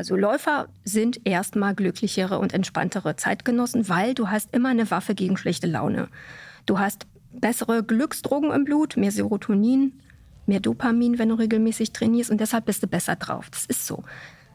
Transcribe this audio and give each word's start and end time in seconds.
Also 0.00 0.16
Läufer 0.16 0.68
sind 0.82 1.20
erstmal 1.26 1.74
glücklichere 1.74 2.38
und 2.38 2.54
entspanntere 2.54 3.16
Zeitgenossen, 3.16 3.90
weil 3.90 4.14
du 4.14 4.30
hast 4.30 4.54
immer 4.54 4.70
eine 4.70 4.90
Waffe 4.90 5.14
gegen 5.14 5.36
schlechte 5.36 5.66
Laune. 5.66 6.08
Du 6.64 6.78
hast 6.78 7.06
bessere 7.34 7.82
Glücksdrogen 7.82 8.50
im 8.50 8.64
Blut, 8.64 8.96
mehr 8.96 9.12
Serotonin, 9.12 10.00
mehr 10.46 10.60
Dopamin, 10.60 11.18
wenn 11.18 11.28
du 11.28 11.34
regelmäßig 11.34 11.92
trainierst 11.92 12.30
und 12.30 12.40
deshalb 12.40 12.64
bist 12.64 12.82
du 12.82 12.86
besser 12.86 13.16
drauf. 13.16 13.50
Das 13.50 13.66
ist 13.66 13.86
so. 13.86 14.02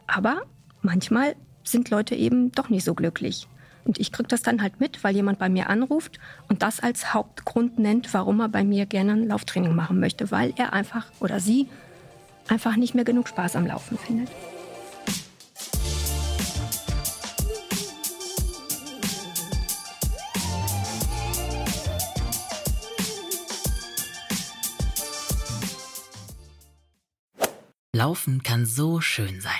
Aber 0.08 0.42
manchmal 0.82 1.36
sind 1.62 1.90
Leute 1.90 2.16
eben 2.16 2.50
doch 2.50 2.68
nicht 2.68 2.82
so 2.82 2.94
glücklich. 2.94 3.46
Und 3.84 4.00
ich 4.00 4.10
kriege 4.10 4.26
das 4.26 4.42
dann 4.42 4.62
halt 4.62 4.80
mit, 4.80 5.04
weil 5.04 5.14
jemand 5.14 5.38
bei 5.38 5.48
mir 5.48 5.70
anruft 5.70 6.18
und 6.48 6.64
das 6.64 6.80
als 6.80 7.14
Hauptgrund 7.14 7.78
nennt, 7.78 8.12
warum 8.14 8.40
er 8.40 8.48
bei 8.48 8.64
mir 8.64 8.84
gerne 8.84 9.12
ein 9.12 9.28
Lauftraining 9.28 9.76
machen 9.76 10.00
möchte, 10.00 10.32
weil 10.32 10.54
er 10.56 10.72
einfach 10.72 11.06
oder 11.20 11.38
sie 11.38 11.68
einfach 12.48 12.74
nicht 12.74 12.96
mehr 12.96 13.04
genug 13.04 13.28
Spaß 13.28 13.54
am 13.54 13.64
Laufen 13.64 13.96
findet. 13.96 14.28
Laufen 27.96 28.42
kann 28.42 28.66
so 28.66 29.00
schön 29.00 29.40
sein. 29.40 29.52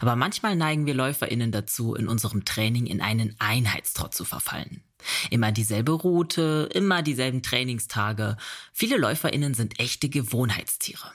Aber 0.00 0.16
manchmal 0.16 0.56
neigen 0.56 0.86
wir 0.86 0.94
LäuferInnen 0.94 1.52
dazu, 1.52 1.94
in 1.94 2.08
unserem 2.08 2.44
Training 2.44 2.86
in 2.86 3.00
einen 3.00 3.36
Einheitstrott 3.38 4.12
zu 4.12 4.24
verfallen. 4.24 4.82
Immer 5.30 5.52
dieselbe 5.52 5.92
Route, 5.92 6.68
immer 6.74 7.02
dieselben 7.02 7.44
Trainingstage. 7.44 8.36
Viele 8.72 8.96
LäuferInnen 8.96 9.54
sind 9.54 9.78
echte 9.78 10.08
Gewohnheitstiere. 10.08 11.12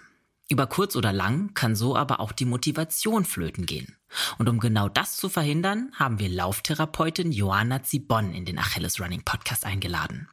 Über 0.48 0.66
kurz 0.68 0.96
oder 0.96 1.12
lang 1.12 1.54
kann 1.56 1.76
so 1.76 1.98
aber 1.98 2.22
auch 2.22 2.32
die 2.32 2.46
Motivation 2.46 3.26
flöten 3.26 3.66
gehen. 3.66 3.98
Und 4.38 4.48
um 4.48 4.60
genau 4.60 4.88
das 4.88 5.18
zu 5.18 5.28
verhindern, 5.28 5.92
haben 5.96 6.20
wir 6.20 6.30
Lauftherapeutin 6.30 7.34
Joanna 7.34 7.84
Zibon 7.84 8.34
in 8.34 8.46
den 8.46 8.60
Achilles 8.60 9.02
Running 9.02 9.24
Podcast 9.26 9.66
eingeladen. 9.66 10.30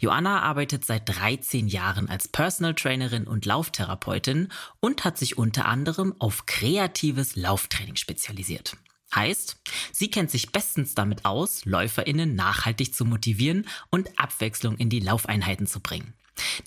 Joanna 0.00 0.42
arbeitet 0.42 0.84
seit 0.84 1.08
13 1.08 1.68
Jahren 1.68 2.08
als 2.08 2.28
Personal 2.28 2.74
Trainerin 2.74 3.26
und 3.26 3.46
Lauftherapeutin 3.46 4.48
und 4.80 5.04
hat 5.04 5.18
sich 5.18 5.38
unter 5.38 5.66
anderem 5.66 6.14
auf 6.18 6.46
kreatives 6.46 7.36
Lauftraining 7.36 7.96
spezialisiert. 7.96 8.76
Heißt, 9.14 9.56
sie 9.92 10.10
kennt 10.10 10.30
sich 10.30 10.52
bestens 10.52 10.94
damit 10.94 11.24
aus, 11.24 11.64
Läuferinnen 11.64 12.34
nachhaltig 12.34 12.94
zu 12.94 13.04
motivieren 13.04 13.66
und 13.90 14.18
Abwechslung 14.18 14.76
in 14.76 14.90
die 14.90 15.00
Laufeinheiten 15.00 15.66
zu 15.66 15.80
bringen. 15.80 16.12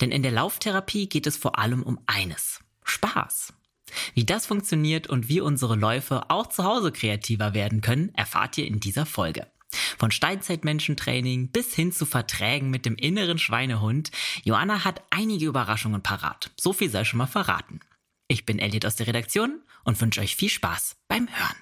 Denn 0.00 0.10
in 0.10 0.22
der 0.22 0.32
Lauftherapie 0.32 1.08
geht 1.08 1.26
es 1.26 1.36
vor 1.36 1.58
allem 1.58 1.82
um 1.82 2.00
eines, 2.06 2.60
Spaß. 2.84 3.54
Wie 4.14 4.24
das 4.24 4.46
funktioniert 4.46 5.06
und 5.06 5.28
wie 5.28 5.40
unsere 5.40 5.76
Läufe 5.76 6.30
auch 6.30 6.48
zu 6.48 6.64
Hause 6.64 6.92
kreativer 6.92 7.54
werden 7.54 7.80
können, 7.80 8.14
erfahrt 8.14 8.58
ihr 8.58 8.66
in 8.66 8.80
dieser 8.80 9.06
Folge. 9.06 9.46
Von 9.98 10.10
Steinzeitmenschentraining 10.10 11.48
bis 11.48 11.74
hin 11.74 11.92
zu 11.92 12.06
Verträgen 12.06 12.70
mit 12.70 12.86
dem 12.86 12.96
inneren 12.96 13.38
Schweinehund, 13.38 14.10
Joanna 14.44 14.84
hat 14.84 15.02
einige 15.10 15.46
Überraschungen 15.46 16.02
parat. 16.02 16.50
So 16.56 16.72
viel 16.72 16.90
sei 16.90 17.04
schon 17.04 17.18
mal 17.18 17.26
verraten. 17.26 17.80
Ich 18.28 18.46
bin 18.46 18.58
Elliot 18.58 18.86
aus 18.86 18.96
der 18.96 19.06
Redaktion 19.06 19.60
und 19.84 20.00
wünsche 20.00 20.20
euch 20.20 20.36
viel 20.36 20.48
Spaß 20.48 20.96
beim 21.08 21.28
Hören. 21.28 21.56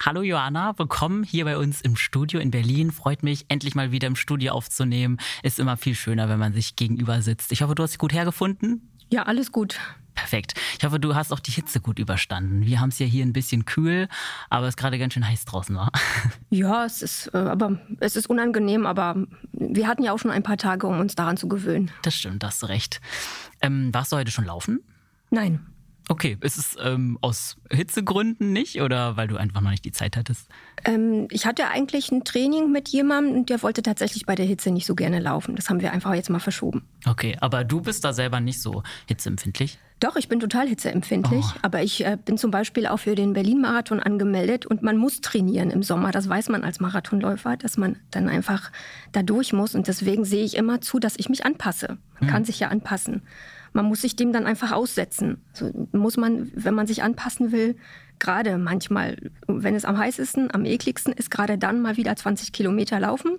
Hallo 0.00 0.22
Joanna, 0.22 0.78
willkommen 0.78 1.22
hier 1.22 1.44
bei 1.44 1.56
uns 1.56 1.80
im 1.80 1.96
Studio 1.96 2.40
in 2.40 2.50
Berlin. 2.50 2.90
Freut 2.90 3.22
mich, 3.22 3.46
endlich 3.48 3.74
mal 3.74 3.90
wieder 3.90 4.06
im 4.06 4.16
Studio 4.16 4.52
aufzunehmen. 4.52 5.18
Ist 5.42 5.58
immer 5.58 5.76
viel 5.76 5.94
schöner, 5.94 6.28
wenn 6.28 6.38
man 6.38 6.52
sich 6.52 6.76
gegenüber 6.76 7.22
sitzt. 7.22 7.52
Ich 7.52 7.62
hoffe, 7.62 7.74
du 7.74 7.82
hast 7.82 7.92
dich 7.92 7.98
gut 7.98 8.12
hergefunden. 8.12 8.90
Ja, 9.10 9.22
alles 9.22 9.50
gut. 9.50 9.78
Perfekt. 10.14 10.54
Ich 10.78 10.84
hoffe, 10.84 11.00
du 11.00 11.14
hast 11.14 11.32
auch 11.32 11.40
die 11.40 11.50
Hitze 11.50 11.80
gut 11.80 11.98
überstanden. 11.98 12.64
Wir 12.64 12.80
haben 12.80 12.90
es 12.90 12.98
ja 12.98 13.06
hier 13.06 13.24
ein 13.24 13.32
bisschen 13.32 13.64
kühl, 13.64 14.08
aber 14.48 14.66
es 14.66 14.70
ist 14.70 14.76
gerade 14.76 14.98
ganz 14.98 15.14
schön 15.14 15.26
heiß 15.26 15.44
draußen, 15.44 15.74
war. 15.74 15.90
Ja, 16.50 16.84
es 16.84 17.02
ist, 17.02 17.30
äh, 17.34 17.38
aber 17.38 17.78
es 17.98 18.14
ist 18.14 18.28
unangenehm, 18.28 18.86
aber 18.86 19.16
wir 19.52 19.88
hatten 19.88 20.04
ja 20.04 20.12
auch 20.12 20.18
schon 20.18 20.30
ein 20.30 20.44
paar 20.44 20.56
Tage, 20.56 20.86
um 20.86 21.00
uns 21.00 21.16
daran 21.16 21.36
zu 21.36 21.48
gewöhnen. 21.48 21.90
Das 22.02 22.14
stimmt, 22.14 22.42
da 22.42 22.48
hast 22.48 22.62
du 22.62 22.66
recht. 22.66 23.00
Ähm, 23.60 23.92
warst 23.92 24.12
du 24.12 24.16
heute 24.16 24.30
schon 24.30 24.44
laufen? 24.44 24.80
Nein. 25.30 25.66
Okay, 26.08 26.36
ist 26.42 26.58
es 26.58 26.76
ähm, 26.82 27.18
aus 27.22 27.56
Hitzegründen 27.70 28.52
nicht 28.52 28.82
oder 28.82 29.16
weil 29.16 29.26
du 29.26 29.36
einfach 29.36 29.62
noch 29.62 29.70
nicht 29.70 29.86
die 29.86 29.92
Zeit 29.92 30.16
hattest? 30.18 30.48
Ähm, 30.84 31.28
ich 31.30 31.46
hatte 31.46 31.68
eigentlich 31.68 32.12
ein 32.12 32.24
Training 32.24 32.70
mit 32.70 32.90
jemandem 32.90 33.34
und 33.38 33.48
der 33.48 33.62
wollte 33.62 33.82
tatsächlich 33.82 34.26
bei 34.26 34.34
der 34.34 34.44
Hitze 34.44 34.70
nicht 34.70 34.86
so 34.86 34.94
gerne 34.94 35.18
laufen. 35.18 35.56
Das 35.56 35.70
haben 35.70 35.80
wir 35.80 35.92
einfach 35.92 36.14
jetzt 36.14 36.28
mal 36.28 36.40
verschoben. 36.40 36.84
Okay, 37.06 37.36
aber 37.40 37.64
du 37.64 37.80
bist 37.80 38.04
da 38.04 38.12
selber 38.12 38.40
nicht 38.40 38.60
so 38.60 38.82
hitzeempfindlich? 39.06 39.78
Doch, 40.00 40.16
ich 40.16 40.28
bin 40.28 40.40
total 40.40 40.68
hitzeempfindlich. 40.68 41.44
Oh. 41.44 41.58
Aber 41.62 41.82
ich 41.82 42.04
äh, 42.04 42.18
bin 42.22 42.36
zum 42.36 42.50
Beispiel 42.50 42.86
auch 42.86 42.98
für 42.98 43.14
den 43.14 43.32
Berlin-Marathon 43.32 44.00
angemeldet 44.00 44.66
und 44.66 44.82
man 44.82 44.96
muss 44.96 45.20
trainieren 45.20 45.70
im 45.70 45.82
Sommer. 45.82 46.10
Das 46.10 46.28
weiß 46.28 46.48
man 46.50 46.64
als 46.64 46.80
Marathonläufer, 46.80 47.56
dass 47.56 47.76
man 47.76 47.96
dann 48.10 48.28
einfach 48.28 48.70
da 49.12 49.22
durch 49.22 49.52
muss. 49.52 49.74
Und 49.74 49.88
deswegen 49.88 50.24
sehe 50.24 50.44
ich 50.44 50.56
immer 50.56 50.80
zu, 50.80 50.98
dass 50.98 51.14
ich 51.16 51.28
mich 51.28 51.46
anpasse. 51.46 51.98
Man 52.14 52.20
hm. 52.20 52.28
kann 52.28 52.44
sich 52.44 52.60
ja 52.60 52.68
anpassen 52.68 53.22
man 53.74 53.86
muss 53.86 54.00
sich 54.00 54.16
dem 54.16 54.32
dann 54.32 54.46
einfach 54.46 54.72
aussetzen. 54.72 55.42
Also 55.52 55.70
muss 55.92 56.16
man, 56.16 56.50
wenn 56.54 56.74
man 56.74 56.86
sich 56.86 57.02
anpassen 57.02 57.52
will, 57.52 57.76
gerade 58.20 58.56
manchmal, 58.56 59.16
wenn 59.46 59.74
es 59.74 59.84
am 59.84 59.98
heißesten, 59.98 60.54
am 60.54 60.64
ekligsten 60.64 61.12
ist, 61.12 61.30
gerade 61.30 61.58
dann 61.58 61.82
mal 61.82 61.96
wieder 61.96 62.14
20 62.14 62.52
Kilometer 62.52 63.00
laufen. 63.00 63.38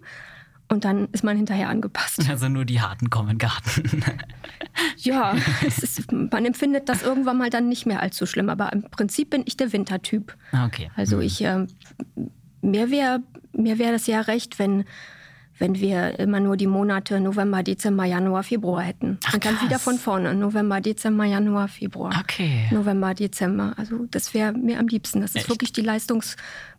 Und 0.68 0.84
dann 0.84 1.08
ist 1.12 1.24
man 1.24 1.38
hinterher 1.38 1.70
angepasst. 1.70 2.28
Also 2.28 2.50
nur 2.50 2.66
die 2.66 2.82
Harten 2.82 3.10
kommen 3.10 3.38
Garten. 3.38 4.04
ja, 4.98 5.36
ist, 5.66 6.12
man 6.12 6.44
empfindet 6.44 6.90
das 6.90 7.04
irgendwann 7.04 7.38
mal 7.38 7.52
dann 7.52 7.70
nicht 7.70 7.86
mehr 7.86 8.02
allzu 8.02 8.26
schlimm. 8.26 8.50
Aber 8.50 8.74
im 8.74 8.82
Prinzip 8.82 9.30
bin 9.30 9.44
ich 9.46 9.58
der 9.58 9.72
Wintertyp. 9.74 10.36
Ah, 10.52 10.66
okay. 10.66 10.90
Also 10.96 11.18
mhm. 11.18 11.22
ich, 11.22 11.44
äh, 11.44 11.68
mir 12.62 12.90
wäre 12.90 13.22
mir 13.54 13.80
wär 13.80 13.92
das 13.92 14.08
ja 14.08 14.22
recht, 14.22 14.60
wenn 14.60 14.86
wenn 15.58 15.76
wir 15.80 16.20
immer 16.20 16.42
nur 16.42 16.58
die 16.58 16.68
Monate 16.68 17.20
November, 17.22 17.64
Dezember, 17.64 18.04
Januar, 18.04 18.44
Februar 18.44 18.82
hätten. 18.82 19.20
Ach, 19.26 19.36
und 19.36 19.46
dann 19.46 19.62
wieder 19.62 19.80
von 19.80 19.98
vorne. 19.98 20.36
November, 20.36 20.82
Dezember, 20.82 21.24
Januar, 21.24 21.70
Februar. 21.70 22.14
Okay. 22.20 22.68
November, 22.72 23.14
Dezember. 23.14 23.74
Also 23.78 24.06
das 24.12 24.34
wäre 24.34 24.52
mir 24.52 24.80
am 24.80 24.88
liebsten. 24.88 25.22
Das 25.22 25.34
Echt? 25.34 25.46
ist 25.46 25.50
wirklich 25.50 25.72
die 25.72 25.82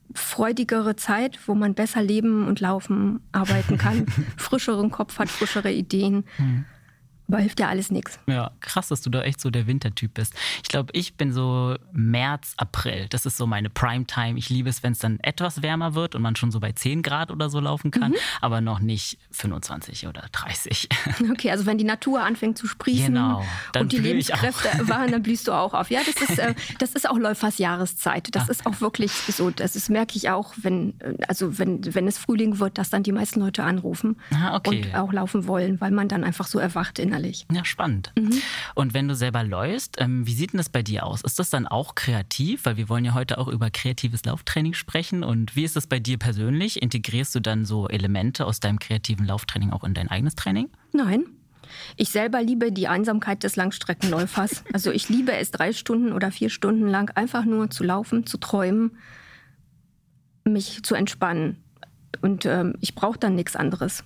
leistungsfreudigere 0.09 0.97
Zeit, 0.97 1.39
wo 1.47 1.55
man 1.55 1.75
besser 1.75 2.03
leben 2.03 2.47
und 2.47 2.61
laufen, 2.61 3.21
arbeiten 3.33 3.79
kann. 3.79 4.07
frischeren 4.37 4.91
Kopf 4.91 5.19
hat, 5.19 5.29
frischere 5.29 5.73
Ideen. 5.73 6.25
Hm. 6.37 6.65
Aber 7.29 7.39
hilft 7.39 7.59
ja 7.59 7.69
alles 7.69 7.91
nichts. 7.91 8.19
Ja, 8.27 8.53
krass, 8.61 8.89
dass 8.89 9.03
du 9.03 9.11
da 9.11 9.23
echt 9.23 9.41
so 9.41 9.51
der 9.51 9.67
Wintertyp 9.67 10.15
bist. 10.15 10.35
Ich 10.63 10.69
glaube, 10.69 10.93
ich 10.93 11.15
bin 11.15 11.33
so 11.33 11.77
März, 11.93 12.55
April. 12.57 13.07
Das 13.11 13.27
ist 13.27 13.37
so 13.37 13.47
meine 13.47 13.69
Primetime. 13.69 14.39
Ich 14.39 14.49
liebe 14.49 14.69
es, 14.69 14.83
wenn 14.83 14.93
es 14.93 15.01
dann 15.01 15.19
etwas 15.21 15.63
wärmer 15.63 15.95
wird 15.95 16.15
und 16.15 16.23
man 16.23 16.37
schon 16.37 16.53
so 16.53 16.61
bei 16.61 16.73
10 16.73 17.03
Grad 17.03 17.33
oder 17.33 17.51
so 17.51 17.59
laufen 17.59 17.91
kann, 17.91 18.13
mhm. 18.13 18.17
aber 18.41 18.61
noch 18.61 18.79
nicht 18.79 19.19
25 19.33 20.07
oder 20.07 20.25
30. 20.33 20.89
Okay, 21.31 21.51
also 21.51 21.67
wenn 21.67 21.79
die 21.79 21.85
Natur 21.85 22.23
anfängt 22.23 22.57
zu 22.57 22.67
sprießen 22.67 23.15
genau, 23.15 23.45
und 23.79 23.93
die 23.93 23.99
Lebenskräfte 23.99 24.89
waren, 24.89 25.11
dann 25.11 25.23
blühst 25.23 25.49
du 25.49 25.53
auch 25.53 25.75
auf. 25.75 25.91
Ja, 25.91 26.01
das 26.05 26.29
ist, 26.29 26.39
äh, 26.39 26.55
das 26.79 26.93
ist 26.93 27.09
auch 27.09 27.19
Läufers 27.19 27.59
Jahreszeit. 27.59 28.35
Das 28.35 28.45
Ach. 28.45 28.49
ist 28.51 28.67
auch 28.67 28.81
wirklich 28.81 29.11
so. 29.13 29.51
Das 29.51 29.77
ist, 29.77 29.91
merke 29.91 30.17
ich 30.17 30.31
auch, 30.31 30.55
wenn, 30.57 30.95
also 31.27 31.59
wenn, 31.59 31.95
wenn 31.95 32.07
es 32.07 32.19
Frühling 32.19 32.59
wird, 32.59 32.79
dass 32.79 32.91
dann 32.91 33.03
die 33.03 33.13
meisten 33.13 33.41
Leute 33.41 33.65
anrufen 33.65 34.17
ah, 34.33 34.57
okay. 34.57 34.85
und 34.87 34.95
auch 34.95 35.13
laufen 35.13 35.47
wollen, 35.47 35.81
weil 35.81 35.91
man 35.91 36.09
dann 36.09 36.23
einfach 36.23 36.47
so 36.47 36.59
erwacht 36.59 36.99
in 36.99 37.16
innerlich. 37.17 37.47
Ja, 37.53 37.65
spannend. 37.65 38.13
Mhm. 38.19 38.41
Und 38.75 38.95
wenn 38.95 39.09
du 39.09 39.15
selber 39.15 39.43
läufst, 39.43 39.97
ähm, 40.01 40.27
wie 40.27 40.35
sieht 40.35 40.53
denn 40.53 40.59
das 40.59 40.69
bei 40.69 40.83
dir 40.83 41.07
aus? 41.07 41.23
Ist 41.23 41.39
das 41.39 41.51
dann 41.51 41.67
auch 41.67 41.95
kreativ? 41.95 42.65
Weil 42.65 42.77
wir 42.77 42.89
wollen 42.89 43.05
ja 43.05 43.15
heute 43.15 43.39
auch 43.39 43.49
über 43.49 43.71
kreatives 43.71 44.25
Lauftraining 44.25 44.75
sprechen. 44.75 45.25
Und 45.25 45.57
wie 45.57 45.65
ist 45.65 45.77
das 45.77 45.87
bei 45.87 45.99
dir 45.99 46.19
persönlich? 46.19 46.83
Integrierst 46.83 47.35
du 47.35 47.41
dann 47.41 47.65
so 47.65 47.89
Elemente 47.89 48.47
aus 48.47 48.61
deinem 48.61 48.79
kreativen 48.79 49.27
Lauftraining 49.27 49.71
auch 49.71 49.85
in 49.85 49.95
dein 49.95 50.09
eigenes 50.09 50.35
Training? 50.35 50.69
Nein. 50.93 51.25
Ich 51.97 52.11
selber 52.11 52.43
liebe 52.43 52.71
die 52.71 52.89
Einsamkeit 52.89 53.43
des 53.43 53.57
Langstreckenläufers. 53.57 54.65
Also 54.73 54.91
ich 54.91 55.09
liebe 55.09 55.33
es, 55.33 55.51
drei 55.51 55.73
Stunden 55.73 56.13
oder 56.13 56.31
vier 56.31 56.51
Stunden 56.51 56.87
lang 56.87 57.11
einfach 57.17 57.45
nur 57.45 57.71
zu 57.71 57.83
laufen, 57.83 58.27
zu 58.27 58.37
träumen, 58.37 58.99
mich 60.45 60.83
zu 60.83 60.95
entspannen. 60.95 61.63
Und 62.21 62.45
ähm, 62.47 62.75
ich 62.81 62.95
brauche 62.95 63.19
dann 63.19 63.35
nichts 63.35 63.57
anderes 63.57 64.05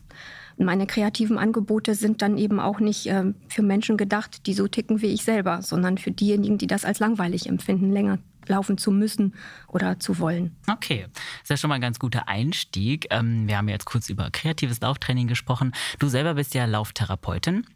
meine 0.60 0.86
kreativen 0.86 1.38
Angebote 1.38 1.94
sind 1.94 2.22
dann 2.22 2.36
eben 2.38 2.60
auch 2.60 2.80
nicht 2.80 3.06
äh, 3.06 3.32
für 3.48 3.62
Menschen 3.62 3.96
gedacht, 3.96 4.46
die 4.46 4.54
so 4.54 4.68
ticken 4.68 5.02
wie 5.02 5.06
ich 5.06 5.24
selber, 5.24 5.62
sondern 5.62 5.98
für 5.98 6.10
diejenigen, 6.10 6.58
die 6.58 6.66
das 6.66 6.84
als 6.84 6.98
langweilig 6.98 7.48
empfinden, 7.48 7.90
länger 7.92 8.18
laufen 8.46 8.78
zu 8.78 8.90
müssen 8.90 9.34
oder 9.68 9.98
zu 9.98 10.18
wollen. 10.18 10.56
Okay, 10.70 11.06
das 11.12 11.42
ist 11.42 11.50
ja 11.50 11.56
schon 11.56 11.68
mal 11.68 11.76
ein 11.76 11.80
ganz 11.80 11.98
guter 11.98 12.28
Einstieg. 12.28 13.06
Ähm, 13.10 13.48
wir 13.48 13.56
haben 13.56 13.68
jetzt 13.68 13.86
kurz 13.86 14.08
über 14.08 14.30
kreatives 14.30 14.80
Lauftraining 14.80 15.28
gesprochen. 15.28 15.72
Du 15.98 16.08
selber 16.08 16.34
bist 16.34 16.54
ja 16.54 16.64
Lauftherapeutin. 16.64 17.66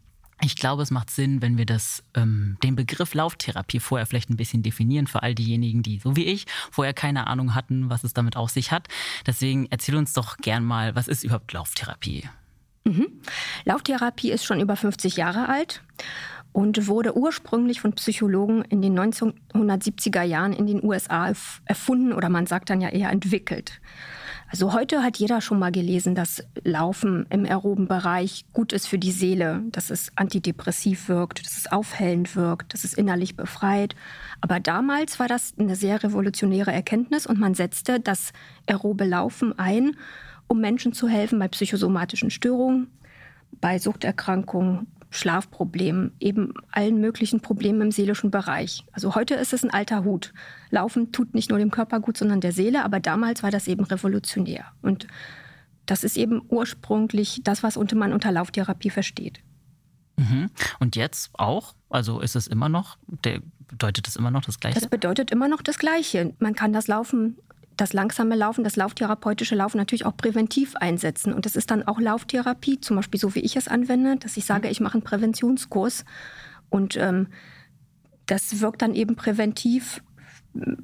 Ich 0.41 0.57
glaube, 0.57 0.83
es 0.83 0.91
macht 0.91 1.09
Sinn, 1.09 1.41
wenn 1.41 1.57
wir 1.57 1.65
das, 1.65 2.03
ähm, 2.13 2.57
den 2.61 2.75
Begriff 2.75 3.13
Lauftherapie 3.13 3.79
vorher 3.79 4.05
vielleicht 4.05 4.29
ein 4.29 4.35
bisschen 4.35 4.63
definieren 4.63 5.07
für 5.07 5.23
all 5.23 5.33
diejenigen, 5.33 5.81
die, 5.81 5.99
so 5.99 6.15
wie 6.17 6.25
ich, 6.25 6.45
vorher 6.71 6.93
keine 6.93 7.27
Ahnung 7.27 7.55
hatten, 7.55 7.89
was 7.89 8.03
es 8.03 8.13
damit 8.13 8.35
auf 8.35 8.49
sich 8.49 8.71
hat. 8.71 8.89
Deswegen 9.25 9.65
erzähl 9.69 9.95
uns 9.95 10.11
doch 10.11 10.37
gern 10.37 10.65
mal, 10.65 10.93
was 10.93 11.07
ist 11.07 11.23
überhaupt 11.23 11.53
Lauftherapie? 11.53 12.25
Mhm. 12.85 13.07
Lauftherapie 13.65 14.31
ist 14.31 14.45
schon 14.45 14.59
über 14.59 14.75
50 14.75 15.17
Jahre 15.17 15.49
alt 15.49 15.81
und 16.53 16.87
wurde 16.87 17.17
ursprünglich 17.17 17.81
von 17.81 17.93
Psychologen 17.93 18.63
in 18.63 18.81
den 18.81 18.97
1970er 18.97 20.21
Jahren 20.21 20.53
in 20.53 20.67
den 20.67 20.83
USA 20.83 21.33
erfunden 21.65 22.13
oder 22.13 22.29
man 22.29 22.45
sagt 22.45 22.69
dann 22.69 22.79
ja 22.79 22.89
eher 22.89 23.09
entwickelt. 23.09 23.81
Also 24.49 24.71
heute 24.73 25.01
hat 25.01 25.17
jeder 25.17 25.41
schon 25.41 25.57
mal 25.57 25.71
gelesen, 25.71 26.13
dass 26.13 26.43
Laufen 26.63 27.25
im 27.29 27.45
aeroben 27.45 27.87
Bereich 27.87 28.45
gut 28.53 28.71
ist 28.71 28.87
für 28.87 28.99
die 28.99 29.11
Seele, 29.11 29.63
dass 29.71 29.89
es 29.89 30.11
antidepressiv 30.15 31.09
wirkt, 31.09 31.43
dass 31.45 31.57
es 31.57 31.71
aufhellend 31.71 32.35
wirkt, 32.35 32.73
dass 32.73 32.83
es 32.83 32.93
innerlich 32.93 33.35
befreit. 33.35 33.95
Aber 34.39 34.59
damals 34.59 35.19
war 35.19 35.27
das 35.27 35.55
eine 35.59 35.75
sehr 35.75 36.03
revolutionäre 36.03 36.71
Erkenntnis 36.71 37.25
und 37.25 37.39
man 37.39 37.55
setzte 37.55 37.99
das 37.99 38.31
aerobe 38.67 39.05
Laufen 39.05 39.57
ein, 39.57 39.97
um 40.47 40.61
Menschen 40.61 40.93
zu 40.93 41.07
helfen 41.07 41.39
bei 41.39 41.47
psychosomatischen 41.47 42.29
Störungen, 42.29 42.87
bei 43.61 43.79
Suchterkrankungen, 43.79 44.87
Schlafproblemen, 45.09 46.11
eben 46.19 46.53
allen 46.71 46.99
möglichen 46.99 47.39
Problemen 47.39 47.81
im 47.81 47.91
seelischen 47.91 48.31
Bereich. 48.31 48.83
Also 48.91 49.15
heute 49.15 49.35
ist 49.35 49.53
es 49.53 49.63
ein 49.63 49.71
alter 49.71 50.03
Hut. 50.03 50.33
Laufen 50.71 51.11
tut 51.11 51.33
nicht 51.33 51.49
nur 51.49 51.59
dem 51.59 51.71
Körper 51.71 51.99
gut, 51.99 52.17
sondern 52.17 52.41
der 52.41 52.51
Seele, 52.51 52.83
aber 52.83 52.99
damals 52.99 53.41
war 53.41 53.51
das 53.51 53.67
eben 53.67 53.85
revolutionär. 53.85 54.65
Und 54.81 55.07
das 55.85 56.03
ist 56.03 56.17
eben 56.17 56.41
ursprünglich 56.49 57.41
das, 57.43 57.63
was 57.63 57.77
man 57.77 58.11
unter 58.11 58.31
Lauftherapie 58.31 58.89
versteht. 58.89 59.39
Mhm. 60.17 60.49
Und 60.79 60.95
jetzt 60.95 61.29
auch? 61.33 61.75
Also 61.89 62.19
ist 62.19 62.35
es 62.35 62.47
immer 62.47 62.67
noch, 62.69 62.97
bedeutet 63.67 64.07
das 64.07 64.15
immer 64.15 64.31
noch 64.31 64.43
das 64.43 64.59
Gleiche? 64.59 64.79
Das 64.79 64.89
bedeutet 64.89 65.31
immer 65.31 65.47
noch 65.47 65.61
das 65.61 65.77
Gleiche. 65.77 66.33
Man 66.39 66.55
kann 66.55 66.73
das 66.73 66.87
Laufen 66.87 67.37
das 67.77 67.93
langsame 67.93 68.35
Laufen, 68.35 68.63
das 68.63 68.75
lauftherapeutische 68.75 69.55
Laufen 69.55 69.77
natürlich 69.77 70.05
auch 70.05 70.15
präventiv 70.15 70.75
einsetzen. 70.75 71.33
Und 71.33 71.45
das 71.45 71.55
ist 71.55 71.71
dann 71.71 71.83
auch 71.83 71.99
Lauftherapie, 71.99 72.79
zum 72.79 72.95
Beispiel 72.95 73.19
so 73.19 73.35
wie 73.35 73.41
ich 73.41 73.55
es 73.55 73.67
anwende, 73.67 74.15
dass 74.17 74.37
ich 74.37 74.45
sage, 74.45 74.69
ich 74.69 74.79
mache 74.79 74.95
einen 74.95 75.03
Präventionskurs. 75.03 76.05
Und 76.69 76.97
ähm, 76.97 77.27
das 78.25 78.61
wirkt 78.61 78.81
dann 78.81 78.95
eben 78.95 79.15
präventiv 79.15 80.01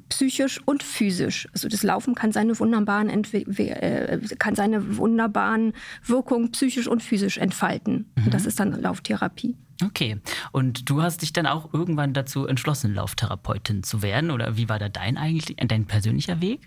psychisch 0.08 0.60
und 0.66 0.82
physisch. 0.82 1.48
Also 1.52 1.68
das 1.68 1.82
Laufen 1.82 2.14
kann 2.14 2.32
seine 2.32 2.58
wunderbaren, 2.58 3.08
äh, 3.08 4.18
kann 4.38 4.54
seine 4.54 4.98
wunderbaren 4.98 5.72
Wirkungen 6.04 6.52
psychisch 6.52 6.86
und 6.86 7.02
physisch 7.02 7.38
entfalten. 7.38 8.10
Mhm. 8.16 8.24
Und 8.26 8.34
das 8.34 8.46
ist 8.46 8.60
dann 8.60 8.80
Lauftherapie. 8.80 9.56
Okay. 9.84 10.18
Und 10.52 10.88
du 10.88 11.02
hast 11.02 11.22
dich 11.22 11.32
dann 11.32 11.46
auch 11.46 11.72
irgendwann 11.72 12.12
dazu 12.12 12.46
entschlossen, 12.46 12.94
Lauftherapeutin 12.94 13.82
zu 13.82 14.02
werden? 14.02 14.30
Oder 14.30 14.56
wie 14.56 14.68
war 14.68 14.78
da 14.78 14.88
dein 14.88 15.16
eigentlich, 15.16 15.56
dein 15.56 15.86
persönlicher 15.86 16.40
Weg? 16.40 16.60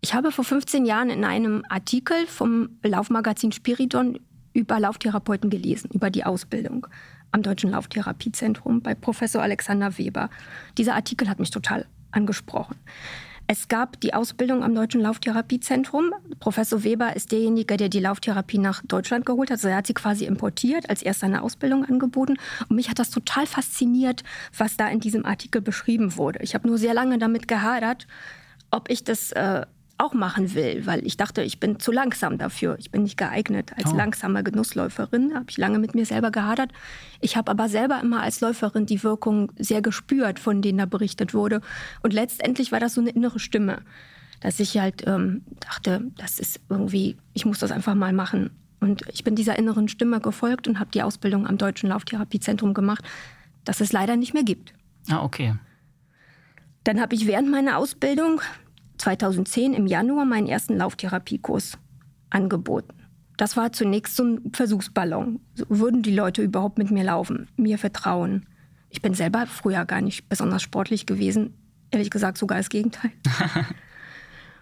Ich 0.00 0.14
habe 0.14 0.32
vor 0.32 0.44
15 0.44 0.84
Jahren 0.84 1.10
in 1.10 1.24
einem 1.24 1.64
Artikel 1.68 2.26
vom 2.26 2.68
Laufmagazin 2.82 3.52
Spiridon 3.52 4.18
über 4.52 4.78
Lauftherapeuten 4.78 5.50
gelesen, 5.50 5.90
über 5.92 6.10
die 6.10 6.24
Ausbildung 6.24 6.86
am 7.32 7.42
Deutschen 7.42 7.70
Lauftherapiezentrum 7.70 8.80
bei 8.80 8.94
Professor 8.94 9.42
Alexander 9.42 9.98
Weber. 9.98 10.30
Dieser 10.78 10.94
Artikel 10.94 11.28
hat 11.28 11.40
mich 11.40 11.50
total 11.50 11.86
angesprochen. 12.12 12.76
Es 13.46 13.68
gab 13.68 14.00
die 14.00 14.14
Ausbildung 14.14 14.64
am 14.64 14.74
Deutschen 14.74 15.02
Lauftherapiezentrum. 15.02 16.12
Professor 16.40 16.82
Weber 16.82 17.14
ist 17.14 17.30
derjenige, 17.30 17.76
der 17.76 17.90
die 17.90 18.00
Lauftherapie 18.00 18.56
nach 18.56 18.82
Deutschland 18.86 19.26
geholt 19.26 19.50
hat. 19.50 19.56
Also 19.56 19.68
er 19.68 19.76
hat 19.76 19.86
sie 19.86 19.92
quasi 19.92 20.24
importiert, 20.24 20.88
als 20.88 21.02
erst 21.02 21.22
eine 21.22 21.42
Ausbildung 21.42 21.84
angeboten. 21.84 22.36
Und 22.68 22.76
mich 22.76 22.88
hat 22.88 22.98
das 22.98 23.10
total 23.10 23.46
fasziniert, 23.46 24.22
was 24.56 24.78
da 24.78 24.88
in 24.88 25.00
diesem 25.00 25.26
Artikel 25.26 25.60
beschrieben 25.60 26.16
wurde. 26.16 26.38
Ich 26.42 26.54
habe 26.54 26.66
nur 26.66 26.78
sehr 26.78 26.94
lange 26.94 27.18
damit 27.18 27.46
gehadert, 27.46 28.06
ob 28.70 28.88
ich 28.88 29.04
das 29.04 29.30
äh, 29.32 29.66
auch 29.96 30.12
machen 30.12 30.54
will, 30.54 30.86
weil 30.86 31.06
ich 31.06 31.16
dachte, 31.16 31.42
ich 31.42 31.60
bin 31.60 31.78
zu 31.78 31.92
langsam 31.92 32.36
dafür. 32.38 32.76
Ich 32.78 32.90
bin 32.90 33.04
nicht 33.04 33.16
geeignet 33.16 33.72
als 33.76 33.92
oh. 33.92 33.96
langsame 33.96 34.42
Genussläuferin. 34.42 35.34
Habe 35.34 35.46
ich 35.48 35.56
lange 35.56 35.78
mit 35.78 35.94
mir 35.94 36.04
selber 36.04 36.30
gehadert. 36.30 36.72
Ich 37.20 37.36
habe 37.36 37.50
aber 37.50 37.68
selber 37.68 38.00
immer 38.02 38.22
als 38.22 38.40
Läuferin 38.40 38.86
die 38.86 39.02
Wirkung 39.02 39.52
sehr 39.56 39.82
gespürt, 39.82 40.38
von 40.38 40.62
denen 40.62 40.78
da 40.78 40.86
berichtet 40.86 41.32
wurde. 41.32 41.60
Und 42.02 42.12
letztendlich 42.12 42.72
war 42.72 42.80
das 42.80 42.94
so 42.94 43.00
eine 43.00 43.10
innere 43.10 43.38
Stimme, 43.38 43.82
dass 44.40 44.58
ich 44.58 44.76
halt 44.78 45.06
ähm, 45.06 45.42
dachte, 45.60 46.10
das 46.18 46.38
ist 46.38 46.60
irgendwie, 46.68 47.16
ich 47.32 47.46
muss 47.46 47.60
das 47.60 47.70
einfach 47.70 47.94
mal 47.94 48.12
machen. 48.12 48.50
Und 48.80 49.02
ich 49.12 49.24
bin 49.24 49.36
dieser 49.36 49.58
inneren 49.58 49.88
Stimme 49.88 50.20
gefolgt 50.20 50.66
und 50.68 50.80
habe 50.80 50.90
die 50.90 51.02
Ausbildung 51.02 51.46
am 51.46 51.56
Deutschen 51.56 51.88
Lauftherapiezentrum 51.88 52.74
gemacht, 52.74 53.04
das 53.64 53.80
es 53.80 53.92
leider 53.92 54.16
nicht 54.16 54.34
mehr 54.34 54.42
gibt. 54.42 54.74
Ah, 55.08 55.22
okay. 55.22 55.54
Dann 56.82 57.00
habe 57.00 57.14
ich 57.14 57.26
während 57.26 57.50
meiner 57.50 57.78
Ausbildung 57.78 58.42
2010 58.98 59.74
im 59.74 59.86
Januar 59.86 60.24
meinen 60.24 60.46
ersten 60.46 60.76
Lauftherapiekurs 60.76 61.78
angeboten. 62.30 62.94
Das 63.36 63.56
war 63.56 63.72
zunächst 63.72 64.16
so 64.16 64.24
ein 64.24 64.52
Versuchsballon. 64.52 65.40
So 65.54 65.66
würden 65.68 66.02
die 66.02 66.14
Leute 66.14 66.42
überhaupt 66.42 66.78
mit 66.78 66.90
mir 66.90 67.04
laufen, 67.04 67.48
mir 67.56 67.78
vertrauen? 67.78 68.46
Ich 68.90 69.02
bin 69.02 69.14
selber 69.14 69.46
früher 69.46 69.84
gar 69.84 70.00
nicht 70.00 70.28
besonders 70.28 70.62
sportlich 70.62 71.04
gewesen. 71.04 71.54
Ehrlich 71.90 72.10
gesagt 72.10 72.38
sogar 72.38 72.58
das 72.58 72.68
Gegenteil. 72.68 73.10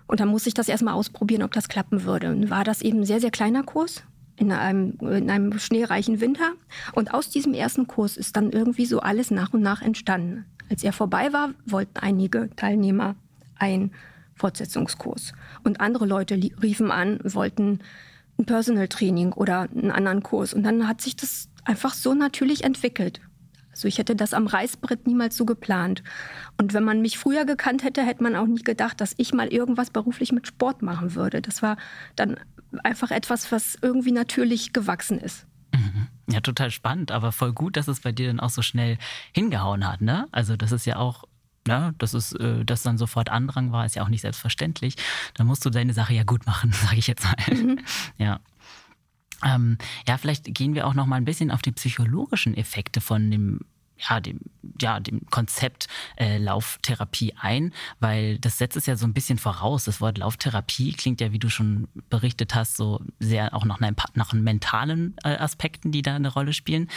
Und 0.06 0.20
dann 0.20 0.29
musste 0.29 0.49
ich 0.49 0.55
das 0.55 0.69
erstmal 0.69 0.94
ausprobieren, 0.94 1.43
ob 1.43 1.52
das 1.52 1.69
klappen 1.69 2.05
würde. 2.05 2.31
Und 2.31 2.50
war 2.50 2.64
das 2.64 2.82
eben 2.82 3.00
ein 3.00 3.06
sehr, 3.06 3.20
sehr 3.20 3.31
kleiner 3.31 3.62
Kurs 3.62 4.05
in 4.37 4.52
einem, 4.52 4.99
in 5.00 5.31
einem 5.31 5.58
schneereichen 5.58 6.20
Winter. 6.20 6.52
Und 6.93 7.12
aus 7.14 7.31
diesem 7.31 7.55
ersten 7.55 7.87
Kurs 7.87 8.17
ist 8.17 8.37
dann 8.37 8.52
irgendwie 8.52 8.87
so 8.87 9.00
alles 9.00 9.31
nach 9.31 9.52
und 9.52 9.62
nach 9.62 9.82
entstanden. 9.82 10.46
Als 10.70 10.82
er 10.82 10.93
vorbei 10.93 11.32
war, 11.32 11.50
wollten 11.67 11.99
einige 11.99 12.50
Teilnehmer 12.56 13.17
ein 13.58 13.93
Fortsetzungskurs. 14.42 15.34
Und 15.62 15.80
andere 15.80 16.04
Leute 16.04 16.34
riefen 16.34 16.90
an, 16.90 17.20
wollten 17.22 17.78
ein 18.38 18.44
Personal 18.44 18.88
Training 18.88 19.32
oder 19.32 19.68
einen 19.70 19.92
anderen 19.92 20.24
Kurs. 20.24 20.52
Und 20.52 20.64
dann 20.64 20.88
hat 20.88 21.00
sich 21.00 21.14
das 21.14 21.48
einfach 21.64 21.94
so 21.94 22.12
natürlich 22.12 22.64
entwickelt. 22.64 23.20
Also 23.70 23.86
ich 23.86 23.98
hätte 23.98 24.16
das 24.16 24.34
am 24.34 24.48
Reißbrett 24.48 25.06
niemals 25.06 25.36
so 25.36 25.44
geplant. 25.46 26.02
Und 26.58 26.74
wenn 26.74 26.82
man 26.82 27.00
mich 27.00 27.18
früher 27.18 27.44
gekannt 27.44 27.84
hätte, 27.84 28.04
hätte 28.04 28.24
man 28.24 28.34
auch 28.34 28.46
nie 28.46 28.62
gedacht, 28.62 29.00
dass 29.00 29.14
ich 29.16 29.32
mal 29.32 29.46
irgendwas 29.46 29.90
beruflich 29.90 30.32
mit 30.32 30.48
Sport 30.48 30.82
machen 30.82 31.14
würde. 31.14 31.40
Das 31.40 31.62
war 31.62 31.76
dann 32.16 32.36
einfach 32.82 33.12
etwas, 33.12 33.52
was 33.52 33.78
irgendwie 33.80 34.12
natürlich 34.12 34.72
gewachsen 34.72 35.20
ist. 35.20 35.46
Mhm. 35.72 36.08
Ja, 36.28 36.40
total 36.40 36.72
spannend, 36.72 37.12
aber 37.12 37.30
voll 37.30 37.52
gut, 37.52 37.76
dass 37.76 37.86
es 37.86 38.00
bei 38.00 38.10
dir 38.10 38.26
dann 38.26 38.40
auch 38.40 38.50
so 38.50 38.60
schnell 38.60 38.98
hingehauen 39.32 39.86
hat, 39.86 40.00
ne? 40.00 40.26
Also 40.32 40.56
das 40.56 40.72
ist 40.72 40.84
ja 40.84 40.96
auch 40.96 41.24
Ne, 41.68 41.94
dass 41.98 42.12
es 42.12 42.32
äh, 42.32 42.64
das 42.64 42.82
dann 42.82 42.98
sofort 42.98 43.28
Andrang 43.28 43.70
war, 43.70 43.86
ist 43.86 43.94
ja 43.94 44.02
auch 44.02 44.08
nicht 44.08 44.22
selbstverständlich. 44.22 44.96
Dann 45.34 45.46
musst 45.46 45.64
du 45.64 45.70
deine 45.70 45.92
Sache 45.92 46.12
ja 46.12 46.24
gut 46.24 46.44
machen, 46.44 46.72
sage 46.84 46.96
ich 46.96 47.06
jetzt 47.06 47.24
mal. 47.24 47.36
Mhm. 47.54 47.78
Ja. 48.18 48.40
Ähm, 49.44 49.78
ja, 50.08 50.18
vielleicht 50.18 50.52
gehen 50.54 50.74
wir 50.74 50.86
auch 50.86 50.94
noch 50.94 51.06
mal 51.06 51.16
ein 51.16 51.24
bisschen 51.24 51.50
auf 51.50 51.62
die 51.62 51.72
psychologischen 51.72 52.56
Effekte 52.56 53.00
von 53.00 53.30
dem 53.30 53.60
ja, 54.08 54.20
dem, 54.20 54.40
ja, 54.80 55.00
dem 55.00 55.26
Konzept 55.26 55.86
äh, 56.16 56.38
Lauftherapie 56.38 57.34
ein, 57.38 57.72
weil 58.00 58.38
das 58.38 58.58
setzt 58.58 58.76
es 58.76 58.86
ja 58.86 58.96
so 58.96 59.06
ein 59.06 59.14
bisschen 59.14 59.38
voraus. 59.38 59.84
Das 59.84 60.00
Wort 60.00 60.18
Lauftherapie 60.18 60.92
klingt 60.92 61.20
ja, 61.20 61.32
wie 61.32 61.38
du 61.38 61.48
schon 61.48 61.88
berichtet 62.10 62.54
hast, 62.54 62.76
so 62.76 63.00
sehr 63.20 63.54
auch 63.54 63.64
nach, 63.64 63.81
einem, 63.81 63.96
nach 64.14 64.32
mentalen 64.32 65.14
äh, 65.24 65.36
Aspekten, 65.36 65.92
die 65.92 66.02
da 66.02 66.16
eine 66.16 66.32
Rolle 66.32 66.52
spielen. 66.52 66.88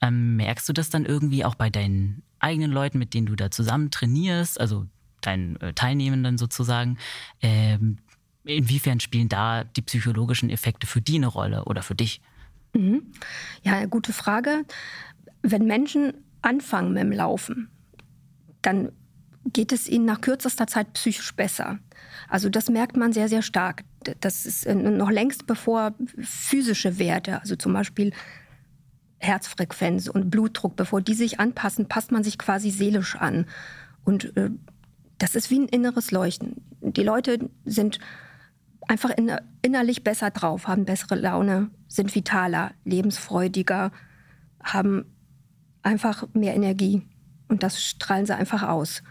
Ähm, 0.00 0.36
merkst 0.36 0.68
du 0.68 0.72
das 0.72 0.90
dann 0.90 1.04
irgendwie 1.04 1.44
auch 1.44 1.54
bei 1.54 1.70
deinen 1.70 2.22
eigenen 2.42 2.70
Leuten, 2.70 2.98
mit 2.98 3.14
denen 3.14 3.26
du 3.26 3.36
da 3.36 3.50
zusammen 3.50 3.90
trainierst, 3.90 4.60
also 4.60 4.86
deinen 5.20 5.56
äh, 5.60 5.72
Teilnehmenden 5.72 6.38
sozusagen? 6.38 6.98
Ähm, 7.40 7.98
inwiefern 8.44 9.00
spielen 9.00 9.28
da 9.28 9.64
die 9.64 9.82
psychologischen 9.82 10.50
Effekte 10.50 10.86
für 10.86 11.00
die 11.00 11.16
eine 11.16 11.28
Rolle 11.28 11.64
oder 11.64 11.82
für 11.82 11.94
dich? 11.94 12.20
Mhm. 12.74 13.12
Ja, 13.62 13.84
gute 13.86 14.12
Frage. 14.12 14.64
Wenn 15.42 15.66
Menschen 15.66 16.14
anfangen 16.40 16.92
mit 16.92 17.02
dem 17.02 17.12
Laufen, 17.12 17.68
dann 18.62 18.92
geht 19.44 19.72
es 19.72 19.88
ihnen 19.88 20.04
nach 20.04 20.20
kürzester 20.20 20.66
Zeit 20.66 20.92
psychisch 20.94 21.34
besser. 21.34 21.78
Also 22.28 22.48
das 22.48 22.68
merkt 22.68 22.96
man 22.96 23.12
sehr, 23.12 23.28
sehr 23.28 23.42
stark. 23.42 23.84
Das 24.20 24.46
ist 24.46 24.66
äh, 24.66 24.74
noch 24.74 25.10
längst 25.10 25.46
bevor 25.46 25.94
physische 26.18 26.98
Werte, 26.98 27.40
also 27.40 27.56
zum 27.56 27.72
Beispiel 27.72 28.12
Herzfrequenz 29.22 30.08
und 30.08 30.30
Blutdruck, 30.30 30.76
bevor 30.76 31.00
die 31.00 31.14
sich 31.14 31.40
anpassen, 31.40 31.88
passt 31.88 32.10
man 32.12 32.24
sich 32.24 32.38
quasi 32.38 32.70
seelisch 32.70 33.16
an. 33.16 33.46
Und 34.04 34.36
äh, 34.36 34.50
das 35.18 35.36
ist 35.36 35.50
wie 35.50 35.60
ein 35.60 35.68
inneres 35.68 36.10
Leuchten. 36.10 36.56
Die 36.80 37.04
Leute 37.04 37.50
sind 37.64 38.00
einfach 38.88 39.10
in, 39.10 39.30
innerlich 39.62 40.02
besser 40.02 40.30
drauf, 40.30 40.66
haben 40.66 40.84
bessere 40.84 41.14
Laune, 41.14 41.70
sind 41.86 42.14
vitaler, 42.14 42.72
lebensfreudiger, 42.84 43.92
haben 44.62 45.04
einfach 45.82 46.26
mehr 46.34 46.54
Energie. 46.54 47.02
Und 47.48 47.62
das 47.62 47.82
strahlen 47.82 48.26
sie 48.26 48.34
einfach 48.34 48.64
aus. 48.64 49.02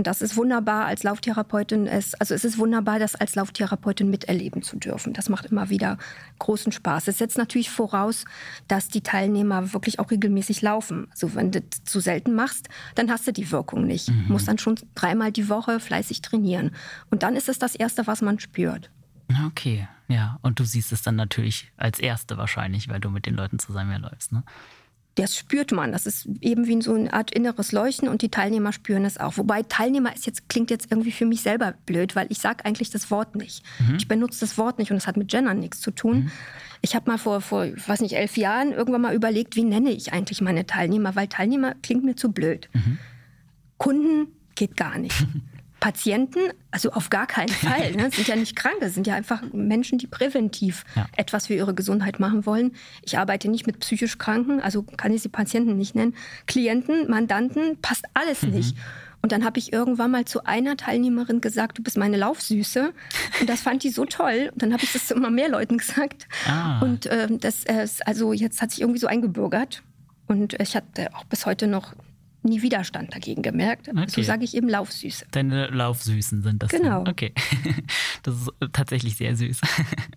Und 0.00 0.06
das 0.06 0.22
ist 0.22 0.38
wunderbar 0.38 0.86
als 0.86 1.02
Lauftherapeutin. 1.02 1.86
Es, 1.86 2.14
also 2.14 2.34
es 2.34 2.46
ist 2.46 2.56
wunderbar, 2.56 2.98
das 2.98 3.16
als 3.16 3.34
Lauftherapeutin 3.34 4.08
miterleben 4.08 4.62
zu 4.62 4.78
dürfen. 4.78 5.12
Das 5.12 5.28
macht 5.28 5.44
immer 5.44 5.68
wieder 5.68 5.98
großen 6.38 6.72
Spaß. 6.72 7.06
Es 7.08 7.18
setzt 7.18 7.36
natürlich 7.36 7.68
voraus, 7.68 8.24
dass 8.66 8.88
die 8.88 9.02
Teilnehmer 9.02 9.74
wirklich 9.74 9.98
auch 9.98 10.10
regelmäßig 10.10 10.62
laufen. 10.62 11.08
Also 11.10 11.34
wenn 11.34 11.50
du 11.50 11.60
das 11.60 11.84
zu 11.84 12.00
selten 12.00 12.34
machst, 12.34 12.70
dann 12.94 13.10
hast 13.10 13.26
du 13.26 13.32
die 13.34 13.52
Wirkung 13.52 13.86
nicht. 13.86 14.08
Mhm. 14.08 14.28
Du 14.28 14.32
musst 14.32 14.48
dann 14.48 14.56
schon 14.56 14.76
dreimal 14.94 15.32
die 15.32 15.50
Woche 15.50 15.80
fleißig 15.80 16.22
trainieren. 16.22 16.70
Und 17.10 17.22
dann 17.22 17.36
ist 17.36 17.50
es 17.50 17.58
das 17.58 17.74
Erste, 17.74 18.06
was 18.06 18.22
man 18.22 18.40
spürt. 18.40 18.90
Okay, 19.48 19.86
ja. 20.08 20.38
Und 20.40 20.60
du 20.60 20.64
siehst 20.64 20.92
es 20.92 21.02
dann 21.02 21.16
natürlich 21.16 21.72
als 21.76 21.98
Erste 21.98 22.38
wahrscheinlich, 22.38 22.88
weil 22.88 23.00
du 23.00 23.10
mit 23.10 23.26
den 23.26 23.34
Leuten 23.34 23.58
zusammenläufst, 23.58 24.32
ne? 24.32 24.44
Das 25.16 25.36
spürt 25.36 25.72
man. 25.72 25.92
Das 25.92 26.06
ist 26.06 26.28
eben 26.40 26.66
wie 26.66 26.80
so 26.80 26.94
eine 26.94 27.12
Art 27.12 27.32
inneres 27.32 27.72
Leuchten 27.72 28.08
und 28.08 28.22
die 28.22 28.30
Teilnehmer 28.30 28.72
spüren 28.72 29.04
es 29.04 29.18
auch. 29.18 29.36
Wobei 29.36 29.62
Teilnehmer 29.62 30.14
ist 30.14 30.26
jetzt, 30.26 30.48
klingt 30.48 30.70
jetzt 30.70 30.90
irgendwie 30.90 31.12
für 31.12 31.26
mich 31.26 31.42
selber 31.42 31.74
blöd, 31.84 32.14
weil 32.16 32.26
ich 32.30 32.38
sage 32.38 32.64
eigentlich 32.64 32.90
das 32.90 33.10
Wort 33.10 33.34
nicht. 33.34 33.62
Mhm. 33.80 33.96
Ich 33.96 34.08
benutze 34.08 34.40
das 34.40 34.56
Wort 34.56 34.78
nicht 34.78 34.90
und 34.90 34.96
es 34.96 35.06
hat 35.06 35.16
mit 35.16 35.28
Gendern 35.28 35.58
nichts 35.58 35.80
zu 35.80 35.90
tun. 35.90 36.24
Mhm. 36.24 36.30
Ich 36.82 36.94
habe 36.94 37.10
mal 37.10 37.18
vor, 37.18 37.40
vor, 37.40 37.66
weiß 37.66 38.00
nicht, 38.00 38.14
elf 38.14 38.36
Jahren 38.36 38.72
irgendwann 38.72 39.02
mal 39.02 39.14
überlegt, 39.14 39.56
wie 39.56 39.64
nenne 39.64 39.90
ich 39.90 40.12
eigentlich 40.12 40.40
meine 40.40 40.66
Teilnehmer, 40.66 41.14
weil 41.14 41.26
Teilnehmer 41.26 41.74
klingt 41.82 42.04
mir 42.04 42.16
zu 42.16 42.32
blöd. 42.32 42.70
Mhm. 42.72 42.98
Kunden 43.76 44.28
geht 44.54 44.76
gar 44.76 44.98
nicht. 44.98 45.26
Patienten, 45.80 46.38
also 46.70 46.92
auf 46.92 47.10
gar 47.10 47.26
keinen 47.26 47.48
Fall. 47.48 47.92
Ne? 47.92 48.10
Sind 48.10 48.28
ja 48.28 48.36
nicht 48.36 48.54
Kranke, 48.54 48.90
sind 48.90 49.06
ja 49.06 49.14
einfach 49.14 49.42
Menschen, 49.52 49.98
die 49.98 50.06
präventiv 50.06 50.84
ja. 50.94 51.06
etwas 51.16 51.48
für 51.48 51.54
ihre 51.54 51.74
Gesundheit 51.74 52.20
machen 52.20 52.46
wollen. 52.46 52.72
Ich 53.02 53.18
arbeite 53.18 53.50
nicht 53.50 53.66
mit 53.66 53.80
psychisch 53.80 54.18
Kranken, 54.18 54.60
also 54.60 54.82
kann 54.82 55.12
ich 55.12 55.22
sie 55.22 55.28
Patienten 55.28 55.76
nicht 55.76 55.94
nennen. 55.94 56.14
Klienten, 56.46 57.10
Mandanten, 57.10 57.78
passt 57.80 58.04
alles 58.14 58.42
mhm. 58.42 58.50
nicht. 58.50 58.76
Und 59.22 59.32
dann 59.32 59.44
habe 59.44 59.58
ich 59.58 59.72
irgendwann 59.72 60.10
mal 60.10 60.24
zu 60.24 60.44
einer 60.44 60.76
Teilnehmerin 60.76 61.40
gesagt, 61.40 61.76
du 61.76 61.82
bist 61.82 61.98
meine 61.98 62.16
Laufsüße. 62.16 62.92
Und 63.40 63.50
das 63.50 63.60
fand 63.60 63.82
die 63.82 63.90
so 63.90 64.06
toll. 64.06 64.50
Und 64.52 64.62
dann 64.62 64.72
habe 64.72 64.82
ich 64.82 64.92
das 64.92 65.08
zu 65.08 65.14
immer 65.14 65.30
mehr 65.30 65.50
Leuten 65.50 65.76
gesagt. 65.76 66.26
Ah. 66.46 66.80
Und 66.80 67.06
äh, 67.06 67.28
das 67.30 67.64
äh, 67.64 67.86
also 68.06 68.32
jetzt 68.32 68.62
hat 68.62 68.70
sich 68.70 68.80
irgendwie 68.80 69.00
so 69.00 69.06
eingebürgert. 69.06 69.82
Und 70.26 70.58
ich 70.60 70.74
hatte 70.74 71.14
auch 71.14 71.24
bis 71.24 71.44
heute 71.44 71.66
noch 71.66 71.94
nie 72.42 72.62
Widerstand 72.62 73.14
dagegen 73.14 73.42
gemerkt. 73.42 73.88
Okay. 73.88 74.06
So 74.08 74.22
sage 74.22 74.44
ich 74.44 74.56
eben 74.56 74.68
Laufsüße. 74.68 75.26
Deine 75.30 75.66
Laufsüßen 75.68 76.42
sind 76.42 76.62
das. 76.62 76.70
Genau. 76.70 77.04
Dann. 77.04 77.08
Okay. 77.08 77.32
Das 78.22 78.34
ist 78.34 78.50
tatsächlich 78.74 79.16
sehr 79.16 79.34
süß. 79.34 79.62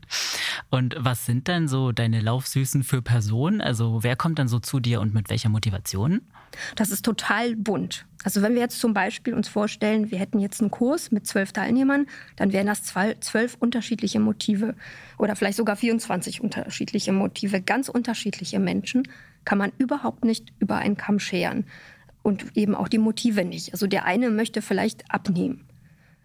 Und 0.69 0.95
was 0.99 1.25
sind 1.25 1.47
dann 1.47 1.69
so 1.69 1.93
deine 1.93 2.19
Laufsüßen 2.19 2.83
für 2.83 3.01
Personen? 3.01 3.61
Also 3.61 4.03
wer 4.03 4.17
kommt 4.17 4.39
dann 4.39 4.49
so 4.49 4.59
zu 4.59 4.79
dir 4.79 4.99
und 4.99 5.13
mit 5.13 5.29
welcher 5.29 5.49
Motivation? 5.49 6.21
Das 6.75 6.89
ist 6.89 7.05
total 7.05 7.55
bunt. 7.55 8.05
Also 8.23 8.41
wenn 8.41 8.53
wir 8.53 8.61
jetzt 8.61 8.79
zum 8.79 8.93
Beispiel 8.93 9.33
uns 9.33 9.47
vorstellen, 9.47 10.11
wir 10.11 10.19
hätten 10.19 10.39
jetzt 10.39 10.61
einen 10.61 10.71
Kurs 10.71 11.11
mit 11.11 11.27
zwölf 11.27 11.51
Teilnehmern, 11.51 12.07
dann 12.35 12.53
wären 12.53 12.67
das 12.67 12.83
zwölf 12.83 13.55
unterschiedliche 13.59 14.19
Motive 14.19 14.75
oder 15.17 15.35
vielleicht 15.35 15.57
sogar 15.57 15.75
24 15.75 16.41
unterschiedliche 16.41 17.11
Motive. 17.11 17.61
Ganz 17.61 17.89
unterschiedliche 17.89 18.59
Menschen 18.59 19.07
kann 19.45 19.57
man 19.57 19.71
überhaupt 19.77 20.23
nicht 20.23 20.53
über 20.59 20.77
einen 20.77 20.97
Kamm 20.97 21.19
scheren 21.19 21.65
und 22.23 22.57
eben 22.57 22.73
auch 22.73 22.87
die 22.87 22.97
Motive 22.97 23.45
nicht. 23.45 23.73
Also 23.73 23.85
der 23.85 24.05
eine 24.05 24.31
möchte 24.31 24.61
vielleicht 24.61 25.11
abnehmen 25.11 25.65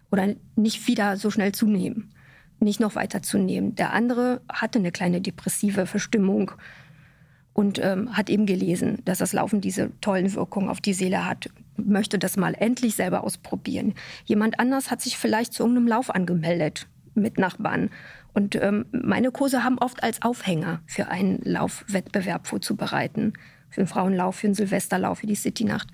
oder 0.09 0.33
nicht 0.55 0.87
wieder 0.87 1.17
so 1.17 1.29
schnell 1.29 1.51
zunehmen, 1.51 2.11
nicht 2.59 2.79
noch 2.79 2.95
weiter 2.95 3.21
zunehmen. 3.21 3.75
Der 3.75 3.93
andere 3.93 4.41
hatte 4.51 4.79
eine 4.79 4.91
kleine 4.91 5.21
depressive 5.21 5.85
Verstimmung 5.85 6.51
und 7.53 7.79
ähm, 7.83 8.15
hat 8.15 8.29
eben 8.29 8.45
gelesen, 8.45 8.99
dass 9.05 9.19
das 9.19 9.33
Laufen 9.33 9.61
diese 9.61 9.91
tollen 9.99 10.33
Wirkungen 10.33 10.69
auf 10.69 10.81
die 10.81 10.93
Seele 10.93 11.25
hat, 11.25 11.49
möchte 11.75 12.17
das 12.17 12.37
mal 12.37 12.55
endlich 12.57 12.95
selber 12.95 13.23
ausprobieren. 13.23 13.93
Jemand 14.25 14.59
anders 14.59 14.91
hat 14.91 15.01
sich 15.01 15.17
vielleicht 15.17 15.53
zu 15.53 15.63
irgendeinem 15.63 15.87
Lauf 15.87 16.09
angemeldet 16.09 16.87
mit 17.15 17.37
Nachbarn. 17.37 17.89
Und 18.33 18.55
ähm, 18.55 18.85
meine 18.91 19.31
Kurse 19.31 19.63
haben 19.63 19.77
oft 19.77 20.03
als 20.03 20.21
Aufhänger 20.21 20.81
für 20.85 21.09
einen 21.09 21.39
Laufwettbewerb 21.43 22.47
vorzubereiten 22.47 23.33
für 23.69 23.81
den 23.81 23.87
Frauenlauf, 23.87 24.37
für 24.37 24.47
den 24.47 24.55
Silvesterlauf, 24.55 25.19
für 25.19 25.27
die 25.27 25.35
Citynacht. 25.35 25.89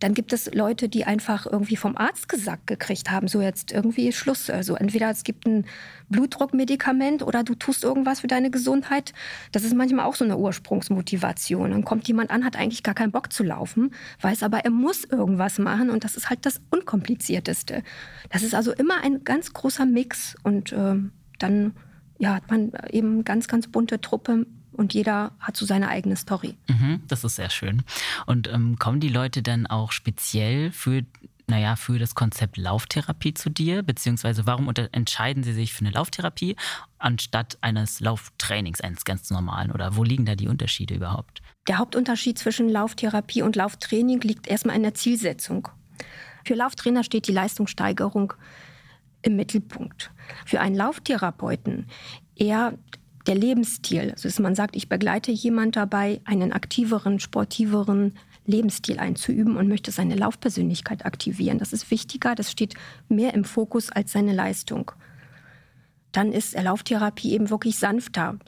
Dann 0.00 0.12
gibt 0.12 0.32
es 0.32 0.52
Leute, 0.52 0.88
die 0.88 1.04
einfach 1.04 1.46
irgendwie 1.46 1.76
vom 1.76 1.96
Arzt 1.96 2.28
gesagt 2.28 2.66
gekriegt 2.66 3.10
haben, 3.10 3.28
so 3.28 3.40
jetzt 3.40 3.72
irgendwie 3.72 4.12
Schluss. 4.12 4.50
Also 4.50 4.74
entweder 4.74 5.08
es 5.08 5.22
gibt 5.22 5.46
ein 5.46 5.64
Blutdruckmedikament 6.08 7.22
oder 7.22 7.44
du 7.44 7.54
tust 7.54 7.84
irgendwas 7.84 8.20
für 8.20 8.26
deine 8.26 8.50
Gesundheit. 8.50 9.14
Das 9.52 9.62
ist 9.62 9.74
manchmal 9.74 10.04
auch 10.04 10.16
so 10.16 10.24
eine 10.24 10.36
Ursprungsmotivation. 10.36 11.70
Dann 11.70 11.84
kommt 11.84 12.08
jemand 12.08 12.30
an, 12.30 12.44
hat 12.44 12.56
eigentlich 12.56 12.82
gar 12.82 12.94
keinen 12.94 13.12
Bock 13.12 13.32
zu 13.32 13.44
laufen, 13.44 13.92
weiß 14.20 14.42
aber, 14.42 14.58
er 14.58 14.70
muss 14.70 15.04
irgendwas 15.04 15.58
machen 15.58 15.90
und 15.90 16.04
das 16.04 16.16
ist 16.16 16.28
halt 16.28 16.44
das 16.44 16.60
Unkomplizierteste. 16.70 17.82
Das 18.30 18.42
ist 18.42 18.54
also 18.54 18.72
immer 18.72 19.02
ein 19.02 19.22
ganz 19.22 19.52
großer 19.52 19.86
Mix 19.86 20.34
und 20.42 20.72
äh, 20.72 20.96
dann 21.38 21.72
ja, 22.18 22.34
hat 22.34 22.50
man 22.50 22.72
eben 22.90 23.24
ganz, 23.24 23.48
ganz 23.48 23.68
bunte 23.68 24.00
Truppe 24.00 24.46
und 24.74 24.94
jeder 24.94 25.32
hat 25.40 25.56
so 25.56 25.64
seine 25.66 25.88
eigene 25.88 26.16
Story. 26.16 26.56
Mhm, 26.68 27.02
das 27.08 27.24
ist 27.24 27.36
sehr 27.36 27.50
schön. 27.50 27.82
Und 28.26 28.48
ähm, 28.48 28.78
kommen 28.78 29.00
die 29.00 29.08
Leute 29.08 29.42
dann 29.42 29.66
auch 29.66 29.92
speziell 29.92 30.70
für, 30.72 31.02
naja, 31.46 31.76
für 31.76 31.98
das 31.98 32.14
Konzept 32.14 32.56
Lauftherapie 32.56 33.34
zu 33.34 33.50
dir? 33.50 33.82
Beziehungsweise 33.82 34.46
warum 34.46 34.70
entscheiden 34.92 35.42
sie 35.42 35.52
sich 35.52 35.72
für 35.72 35.84
eine 35.84 35.90
Lauftherapie 35.90 36.56
anstatt 36.98 37.58
eines 37.60 38.00
Lauftrainings, 38.00 38.80
eines 38.80 39.04
ganz 39.04 39.30
normalen? 39.30 39.70
Oder 39.70 39.96
wo 39.96 40.04
liegen 40.04 40.26
da 40.26 40.34
die 40.34 40.48
Unterschiede 40.48 40.94
überhaupt? 40.94 41.42
Der 41.68 41.78
Hauptunterschied 41.78 42.38
zwischen 42.38 42.68
Lauftherapie 42.68 43.42
und 43.42 43.56
Lauftraining 43.56 44.20
liegt 44.20 44.46
erstmal 44.46 44.76
in 44.76 44.82
der 44.82 44.94
Zielsetzung. 44.94 45.68
Für 46.44 46.54
Lauftrainer 46.54 47.04
steht 47.04 47.26
die 47.26 47.32
Leistungssteigerung 47.32 48.34
im 49.22 49.36
Mittelpunkt. 49.36 50.10
Für 50.44 50.60
einen 50.60 50.74
Lauftherapeuten 50.74 51.86
eher 52.36 52.74
der 53.26 53.34
Lebensstil. 53.34 54.10
Also 54.10 54.28
dass 54.28 54.38
man 54.38 54.54
sagt, 54.54 54.76
ich 54.76 54.88
begleite 54.88 55.32
jemand 55.32 55.76
dabei, 55.76 56.20
einen 56.24 56.52
aktiveren, 56.52 57.20
sportiveren 57.20 58.14
Lebensstil 58.46 58.98
einzuüben 58.98 59.56
und 59.56 59.68
möchte 59.68 59.90
seine 59.90 60.16
Laufpersönlichkeit 60.16 61.06
aktivieren. 61.06 61.58
Das 61.58 61.72
ist 61.72 61.90
wichtiger, 61.90 62.34
das 62.34 62.50
steht 62.50 62.74
mehr 63.08 63.34
im 63.34 63.44
Fokus 63.44 63.90
als 63.90 64.12
seine 64.12 64.34
Leistung. 64.34 64.92
Dann 66.12 66.32
ist 66.32 66.54
Lauftherapie 66.54 67.32
eben 67.32 67.50
wirklich 67.50 67.78
sanfter. 67.78 68.38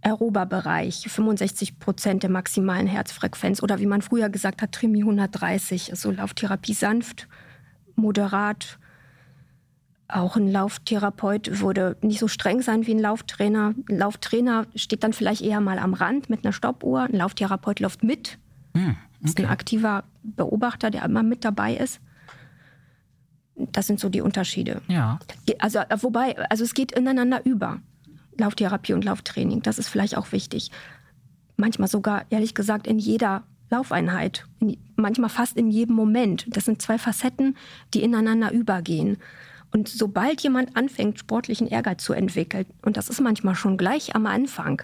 aerober 0.00 0.46
Bereich, 0.46 1.06
65 1.08 1.80
Prozent 1.80 2.22
der 2.22 2.30
maximalen 2.30 2.86
Herzfrequenz 2.86 3.62
oder 3.62 3.80
wie 3.80 3.86
man 3.86 4.00
früher 4.00 4.28
gesagt 4.28 4.62
hat, 4.62 4.72
Trimi 4.72 5.00
130. 5.00 5.90
Also 5.90 6.12
Lauftherapie 6.12 6.72
sanft, 6.72 7.26
moderat, 7.96 8.78
auch 10.08 10.36
ein 10.36 10.50
Lauftherapeut 10.50 11.60
würde 11.60 11.96
nicht 12.00 12.18
so 12.18 12.28
streng 12.28 12.62
sein 12.62 12.86
wie 12.86 12.94
ein 12.94 12.98
Lauftrainer. 12.98 13.74
Ein 13.88 13.98
Lauftrainer 13.98 14.66
steht 14.74 15.04
dann 15.04 15.12
vielleicht 15.12 15.42
eher 15.42 15.60
mal 15.60 15.78
am 15.78 15.92
Rand 15.92 16.30
mit 16.30 16.44
einer 16.44 16.52
Stoppuhr. 16.52 17.02
Ein 17.02 17.16
Lauftherapeut 17.16 17.80
läuft 17.80 18.02
mit. 18.02 18.38
Hm, 18.74 18.90
okay. 18.90 18.96
Ist 19.24 19.38
ein 19.38 19.46
aktiver 19.46 20.04
Beobachter, 20.22 20.90
der 20.90 21.04
immer 21.04 21.22
mit 21.22 21.44
dabei 21.44 21.76
ist. 21.76 22.00
Das 23.54 23.86
sind 23.86 24.00
so 24.00 24.08
die 24.08 24.20
Unterschiede. 24.20 24.80
Ja. 24.88 25.18
Also, 25.58 25.80
wobei, 26.00 26.38
also 26.48 26.64
es 26.64 26.74
geht 26.74 26.92
ineinander 26.92 27.44
über. 27.44 27.80
Lauftherapie 28.38 28.94
und 28.94 29.04
Lauftraining. 29.04 29.62
Das 29.62 29.78
ist 29.78 29.88
vielleicht 29.88 30.16
auch 30.16 30.32
wichtig. 30.32 30.70
Manchmal 31.56 31.88
sogar, 31.88 32.24
ehrlich 32.30 32.54
gesagt, 32.54 32.86
in 32.86 32.98
jeder 32.98 33.42
Laufeinheit. 33.68 34.46
In, 34.60 34.78
manchmal 34.96 35.28
fast 35.28 35.56
in 35.56 35.68
jedem 35.68 35.96
Moment. 35.96 36.46
Das 36.48 36.64
sind 36.64 36.80
zwei 36.80 36.98
Facetten, 36.98 37.56
die 37.92 38.02
ineinander 38.02 38.52
übergehen. 38.52 39.18
Und 39.70 39.88
sobald 39.88 40.40
jemand 40.40 40.76
anfängt, 40.76 41.18
sportlichen 41.18 41.66
Ehrgeiz 41.66 42.02
zu 42.02 42.12
entwickeln, 42.12 42.66
und 42.82 42.96
das 42.96 43.08
ist 43.08 43.20
manchmal 43.20 43.54
schon 43.54 43.76
gleich 43.76 44.14
am 44.14 44.26
Anfang, 44.26 44.82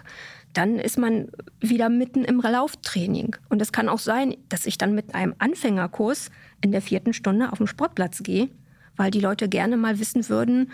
dann 0.53 0.79
ist 0.79 0.97
man 0.97 1.27
wieder 1.59 1.89
mitten 1.89 2.23
im 2.23 2.39
Lauftraining. 2.39 3.35
Und 3.49 3.61
es 3.61 3.71
kann 3.71 3.89
auch 3.89 3.99
sein, 3.99 4.35
dass 4.49 4.65
ich 4.65 4.77
dann 4.77 4.95
mit 4.95 5.13
einem 5.13 5.35
Anfängerkurs 5.37 6.29
in 6.61 6.71
der 6.71 6.81
vierten 6.81 7.13
Stunde 7.13 7.51
auf 7.51 7.57
den 7.57 7.67
Sportplatz 7.67 8.23
gehe, 8.23 8.49
weil 8.95 9.11
die 9.11 9.19
Leute 9.19 9.49
gerne 9.49 9.75
mal 9.75 9.99
wissen 9.99 10.29
würden, 10.29 10.71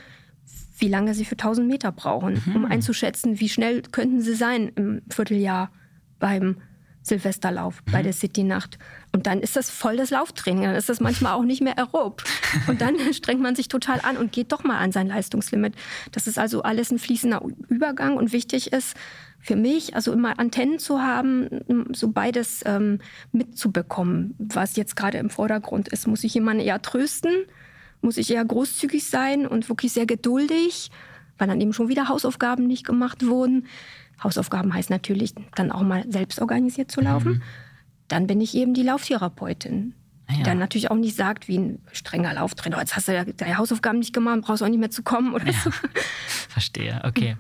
wie 0.78 0.88
lange 0.88 1.14
sie 1.14 1.26
für 1.26 1.34
1000 1.34 1.68
Meter 1.68 1.92
brauchen, 1.92 2.42
mhm. 2.46 2.56
um 2.56 2.66
einzuschätzen, 2.66 3.40
wie 3.40 3.50
schnell 3.50 3.82
könnten 3.82 4.22
sie 4.22 4.36
sein 4.36 4.72
im 4.76 5.02
Vierteljahr 5.10 5.72
beim 6.20 6.58
Silvesterlauf, 7.04 7.82
mhm. 7.86 7.92
bei 7.92 8.04
der 8.04 8.14
City-Nacht. 8.14 8.78
Und 9.12 9.28
dann 9.28 9.40
ist 9.40 9.56
das 9.56 9.70
voll 9.70 9.98
das 9.98 10.12
Lauftraining. 10.12 10.64
Dann 10.64 10.76
ist 10.76 10.90
das 10.90 11.00
manchmal 11.00 11.34
auch 11.34 11.44
nicht 11.44 11.62
mehr 11.62 11.78
aerob. 11.78 12.24
Und 12.68 12.82
dann 12.82 12.96
strengt 13.14 13.42
man 13.42 13.56
sich 13.56 13.68
total 13.68 14.00
an 14.02 14.18
und 14.18 14.32
geht 14.32 14.52
doch 14.52 14.64
mal 14.64 14.78
an 14.78 14.92
sein 14.92 15.08
Leistungslimit. 15.08 15.74
Das 16.12 16.28
ist 16.28 16.38
also 16.38 16.64
alles 16.64 16.92
ein 16.92 17.00
fließender 17.00 17.42
Übergang 17.70 18.18
und 18.18 18.32
wichtig 18.32 18.72
ist 18.72 18.96
für 19.40 19.56
mich, 19.56 19.96
also 19.96 20.14
immer 20.14 20.40
Antennen 20.40 20.78
zu 20.78 21.02
haben, 21.02 21.50
so 21.94 22.10
beides 22.10 22.62
ähm, 22.66 23.00
mitzubekommen, 23.32 24.36
was 24.38 24.76
jetzt 24.76 24.96
gerade 24.96 25.18
im 25.18 25.32
Vordergrund 25.32 25.88
ist. 25.88 26.08
Muss 26.08 26.24
ich 26.24 26.36
jemanden 26.36 26.64
eher 26.64 26.82
trösten? 26.82 27.32
Muss 28.02 28.18
ich 28.18 28.32
eher 28.32 28.46
großzügig 28.46 29.08
sein 29.08 29.48
und 29.48 29.68
wirklich 29.68 29.94
sehr 29.94 30.06
geduldig, 30.06 30.92
weil 31.40 31.48
dann 31.48 31.60
eben 31.60 31.74
schon 31.74 31.90
wieder 31.90 32.08
Hausaufgaben 32.08 32.68
nicht 32.68 32.86
gemacht 32.86 33.26
wurden? 33.26 33.66
Hausaufgaben 34.24 34.74
heißt 34.74 34.90
natürlich 34.90 35.34
dann 35.56 35.72
auch 35.72 35.82
mal 35.82 36.06
selbst 36.10 36.40
organisiert 36.40 36.92
zu 36.92 37.02
laufen. 37.02 37.34
Mhm. 37.34 37.42
Dann 38.08 38.28
bin 38.28 38.42
ich 38.42 38.56
eben 38.56 38.74
die 38.74 38.84
Lauftherapeutin. 38.84 39.96
Die 40.30 40.38
ja. 40.38 40.44
dann 40.44 40.60
natürlich 40.60 40.90
auch 40.90 40.96
nicht 40.96 41.16
sagt, 41.16 41.48
wie 41.48 41.58
ein 41.58 41.80
strenger 41.92 42.34
Lauftrainer, 42.34 42.80
jetzt 42.80 42.96
hast 42.96 43.08
du 43.08 43.14
ja 43.14 43.26
deine 43.26 43.58
Hausaufgaben 43.58 44.00
nicht 44.00 44.14
gemacht, 44.14 44.42
brauchst 44.42 44.64
auch 44.64 44.68
nicht 44.70 44.80
mehr 44.80 44.92
zu 44.92 45.04
kommen 45.04 45.34
oder 45.34 45.48
ja. 45.48 45.60
so. 45.60 45.72
Verstehe, 46.50 47.02
okay. 47.04 47.38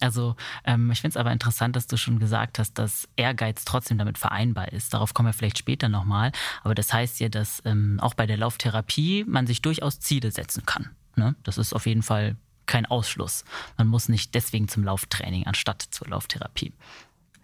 Also 0.00 0.36
ähm, 0.64 0.90
ich 0.90 1.00
finde 1.00 1.12
es 1.12 1.16
aber 1.16 1.32
interessant, 1.32 1.76
dass 1.76 1.86
du 1.86 1.96
schon 1.96 2.18
gesagt 2.18 2.58
hast, 2.58 2.74
dass 2.78 3.08
Ehrgeiz 3.16 3.64
trotzdem 3.64 3.98
damit 3.98 4.16
vereinbar 4.16 4.72
ist. 4.72 4.94
Darauf 4.94 5.12
kommen 5.12 5.28
wir 5.28 5.32
vielleicht 5.32 5.58
später 5.58 5.88
nochmal. 5.88 6.32
Aber 6.62 6.74
das 6.74 6.92
heißt 6.92 7.20
ja, 7.20 7.28
dass 7.28 7.62
ähm, 7.64 7.98
auch 8.00 8.14
bei 8.14 8.26
der 8.26 8.36
Lauftherapie 8.36 9.24
man 9.26 9.46
sich 9.46 9.60
durchaus 9.60 10.00
Ziele 10.00 10.30
setzen 10.30 10.64
kann. 10.64 10.90
Ne? 11.16 11.34
Das 11.42 11.58
ist 11.58 11.74
auf 11.74 11.86
jeden 11.86 12.02
Fall 12.02 12.36
kein 12.70 12.86
Ausschluss. 12.86 13.44
Man 13.76 13.88
muss 13.88 14.08
nicht 14.08 14.34
deswegen 14.34 14.68
zum 14.68 14.84
Lauftraining 14.84 15.44
anstatt 15.46 15.82
zur 15.90 16.08
Lauftherapie. 16.08 16.72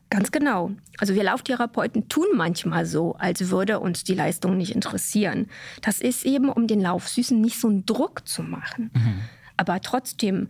Ganz 0.09 0.31
genau. 0.31 0.71
Also 0.99 1.15
wir 1.15 1.25
Lauftherapeuten 1.25 2.09
tun 2.09 2.27
manchmal 2.35 2.87
so, 2.87 3.17
als 3.17 3.51
würde 3.51 3.81
uns 3.81 4.05
die 4.05 4.15
Leistung 4.15 4.57
nicht 4.57 4.73
interessieren. 4.73 5.49
Das 5.83 6.01
ist 6.01 6.25
eben, 6.25 6.49
um 6.49 6.69
den 6.69 6.81
Laufsüßen 6.81 7.41
nicht 7.41 7.61
so 7.61 7.69
einen 7.69 7.85
Druck 7.87 8.27
zu 8.29 8.45
machen. 8.45 8.91
Mhm. 8.95 9.21
Aber 9.57 9.81
trotzdem 9.81 10.49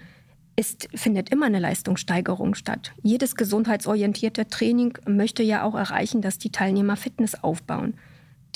ist, 0.57 0.89
findet 0.95 1.31
immer 1.31 1.47
eine 1.47 1.59
Leistungssteigerung 1.59 2.55
statt. 2.55 2.93
Jedes 3.03 3.35
gesundheitsorientierte 3.35 4.47
Training 4.47 4.99
möchte 5.07 5.43
ja 5.43 5.63
auch 5.63 5.75
erreichen, 5.75 6.21
dass 6.21 6.37
die 6.37 6.53
Teilnehmer 6.53 6.97
Fitness 6.97 7.43
aufbauen. 7.43 7.95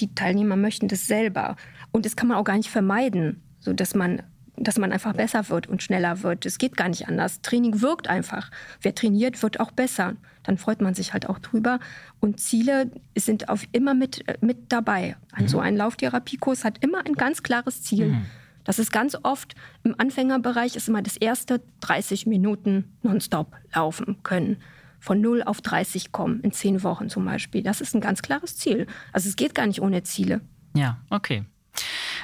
Die 0.00 0.14
Teilnehmer 0.14 0.56
möchten 0.56 0.88
das 0.88 1.06
selber. 1.06 1.56
Und 1.92 2.04
das 2.04 2.14
kann 2.14 2.28
man 2.28 2.36
auch 2.36 2.44
gar 2.44 2.58
nicht 2.58 2.70
vermeiden, 2.70 3.42
sodass 3.60 3.94
man 3.94 4.22
dass 4.60 4.78
man 4.78 4.92
einfach 4.92 5.14
besser 5.14 5.48
wird 5.48 5.66
und 5.66 5.82
schneller 5.82 6.22
wird. 6.22 6.44
Es 6.44 6.58
geht 6.58 6.76
gar 6.76 6.88
nicht 6.88 7.08
anders. 7.08 7.40
Training 7.40 7.80
wirkt 7.80 8.08
einfach. 8.08 8.50
Wer 8.82 8.94
trainiert, 8.94 9.42
wird 9.42 9.58
auch 9.58 9.70
besser. 9.70 10.16
Dann 10.42 10.58
freut 10.58 10.82
man 10.82 10.94
sich 10.94 11.12
halt 11.12 11.28
auch 11.28 11.38
drüber. 11.38 11.80
Und 12.20 12.40
Ziele 12.40 12.90
sind 13.16 13.48
auf 13.48 13.64
immer 13.72 13.94
mit, 13.94 14.28
äh, 14.28 14.36
mit 14.42 14.70
dabei. 14.70 15.16
An 15.32 15.44
mhm. 15.44 15.48
so 15.48 15.60
ein 15.60 15.76
Lauftherapiekurs 15.76 16.64
hat 16.64 16.84
immer 16.84 17.04
ein 17.06 17.14
ganz 17.14 17.42
klares 17.42 17.82
Ziel. 17.82 18.08
Mhm. 18.08 18.26
Das 18.64 18.78
ist 18.78 18.92
ganz 18.92 19.16
oft 19.22 19.54
im 19.82 19.98
Anfängerbereich 19.98 20.76
ist 20.76 20.88
immer 20.88 21.02
das 21.02 21.16
erste 21.16 21.62
30 21.80 22.26
Minuten 22.26 22.84
nonstop 23.02 23.56
laufen 23.74 24.22
können. 24.22 24.58
Von 24.98 25.22
0 25.22 25.42
auf 25.42 25.62
30 25.62 26.12
kommen, 26.12 26.40
in 26.42 26.52
10 26.52 26.82
Wochen 26.82 27.08
zum 27.08 27.24
Beispiel. 27.24 27.62
Das 27.62 27.80
ist 27.80 27.94
ein 27.94 28.02
ganz 28.02 28.20
klares 28.20 28.56
Ziel. 28.56 28.86
Also 29.12 29.30
es 29.30 29.36
geht 29.36 29.54
gar 29.54 29.66
nicht 29.66 29.80
ohne 29.80 30.02
Ziele. 30.02 30.42
Ja, 30.74 30.98
okay. 31.08 31.44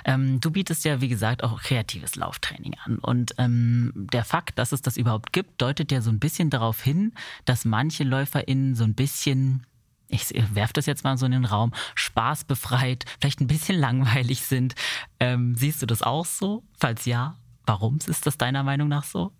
Ähm, 0.06 0.40
du 0.40 0.52
bietest 0.52 0.84
ja, 0.84 1.00
wie 1.00 1.08
gesagt, 1.08 1.42
auch 1.42 1.60
kreatives 1.60 2.14
Lauftraining 2.14 2.76
an. 2.84 2.98
Und 2.98 3.34
ähm, 3.38 3.92
der 4.12 4.25
Fakt, 4.25 4.56
dass 4.58 4.70
es 4.70 4.80
das 4.80 4.96
überhaupt 4.96 5.32
gibt, 5.32 5.60
deutet 5.60 5.90
ja 5.90 6.00
so 6.00 6.10
ein 6.10 6.20
bisschen 6.20 6.48
darauf 6.48 6.80
hin, 6.80 7.12
dass 7.44 7.64
manche 7.64 8.04
LäuferInnen 8.04 8.76
so 8.76 8.84
ein 8.84 8.94
bisschen 8.94 9.66
ich 10.08 10.32
werfe 10.54 10.72
das 10.72 10.86
jetzt 10.86 11.02
mal 11.02 11.18
so 11.18 11.26
in 11.26 11.32
den 11.32 11.44
Raum, 11.44 11.72
spaßbefreit, 11.96 13.04
vielleicht 13.20 13.40
ein 13.40 13.48
bisschen 13.48 13.76
langweilig 13.80 14.42
sind. 14.42 14.76
Ähm, 15.18 15.56
siehst 15.56 15.82
du 15.82 15.86
das 15.86 16.02
auch 16.02 16.25
so? 16.25 16.62
Falls 16.78 17.06
ja, 17.06 17.34
warum 17.66 17.98
ist 18.06 18.25
das 18.25 18.38
deiner 18.38 18.62
Meinung 18.62 18.86
nach 18.86 19.02
so? 19.02 19.32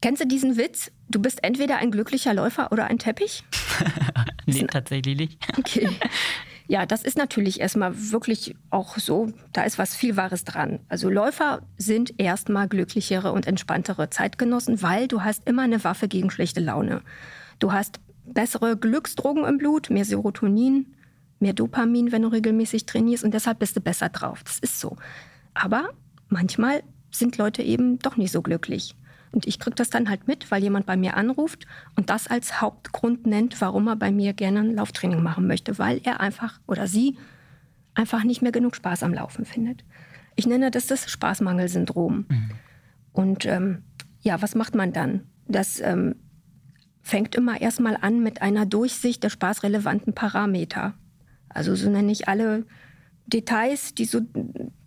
Kennst 0.00 0.20
du 0.20 0.26
diesen 0.26 0.56
Witz? 0.56 0.90
Du 1.08 1.22
bist 1.22 1.44
entweder 1.44 1.76
ein 1.76 1.92
glücklicher 1.92 2.34
Läufer 2.34 2.72
oder 2.72 2.86
ein 2.86 2.98
Teppich? 2.98 3.44
nee, 4.46 4.64
tatsächlich 4.64 5.16
nicht. 5.16 5.58
Okay. 5.58 5.88
Ja, 6.68 6.86
das 6.86 7.02
ist 7.02 7.18
natürlich 7.18 7.60
erstmal 7.60 7.92
wirklich 8.12 8.54
auch 8.70 8.98
so, 8.98 9.32
da 9.52 9.62
ist 9.64 9.78
was 9.78 9.94
viel 9.94 10.16
Wahres 10.16 10.44
dran. 10.44 10.80
Also 10.88 11.10
Läufer 11.10 11.62
sind 11.76 12.14
erstmal 12.18 12.68
glücklichere 12.68 13.32
und 13.32 13.46
entspanntere 13.46 14.10
Zeitgenossen, 14.10 14.82
weil 14.82 15.08
du 15.08 15.22
hast 15.22 15.46
immer 15.46 15.62
eine 15.62 15.82
Waffe 15.84 16.08
gegen 16.08 16.30
schlechte 16.30 16.60
Laune. 16.60 17.02
Du 17.58 17.72
hast 17.72 18.00
bessere 18.24 18.76
Glücksdrogen 18.76 19.44
im 19.44 19.58
Blut, 19.58 19.90
mehr 19.90 20.04
Serotonin, 20.04 20.94
mehr 21.40 21.52
Dopamin, 21.52 22.12
wenn 22.12 22.22
du 22.22 22.28
regelmäßig 22.28 22.86
trainierst 22.86 23.24
und 23.24 23.34
deshalb 23.34 23.58
bist 23.58 23.76
du 23.76 23.80
besser 23.80 24.08
drauf. 24.08 24.42
Das 24.44 24.58
ist 24.58 24.80
so. 24.80 24.96
Aber 25.54 25.90
manchmal 26.28 26.82
sind 27.10 27.36
Leute 27.36 27.62
eben 27.62 27.98
doch 27.98 28.16
nicht 28.16 28.32
so 28.32 28.40
glücklich. 28.42 28.94
Und 29.32 29.46
ich 29.46 29.58
kriege 29.58 29.74
das 29.74 29.90
dann 29.90 30.08
halt 30.08 30.28
mit, 30.28 30.50
weil 30.50 30.62
jemand 30.62 30.86
bei 30.86 30.96
mir 30.96 31.16
anruft 31.16 31.66
und 31.96 32.10
das 32.10 32.26
als 32.26 32.60
Hauptgrund 32.60 33.26
nennt, 33.26 33.60
warum 33.60 33.88
er 33.88 33.96
bei 33.96 34.12
mir 34.12 34.34
gerne 34.34 34.60
ein 34.60 34.74
Lauftraining 34.74 35.22
machen 35.22 35.46
möchte, 35.46 35.78
weil 35.78 36.00
er 36.04 36.20
einfach 36.20 36.60
oder 36.66 36.86
sie 36.86 37.16
einfach 37.94 38.24
nicht 38.24 38.42
mehr 38.42 38.52
genug 38.52 38.76
Spaß 38.76 39.02
am 39.02 39.14
Laufen 39.14 39.44
findet. 39.44 39.84
Ich 40.36 40.46
nenne 40.46 40.70
das 40.70 40.86
das 40.86 41.10
Spaßmangelsyndrom. 41.10 42.26
Mhm. 42.28 42.50
Und 43.12 43.46
ähm, 43.46 43.82
ja, 44.20 44.40
was 44.40 44.54
macht 44.54 44.74
man 44.74 44.92
dann? 44.92 45.22
Das 45.48 45.80
ähm, 45.80 46.14
fängt 47.02 47.34
immer 47.34 47.60
erstmal 47.60 47.96
an 48.00 48.22
mit 48.22 48.42
einer 48.42 48.66
Durchsicht 48.66 49.22
der 49.22 49.30
spaßrelevanten 49.30 50.14
Parameter. 50.14 50.94
Also 51.48 51.74
so 51.74 51.90
nenne 51.90 52.12
ich 52.12 52.28
alle 52.28 52.64
Details, 53.26 53.94
die, 53.94 54.04
so, 54.04 54.20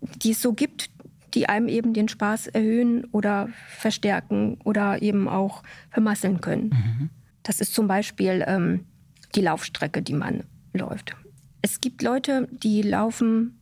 die 0.00 0.30
es 0.32 0.42
so 0.42 0.52
gibt, 0.52 0.90
die 1.34 1.48
einem 1.48 1.68
eben 1.68 1.92
den 1.92 2.08
Spaß 2.08 2.48
erhöhen 2.48 3.04
oder 3.12 3.48
verstärken 3.68 4.58
oder 4.64 5.02
eben 5.02 5.28
auch 5.28 5.62
vermasseln 5.90 6.40
können. 6.40 6.70
Mhm. 6.70 7.10
Das 7.42 7.60
ist 7.60 7.74
zum 7.74 7.86
Beispiel 7.86 8.44
ähm, 8.46 8.86
die 9.34 9.40
Laufstrecke, 9.40 10.02
die 10.02 10.14
man 10.14 10.44
läuft. 10.72 11.14
Es 11.62 11.80
gibt 11.80 12.02
Leute, 12.02 12.48
die 12.50 12.82
laufen 12.82 13.58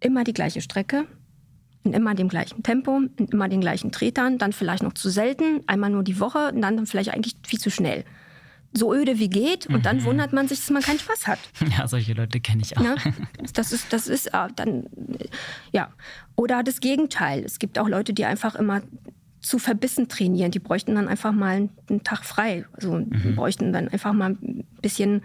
immer 0.00 0.24
die 0.24 0.32
gleiche 0.32 0.60
Strecke, 0.60 1.06
in 1.84 1.92
immer 1.92 2.14
dem 2.14 2.28
gleichen 2.28 2.62
Tempo, 2.62 3.00
in 3.16 3.26
immer 3.26 3.48
den 3.48 3.60
gleichen 3.60 3.92
Tretern, 3.92 4.38
dann 4.38 4.52
vielleicht 4.52 4.82
noch 4.82 4.92
zu 4.94 5.08
selten, 5.08 5.60
einmal 5.66 5.90
nur 5.90 6.02
die 6.02 6.20
Woche 6.20 6.52
und 6.52 6.60
dann 6.60 6.86
vielleicht 6.86 7.14
eigentlich 7.14 7.36
viel 7.46 7.58
zu 7.58 7.70
schnell 7.70 8.04
so 8.72 8.94
öde 8.94 9.18
wie 9.18 9.28
geht 9.28 9.66
und 9.66 9.78
mhm. 9.78 9.82
dann 9.82 10.04
wundert 10.04 10.32
man 10.32 10.48
sich, 10.48 10.58
dass 10.60 10.70
man 10.70 10.82
keinen 10.82 10.98
Spaß 10.98 11.26
hat. 11.26 11.38
Ja, 11.78 11.86
solche 11.86 12.12
Leute 12.12 12.40
kenne 12.40 12.62
ich 12.62 12.76
auch. 12.76 12.82
Ja, 12.82 12.96
das 13.54 13.72
ist, 13.72 13.92
das 13.92 14.08
ist 14.08 14.26
äh, 14.28 14.48
dann, 14.54 14.86
ja. 15.72 15.90
Oder 16.36 16.62
das 16.62 16.80
Gegenteil. 16.80 17.44
Es 17.44 17.58
gibt 17.58 17.78
auch 17.78 17.88
Leute, 17.88 18.12
die 18.12 18.24
einfach 18.24 18.54
immer 18.54 18.82
zu 19.40 19.58
verbissen 19.58 20.08
trainieren. 20.08 20.50
Die 20.50 20.58
bräuchten 20.58 20.94
dann 20.94 21.08
einfach 21.08 21.32
mal 21.32 21.68
einen 21.88 22.02
Tag 22.04 22.24
frei. 22.24 22.64
Also 22.72 22.94
mhm. 22.94 23.34
bräuchten 23.36 23.72
dann 23.72 23.88
einfach 23.88 24.12
mal 24.12 24.30
ein 24.30 24.64
bisschen 24.82 25.22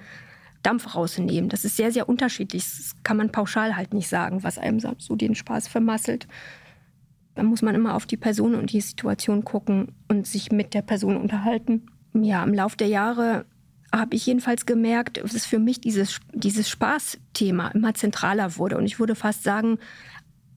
Dampf 0.63 0.95
rausnehmen. 0.95 1.49
Das 1.49 1.65
ist 1.65 1.75
sehr, 1.75 1.91
sehr 1.91 2.08
unterschiedlich. 2.08 2.63
Das 2.63 2.95
kann 3.03 3.17
man 3.17 3.32
pauschal 3.32 3.75
halt 3.75 3.93
nicht 3.93 4.08
sagen, 4.08 4.43
was 4.43 4.58
einem 4.58 4.79
so 4.79 5.15
den 5.15 5.36
Spaß 5.36 5.67
vermasselt. 5.67 6.27
Da 7.36 7.43
muss 7.43 7.62
man 7.62 7.75
immer 7.75 7.95
auf 7.95 8.06
die 8.06 8.17
Person 8.17 8.56
und 8.56 8.71
die 8.71 8.82
Situation 8.82 9.43
gucken 9.43 9.93
und 10.08 10.27
sich 10.27 10.51
mit 10.51 10.73
der 10.73 10.84
Person 10.84 11.17
unterhalten 11.17 11.88
ja, 12.13 12.43
im 12.43 12.54
Laufe 12.54 12.78
der 12.78 12.88
Jahre 12.88 13.45
habe 13.91 14.15
ich 14.15 14.26
jedenfalls 14.26 14.65
gemerkt, 14.65 15.21
dass 15.23 15.45
für 15.45 15.60
mich 15.60 15.80
dieses, 15.80 16.19
dieses 16.34 16.69
Spaßthema 16.69 17.69
immer 17.69 17.93
zentraler 17.93 18.58
wurde. 18.58 18.78
Und 18.78 18.86
ich 18.86 18.99
würde 18.99 19.15
fast 19.15 19.43
sagen, 19.43 19.78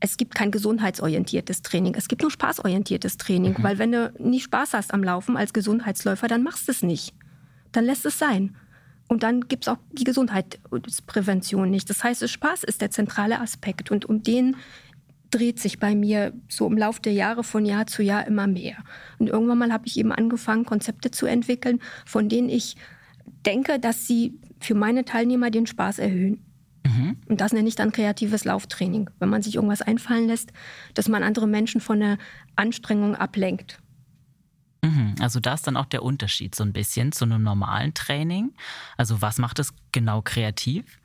es 0.01 0.16
gibt 0.16 0.35
kein 0.35 0.51
gesundheitsorientiertes 0.51 1.62
Training, 1.62 1.95
es 1.95 2.09
gibt 2.09 2.23
nur 2.23 2.31
spaßorientiertes 2.31 3.16
Training. 3.16 3.55
Mhm. 3.59 3.62
Weil 3.62 3.79
wenn 3.79 3.92
du 3.92 4.12
nie 4.19 4.40
Spaß 4.40 4.75
hast 4.75 4.95
am 4.95 5.03
Laufen 5.03 5.37
als 5.37 5.53
Gesundheitsläufer, 5.53 6.29
dann 6.29 6.42
machst 6.42 6.69
du 6.69 6.73
es 6.73 6.83
nicht. 6.83 7.14
Dann 7.73 7.85
lässt 7.85 8.07
es 8.07 8.19
sein. 8.19 8.57
Und 9.09 9.23
dann 9.23 9.42
gibt 9.49 9.64
es 9.64 9.69
auch 9.69 9.79
die 9.92 10.05
Gesundheitsprävention 10.05 11.71
nicht. 11.71 11.88
Das 11.88 12.03
heißt, 12.03 12.29
Spaß 12.29 12.64
ist 12.64 12.81
der 12.81 12.90
zentrale 12.90 13.40
Aspekt. 13.40 13.90
Und 13.90 14.05
um 14.07 14.23
den 14.23 14.57
dreht 15.31 15.61
sich 15.61 15.79
bei 15.79 15.95
mir 15.95 16.33
so 16.49 16.67
im 16.67 16.79
Laufe 16.79 17.01
der 17.01 17.12
Jahre 17.12 17.45
von 17.45 17.65
Jahr 17.65 17.87
zu 17.87 18.03
Jahr 18.03 18.27
immer 18.27 18.47
mehr. 18.47 18.77
Und 19.19 19.29
irgendwann 19.29 19.59
mal 19.59 19.73
habe 19.73 19.87
ich 19.87 19.99
eben 19.99 20.12
angefangen, 20.12 20.65
Konzepte 20.65 21.11
zu 21.11 21.27
entwickeln, 21.27 21.81
von 22.05 22.29
denen 22.29 22.49
ich 22.49 22.77
denke, 23.45 23.79
dass 23.79 24.07
sie 24.07 24.39
für 24.61 24.75
meine 24.75 25.05
Teilnehmer 25.05 25.51
den 25.51 25.67
Spaß 25.67 25.99
erhöhen. 25.99 26.45
Mhm. 26.87 27.17
Und 27.29 27.41
das 27.41 27.53
nenne 27.53 27.69
ich 27.69 27.75
dann 27.75 27.93
kreatives 27.93 28.45
Lauftraining. 28.45 29.11
Wenn 29.19 29.29
man 29.29 29.43
sich 29.43 29.57
irgendwas 29.57 29.83
einfallen 29.83 30.29
lässt, 30.29 30.53
dass 30.95 31.09
man 31.09 31.23
andere 31.23 31.47
Menschen 31.47 31.81
von 31.81 32.01
der 32.01 32.19
Anstrengung 32.55 33.17
ablenkt. 33.17 33.81
Mhm. 34.83 35.17
Also 35.21 35.41
da 35.41 35.55
ist 35.55 35.67
dann 35.67 35.77
auch 35.77 35.87
der 35.87 36.03
Unterschied 36.03 36.55
so 36.55 36.62
ein 36.62 36.73
bisschen 36.73 37.12
zu 37.12 37.25
einem 37.25 37.43
normalen 37.43 37.95
Training. 37.95 38.55
Also 38.97 39.21
was 39.23 39.39
macht 39.39 39.59
es 39.59 39.75
genau 39.93 40.23
kreativ? 40.23 41.01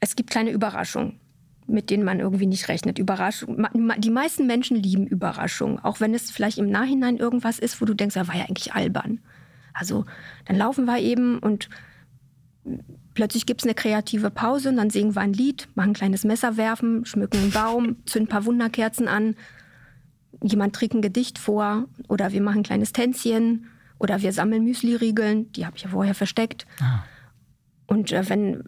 Es 0.00 0.16
gibt 0.16 0.30
kleine 0.30 0.50
Überraschungen 0.50 1.20
mit 1.66 1.90
denen 1.90 2.04
man 2.04 2.20
irgendwie 2.20 2.46
nicht 2.46 2.68
rechnet. 2.68 2.98
Überraschung. 2.98 3.66
Die 3.98 4.10
meisten 4.10 4.46
Menschen 4.46 4.76
lieben 4.76 5.06
Überraschungen, 5.06 5.78
auch 5.78 6.00
wenn 6.00 6.14
es 6.14 6.30
vielleicht 6.30 6.58
im 6.58 6.70
Nachhinein 6.70 7.16
irgendwas 7.16 7.58
ist, 7.58 7.80
wo 7.80 7.84
du 7.84 7.94
denkst, 7.94 8.16
er 8.16 8.28
war 8.28 8.36
ja 8.36 8.44
eigentlich 8.44 8.74
albern. 8.74 9.20
Also 9.72 10.04
dann 10.44 10.56
laufen 10.56 10.84
wir 10.84 10.98
eben 10.98 11.38
und 11.38 11.68
plötzlich 13.14 13.46
gibt 13.46 13.62
es 13.62 13.66
eine 13.66 13.74
kreative 13.74 14.30
Pause 14.30 14.68
und 14.68 14.76
dann 14.76 14.90
singen 14.90 15.14
wir 15.14 15.22
ein 15.22 15.32
Lied, 15.32 15.68
machen 15.74 15.90
ein 15.90 15.94
kleines 15.94 16.24
Messer 16.24 16.56
werfen, 16.56 17.04
schmücken 17.04 17.38
einen 17.38 17.50
Baum, 17.50 17.96
zünden 18.06 18.28
ein 18.28 18.30
paar 18.30 18.44
Wunderkerzen 18.44 19.08
an, 19.08 19.36
jemand 20.42 20.74
trägt 20.74 20.94
ein 20.94 21.02
Gedicht 21.02 21.38
vor 21.38 21.86
oder 22.08 22.32
wir 22.32 22.42
machen 22.42 22.58
ein 22.58 22.64
kleines 22.64 22.92
Tänzchen 22.92 23.66
oder 23.98 24.22
wir 24.22 24.32
sammeln 24.32 24.64
Müsli-Riegeln, 24.64 25.50
die 25.52 25.66
habe 25.66 25.76
ich 25.76 25.84
ja 25.84 25.90
vorher 25.90 26.14
versteckt. 26.14 26.66
Ah. 26.80 27.04
Und 27.86 28.12
äh, 28.12 28.28
wenn 28.28 28.64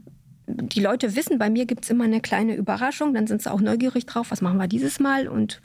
die 0.46 0.80
Leute 0.80 1.16
wissen, 1.16 1.38
bei 1.38 1.50
mir 1.50 1.66
gibt 1.66 1.84
es 1.84 1.90
immer 1.90 2.04
eine 2.04 2.20
kleine 2.20 2.54
Überraschung, 2.54 3.14
dann 3.14 3.26
sind 3.26 3.42
sie 3.42 3.50
auch 3.50 3.60
neugierig 3.60 4.06
drauf, 4.06 4.30
was 4.30 4.42
machen 4.42 4.58
wir 4.58 4.68
dieses 4.68 5.00
Mal 5.00 5.28
und 5.28 5.60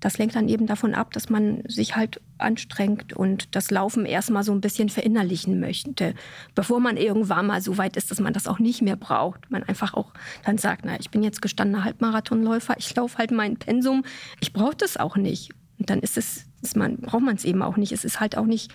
das 0.00 0.18
lenkt 0.18 0.36
dann 0.36 0.48
eben 0.48 0.66
davon 0.66 0.94
ab, 0.94 1.12
dass 1.12 1.30
man 1.30 1.62
sich 1.66 1.96
halt 1.96 2.20
anstrengt 2.38 3.14
und 3.14 3.54
das 3.56 3.70
Laufen 3.70 4.04
erstmal 4.04 4.42
so 4.42 4.52
ein 4.52 4.60
bisschen 4.60 4.90
verinnerlichen 4.90 5.58
möchte, 5.58 6.14
bevor 6.54 6.80
man 6.80 6.96
irgendwann 6.98 7.46
mal 7.46 7.62
so 7.62 7.78
weit 7.78 7.96
ist, 7.96 8.10
dass 8.10 8.20
man 8.20 8.34
das 8.34 8.46
auch 8.46 8.58
nicht 8.58 8.82
mehr 8.82 8.96
braucht. 8.96 9.50
Man 9.50 9.62
einfach 9.62 9.94
auch 9.94 10.12
dann 10.44 10.58
sagt, 10.58 10.84
na, 10.84 11.00
ich 11.00 11.10
bin 11.10 11.22
jetzt 11.22 11.40
gestandener 11.40 11.84
Halbmarathonläufer, 11.84 12.74
ich 12.78 12.94
laufe 12.94 13.16
halt 13.16 13.30
mein 13.30 13.56
Pensum, 13.56 14.04
ich 14.40 14.52
brauche 14.52 14.76
das 14.76 14.98
auch 14.98 15.16
nicht. 15.16 15.52
Und 15.78 15.88
dann 15.88 16.00
ist 16.00 16.18
es, 16.18 16.46
ist 16.62 16.76
man, 16.76 16.98
braucht 16.98 17.22
man 17.22 17.36
es 17.36 17.44
eben 17.44 17.62
auch 17.62 17.76
nicht. 17.76 17.92
Es 17.92 18.04
ist 18.04 18.20
halt 18.20 18.36
auch 18.36 18.46
nicht 18.46 18.72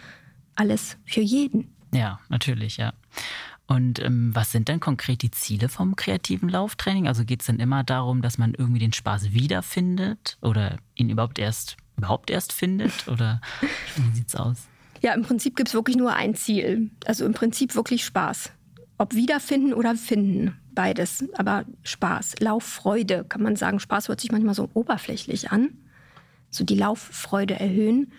alles 0.55 0.97
für 1.05 1.21
jeden. 1.21 1.75
Ja, 1.93 2.19
natürlich, 2.29 2.77
ja. 2.77 2.93
Und 3.71 4.01
ähm, 4.01 4.31
was 4.33 4.51
sind 4.51 4.67
denn 4.67 4.81
konkret 4.81 5.21
die 5.21 5.31
Ziele 5.31 5.69
vom 5.69 5.95
kreativen 5.95 6.49
Lauftraining? 6.49 7.07
Also 7.07 7.23
geht 7.23 7.39
es 7.39 7.47
dann 7.47 7.61
immer 7.61 7.85
darum, 7.85 8.21
dass 8.21 8.37
man 8.37 8.53
irgendwie 8.53 8.81
den 8.81 8.91
Spaß 8.91 9.31
wiederfindet 9.31 10.37
oder 10.41 10.75
ihn 10.93 11.09
überhaupt 11.09 11.39
erst 11.39 11.77
überhaupt 11.95 12.29
erst 12.29 12.51
findet? 12.51 13.07
Oder 13.07 13.39
wie 13.95 14.13
sieht's 14.13 14.35
aus? 14.35 14.67
Ja, 14.99 15.13
im 15.13 15.21
Prinzip 15.21 15.55
gibt 15.55 15.69
es 15.69 15.73
wirklich 15.73 15.95
nur 15.95 16.13
ein 16.13 16.35
Ziel. 16.35 16.91
Also 17.05 17.25
im 17.25 17.33
Prinzip 17.33 17.73
wirklich 17.75 18.03
Spaß. 18.03 18.51
Ob 18.97 19.15
wiederfinden 19.15 19.73
oder 19.73 19.95
finden, 19.95 20.59
beides. 20.75 21.23
Aber 21.37 21.63
Spaß, 21.83 22.41
Lauffreude 22.41 23.23
kann 23.23 23.41
man 23.41 23.55
sagen. 23.55 23.79
Spaß 23.79 24.09
hört 24.09 24.19
sich 24.19 24.33
manchmal 24.33 24.53
so 24.53 24.69
oberflächlich 24.73 25.49
an. 25.49 25.69
So 26.49 26.65
die 26.65 26.75
Lauffreude 26.75 27.57
erhöhen. 27.57 28.11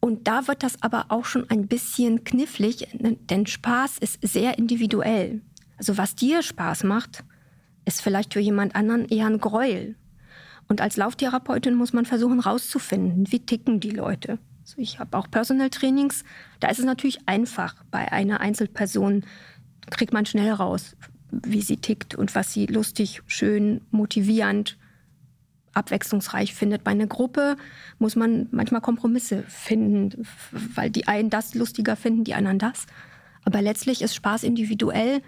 Und 0.00 0.26
da 0.26 0.48
wird 0.48 0.62
das 0.62 0.82
aber 0.82 1.06
auch 1.08 1.26
schon 1.26 1.48
ein 1.50 1.66
bisschen 1.66 2.24
knifflig, 2.24 2.88
denn 2.92 3.46
Spaß 3.46 3.98
ist 3.98 4.18
sehr 4.22 4.58
individuell. 4.58 5.42
Also 5.76 5.98
was 5.98 6.14
dir 6.14 6.42
Spaß 6.42 6.84
macht, 6.84 7.22
ist 7.84 8.02
vielleicht 8.02 8.32
für 8.32 8.40
jemand 8.40 8.74
anderen 8.74 9.06
eher 9.06 9.26
ein 9.26 9.38
Gräuel. 9.38 9.96
Und 10.68 10.80
als 10.80 10.96
Lauftherapeutin 10.96 11.74
muss 11.74 11.92
man 11.92 12.06
versuchen 12.06 12.42
herauszufinden, 12.42 13.30
wie 13.30 13.40
ticken 13.40 13.80
die 13.80 13.90
Leute. 13.90 14.38
Also 14.62 14.76
ich 14.78 14.98
habe 14.98 15.18
auch 15.18 15.30
Personal 15.30 15.68
Trainings, 15.68 16.22
da 16.60 16.68
ist 16.68 16.78
es 16.78 16.84
natürlich 16.84 17.26
einfach. 17.26 17.74
Bei 17.90 18.12
einer 18.12 18.40
Einzelperson 18.40 19.24
kriegt 19.90 20.12
man 20.12 20.26
schnell 20.26 20.52
raus, 20.52 20.96
wie 21.30 21.62
sie 21.62 21.76
tickt 21.76 22.14
und 22.14 22.34
was 22.34 22.52
sie 22.52 22.66
lustig, 22.66 23.22
schön, 23.26 23.80
motivierend, 23.90 24.78
abwechslungsreich 25.80 26.54
findet. 26.54 26.84
Bei 26.84 26.92
einer 26.92 27.08
Gruppe 27.08 27.56
muss 27.98 28.14
man 28.14 28.46
manchmal 28.52 28.80
Kompromisse 28.80 29.42
finden, 29.48 30.26
weil 30.52 30.90
die 30.90 31.08
einen 31.08 31.30
das 31.30 31.54
lustiger 31.54 31.96
finden, 31.96 32.22
die 32.22 32.34
anderen 32.34 32.60
das. 32.60 32.86
Aber 33.44 33.62
letztlich 33.62 34.02
ist 34.02 34.14
Spaß 34.14 34.44
individuell 34.44 35.22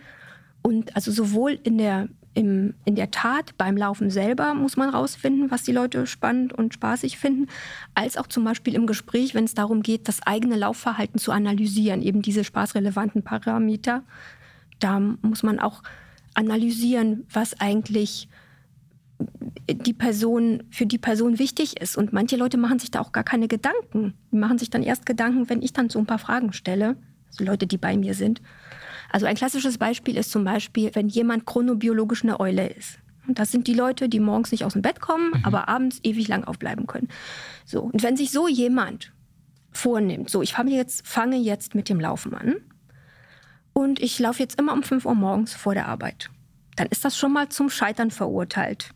und 0.62 0.94
also 0.94 1.10
sowohl 1.10 1.58
in 1.64 1.78
der, 1.78 2.08
im, 2.34 2.74
in 2.84 2.94
der 2.94 3.10
Tat 3.10 3.56
beim 3.58 3.76
Laufen 3.76 4.10
selber 4.10 4.54
muss 4.54 4.76
man 4.76 4.90
rausfinden, 4.90 5.50
was 5.50 5.64
die 5.64 5.72
Leute 5.72 6.06
spannend 6.06 6.52
und 6.52 6.74
spaßig 6.74 7.18
finden, 7.18 7.48
als 7.94 8.16
auch 8.16 8.26
zum 8.28 8.44
Beispiel 8.44 8.74
im 8.74 8.86
Gespräch, 8.86 9.34
wenn 9.34 9.44
es 9.44 9.54
darum 9.54 9.82
geht, 9.82 10.06
das 10.06 10.22
eigene 10.24 10.56
Laufverhalten 10.56 11.18
zu 11.18 11.32
analysieren, 11.32 12.02
eben 12.02 12.22
diese 12.22 12.44
spaßrelevanten 12.44 13.22
Parameter. 13.24 14.02
Da 14.78 15.00
muss 15.00 15.42
man 15.42 15.58
auch 15.58 15.82
analysieren, 16.34 17.26
was 17.32 17.60
eigentlich 17.60 18.28
die 19.70 19.92
Person 19.92 20.64
für 20.70 20.86
die 20.86 20.98
Person 20.98 21.38
wichtig 21.38 21.80
ist. 21.80 21.96
Und 21.96 22.12
manche 22.12 22.36
Leute 22.36 22.58
machen 22.58 22.78
sich 22.78 22.90
da 22.90 23.00
auch 23.00 23.12
gar 23.12 23.24
keine 23.24 23.48
Gedanken. 23.48 24.14
Die 24.30 24.36
machen 24.36 24.58
sich 24.58 24.70
dann 24.70 24.82
erst 24.82 25.06
Gedanken, 25.06 25.48
wenn 25.48 25.62
ich 25.62 25.72
dann 25.72 25.90
so 25.90 25.98
ein 25.98 26.06
paar 26.06 26.18
Fragen 26.18 26.52
stelle. 26.52 26.96
Also 27.28 27.44
Leute, 27.44 27.66
die 27.66 27.78
bei 27.78 27.96
mir 27.96 28.14
sind. 28.14 28.42
Also 29.10 29.26
ein 29.26 29.36
klassisches 29.36 29.78
Beispiel 29.78 30.16
ist 30.16 30.30
zum 30.30 30.44
Beispiel, 30.44 30.90
wenn 30.94 31.08
jemand 31.08 31.46
chronobiologisch 31.46 32.22
eine 32.24 32.40
Eule 32.40 32.68
ist. 32.68 32.98
Und 33.26 33.38
das 33.38 33.52
sind 33.52 33.66
die 33.66 33.74
Leute, 33.74 34.08
die 34.08 34.20
morgens 34.20 34.50
nicht 34.50 34.64
aus 34.64 34.72
dem 34.72 34.82
Bett 34.82 35.00
kommen, 35.00 35.28
mhm. 35.28 35.44
aber 35.44 35.68
abends 35.68 36.00
ewig 36.02 36.28
lang 36.28 36.44
aufbleiben 36.44 36.86
können. 36.86 37.08
So. 37.64 37.82
Und 37.82 38.02
wenn 38.02 38.16
sich 38.16 38.30
so 38.30 38.48
jemand 38.48 39.12
vornimmt, 39.70 40.30
so, 40.30 40.42
ich 40.42 40.52
fange 40.52 40.72
jetzt, 40.72 41.06
fange 41.06 41.36
jetzt 41.36 41.74
mit 41.74 41.88
dem 41.88 42.00
Laufen 42.00 42.34
an 42.34 42.56
und 43.72 44.00
ich 44.00 44.18
laufe 44.18 44.40
jetzt 44.40 44.58
immer 44.58 44.72
um 44.72 44.82
5 44.82 45.06
Uhr 45.06 45.14
morgens 45.14 45.54
vor 45.54 45.74
der 45.74 45.86
Arbeit, 45.86 46.30
dann 46.76 46.88
ist 46.88 47.04
das 47.04 47.16
schon 47.16 47.32
mal 47.32 47.48
zum 47.48 47.70
Scheitern 47.70 48.10
verurteilt. 48.10 48.90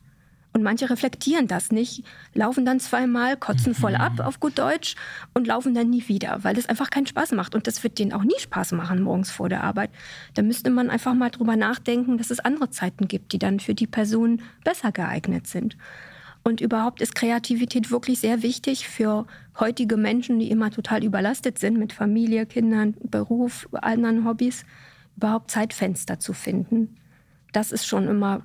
Und 0.56 0.62
manche 0.62 0.88
reflektieren 0.88 1.48
das 1.48 1.70
nicht, 1.70 2.02
laufen 2.32 2.64
dann 2.64 2.80
zweimal, 2.80 3.36
kotzen 3.36 3.74
voll 3.74 3.94
ab 3.94 4.14
mhm. 4.14 4.20
auf 4.22 4.40
gut 4.40 4.58
Deutsch 4.58 4.94
und 5.34 5.46
laufen 5.46 5.74
dann 5.74 5.90
nie 5.90 6.08
wieder, 6.08 6.44
weil 6.44 6.54
das 6.54 6.66
einfach 6.66 6.88
keinen 6.88 7.06
Spaß 7.06 7.32
macht. 7.32 7.54
Und 7.54 7.66
das 7.66 7.84
wird 7.84 7.98
denen 7.98 8.14
auch 8.14 8.24
nie 8.24 8.38
Spaß 8.38 8.72
machen 8.72 9.02
morgens 9.02 9.30
vor 9.30 9.50
der 9.50 9.62
Arbeit. 9.62 9.90
Da 10.32 10.40
müsste 10.40 10.70
man 10.70 10.88
einfach 10.88 11.12
mal 11.12 11.28
drüber 11.28 11.56
nachdenken, 11.56 12.16
dass 12.16 12.30
es 12.30 12.40
andere 12.40 12.70
Zeiten 12.70 13.06
gibt, 13.06 13.34
die 13.34 13.38
dann 13.38 13.60
für 13.60 13.74
die 13.74 13.86
Person 13.86 14.40
besser 14.64 14.92
geeignet 14.92 15.46
sind. 15.46 15.76
Und 16.42 16.62
überhaupt 16.62 17.02
ist 17.02 17.14
Kreativität 17.14 17.90
wirklich 17.90 18.20
sehr 18.20 18.42
wichtig 18.42 18.88
für 18.88 19.26
heutige 19.60 19.98
Menschen, 19.98 20.38
die 20.38 20.50
immer 20.50 20.70
total 20.70 21.04
überlastet 21.04 21.58
sind 21.58 21.76
mit 21.76 21.92
Familie, 21.92 22.46
Kindern, 22.46 22.94
Beruf, 23.02 23.68
anderen 23.72 24.26
Hobbys, 24.26 24.64
überhaupt 25.18 25.50
Zeitfenster 25.50 26.18
zu 26.18 26.32
finden. 26.32 26.96
Das 27.52 27.72
ist 27.72 27.86
schon 27.86 28.08
immer 28.08 28.40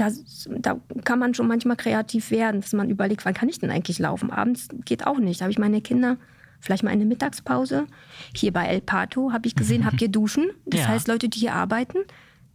da, 0.00 0.10
da 0.58 0.80
kann 1.04 1.18
man 1.18 1.34
schon 1.34 1.46
manchmal 1.46 1.76
kreativ 1.76 2.30
werden, 2.30 2.60
dass 2.60 2.72
man 2.72 2.90
überlegt, 2.90 3.24
wann 3.24 3.34
kann 3.34 3.48
ich 3.48 3.58
denn 3.58 3.70
eigentlich 3.70 3.98
laufen? 3.98 4.30
Abends 4.30 4.68
geht 4.84 5.06
auch 5.06 5.18
nicht. 5.18 5.40
Da 5.40 5.44
habe 5.44 5.52
ich 5.52 5.58
meine 5.58 5.80
Kinder 5.80 6.16
vielleicht 6.60 6.82
mal 6.82 6.90
eine 6.90 7.04
Mittagspause. 7.04 7.86
Hier 8.34 8.52
bei 8.52 8.66
El 8.66 8.80
Pato 8.80 9.32
habe 9.32 9.46
ich 9.46 9.54
gesehen, 9.54 9.84
habt 9.84 10.00
ihr 10.00 10.08
Duschen? 10.08 10.50
Das 10.66 10.80
ja. 10.80 10.88
heißt, 10.88 11.08
Leute, 11.08 11.28
die 11.28 11.38
hier 11.38 11.54
arbeiten, 11.54 11.98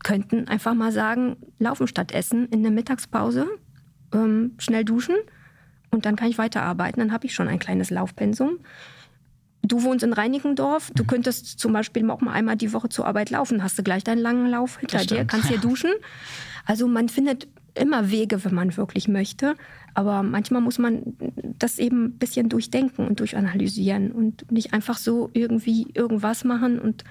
könnten 0.04 0.48
einfach 0.48 0.74
mal 0.74 0.92
sagen, 0.92 1.38
laufen 1.60 1.88
statt 1.88 2.12
essen 2.12 2.48
in 2.50 2.62
der 2.64 2.72
Mittagspause, 2.72 3.48
ähm, 4.14 4.54
schnell 4.58 4.86
duschen 4.86 5.16
und 5.92 6.06
dann 6.06 6.16
kann 6.16 6.30
ich 6.30 6.38
weiterarbeiten. 6.38 7.00
Dann 7.00 7.12
habe 7.12 7.26
ich 7.26 7.34
schon 7.34 7.48
ein 7.48 7.60
kleines 7.60 7.90
Laufpensum. 7.90 8.60
Du 9.64 9.82
wohnst 9.82 10.04
in 10.04 10.14
Reinickendorf, 10.14 10.92
du 10.94 11.04
mhm. 11.04 11.08
könntest 11.08 11.60
zum 11.60 11.74
Beispiel 11.74 12.08
auch 12.12 12.22
mal 12.22 12.34
einmal 12.34 12.56
die 12.56 12.72
Woche 12.74 12.90
zur 12.90 13.08
Arbeit 13.08 13.32
laufen, 13.32 13.64
hast 13.64 13.80
du 13.80 13.84
gleich 13.84 14.04
deinen 14.04 14.20
langen 14.20 14.48
Lauf 14.48 14.78
hinter 14.78 15.04
dir, 15.06 15.26
kannst 15.26 15.48
hier 15.48 15.58
duschen. 15.62 15.92
Also 16.66 16.88
man 16.88 17.10
findet 17.10 17.48
immer 17.76 18.10
Wege, 18.10 18.44
wenn 18.44 18.54
man 18.54 18.76
wirklich 18.78 19.08
möchte. 19.08 19.56
Aber 19.94 20.24
manchmal 20.24 20.62
muss 20.62 20.78
man 20.78 21.16
das 21.60 21.78
eben 21.80 22.06
ein 22.06 22.18
bisschen 22.18 22.50
durchdenken 22.50 23.08
und 23.08 23.20
durchanalysieren 23.20 24.12
und 24.12 24.52
nicht 24.52 24.74
einfach 24.74 24.98
so 24.98 25.30
irgendwie 25.34 25.88
irgendwas 25.94 26.44
machen 26.44 26.80
und 26.80 27.04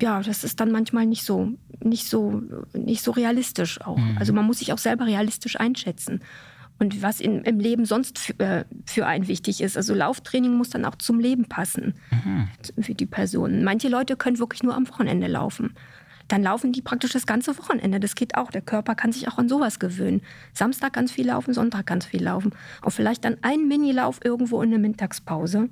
ja, 0.00 0.22
das 0.22 0.44
ist 0.44 0.60
dann 0.60 0.70
manchmal 0.70 1.04
nicht 1.04 1.24
so, 1.24 1.52
nicht 1.82 2.08
so, 2.08 2.42
nicht 2.72 3.02
so 3.02 3.10
realistisch 3.10 3.80
auch. 3.80 3.98
Mhm. 3.98 4.16
Also 4.18 4.32
man 4.32 4.46
muss 4.46 4.60
sich 4.60 4.72
auch 4.72 4.78
selber 4.78 5.04
realistisch 5.04 5.58
einschätzen. 5.58 6.20
Und 6.78 7.02
was 7.02 7.20
in, 7.20 7.42
im 7.42 7.60
Leben 7.60 7.84
sonst 7.84 8.18
für, 8.18 8.38
äh, 8.40 8.64
für 8.84 9.06
einen 9.06 9.28
wichtig 9.28 9.60
ist. 9.60 9.76
Also 9.76 9.94
Lauftraining 9.94 10.56
muss 10.56 10.70
dann 10.70 10.84
auch 10.84 10.96
zum 10.96 11.20
Leben 11.20 11.44
passen 11.44 11.94
mhm. 12.10 12.48
für 12.82 12.94
die 12.94 13.06
Person. 13.06 13.62
Manche 13.62 13.88
Leute 13.88 14.16
können 14.16 14.38
wirklich 14.38 14.62
nur 14.62 14.74
am 14.74 14.88
Wochenende 14.88 15.26
laufen 15.26 15.74
dann 16.28 16.42
laufen 16.42 16.72
die 16.72 16.82
praktisch 16.82 17.12
das 17.12 17.26
ganze 17.26 17.56
Wochenende. 17.58 18.00
Das 18.00 18.14
geht 18.14 18.36
auch. 18.36 18.50
Der 18.50 18.62
Körper 18.62 18.94
kann 18.94 19.12
sich 19.12 19.28
auch 19.28 19.38
an 19.38 19.48
sowas 19.48 19.78
gewöhnen. 19.78 20.22
Samstag 20.52 20.92
ganz 20.94 21.12
viel 21.12 21.26
laufen, 21.26 21.54
Sonntag 21.54 21.86
ganz 21.86 22.06
viel 22.06 22.22
laufen. 22.22 22.52
Und 22.82 22.92
vielleicht 22.92 23.24
dann 23.24 23.36
ein 23.42 23.68
Minilauf 23.68 24.20
irgendwo 24.24 24.62
in 24.62 24.70
der 24.70 24.78
Mittagspause. 24.78 25.68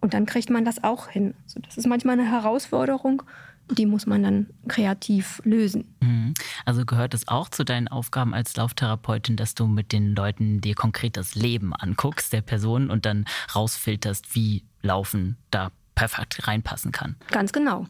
Und 0.00 0.14
dann 0.14 0.26
kriegt 0.26 0.50
man 0.50 0.64
das 0.64 0.84
auch 0.84 1.08
hin. 1.08 1.34
Also 1.44 1.60
das 1.60 1.78
ist 1.78 1.86
manchmal 1.86 2.18
eine 2.18 2.30
Herausforderung. 2.30 3.22
Die 3.70 3.86
muss 3.86 4.04
man 4.04 4.22
dann 4.22 4.46
kreativ 4.68 5.40
lösen. 5.44 5.94
Mhm. 6.00 6.34
Also 6.66 6.84
gehört 6.84 7.14
es 7.14 7.28
auch 7.28 7.48
zu 7.48 7.64
deinen 7.64 7.88
Aufgaben 7.88 8.34
als 8.34 8.54
Lauftherapeutin, 8.56 9.36
dass 9.36 9.54
du 9.54 9.66
mit 9.66 9.92
den 9.92 10.14
Leuten 10.14 10.60
dir 10.60 10.74
konkret 10.74 11.16
das 11.16 11.34
Leben 11.34 11.72
anguckst, 11.72 12.34
der 12.34 12.42
Person, 12.42 12.90
und 12.90 13.06
dann 13.06 13.24
rausfilterst, 13.54 14.34
wie 14.34 14.64
Laufen 14.82 15.38
da 15.50 15.70
perfekt 15.94 16.46
reinpassen 16.46 16.92
kann? 16.92 17.16
Ganz 17.30 17.52
genau. 17.52 17.86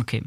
Okay. 0.00 0.22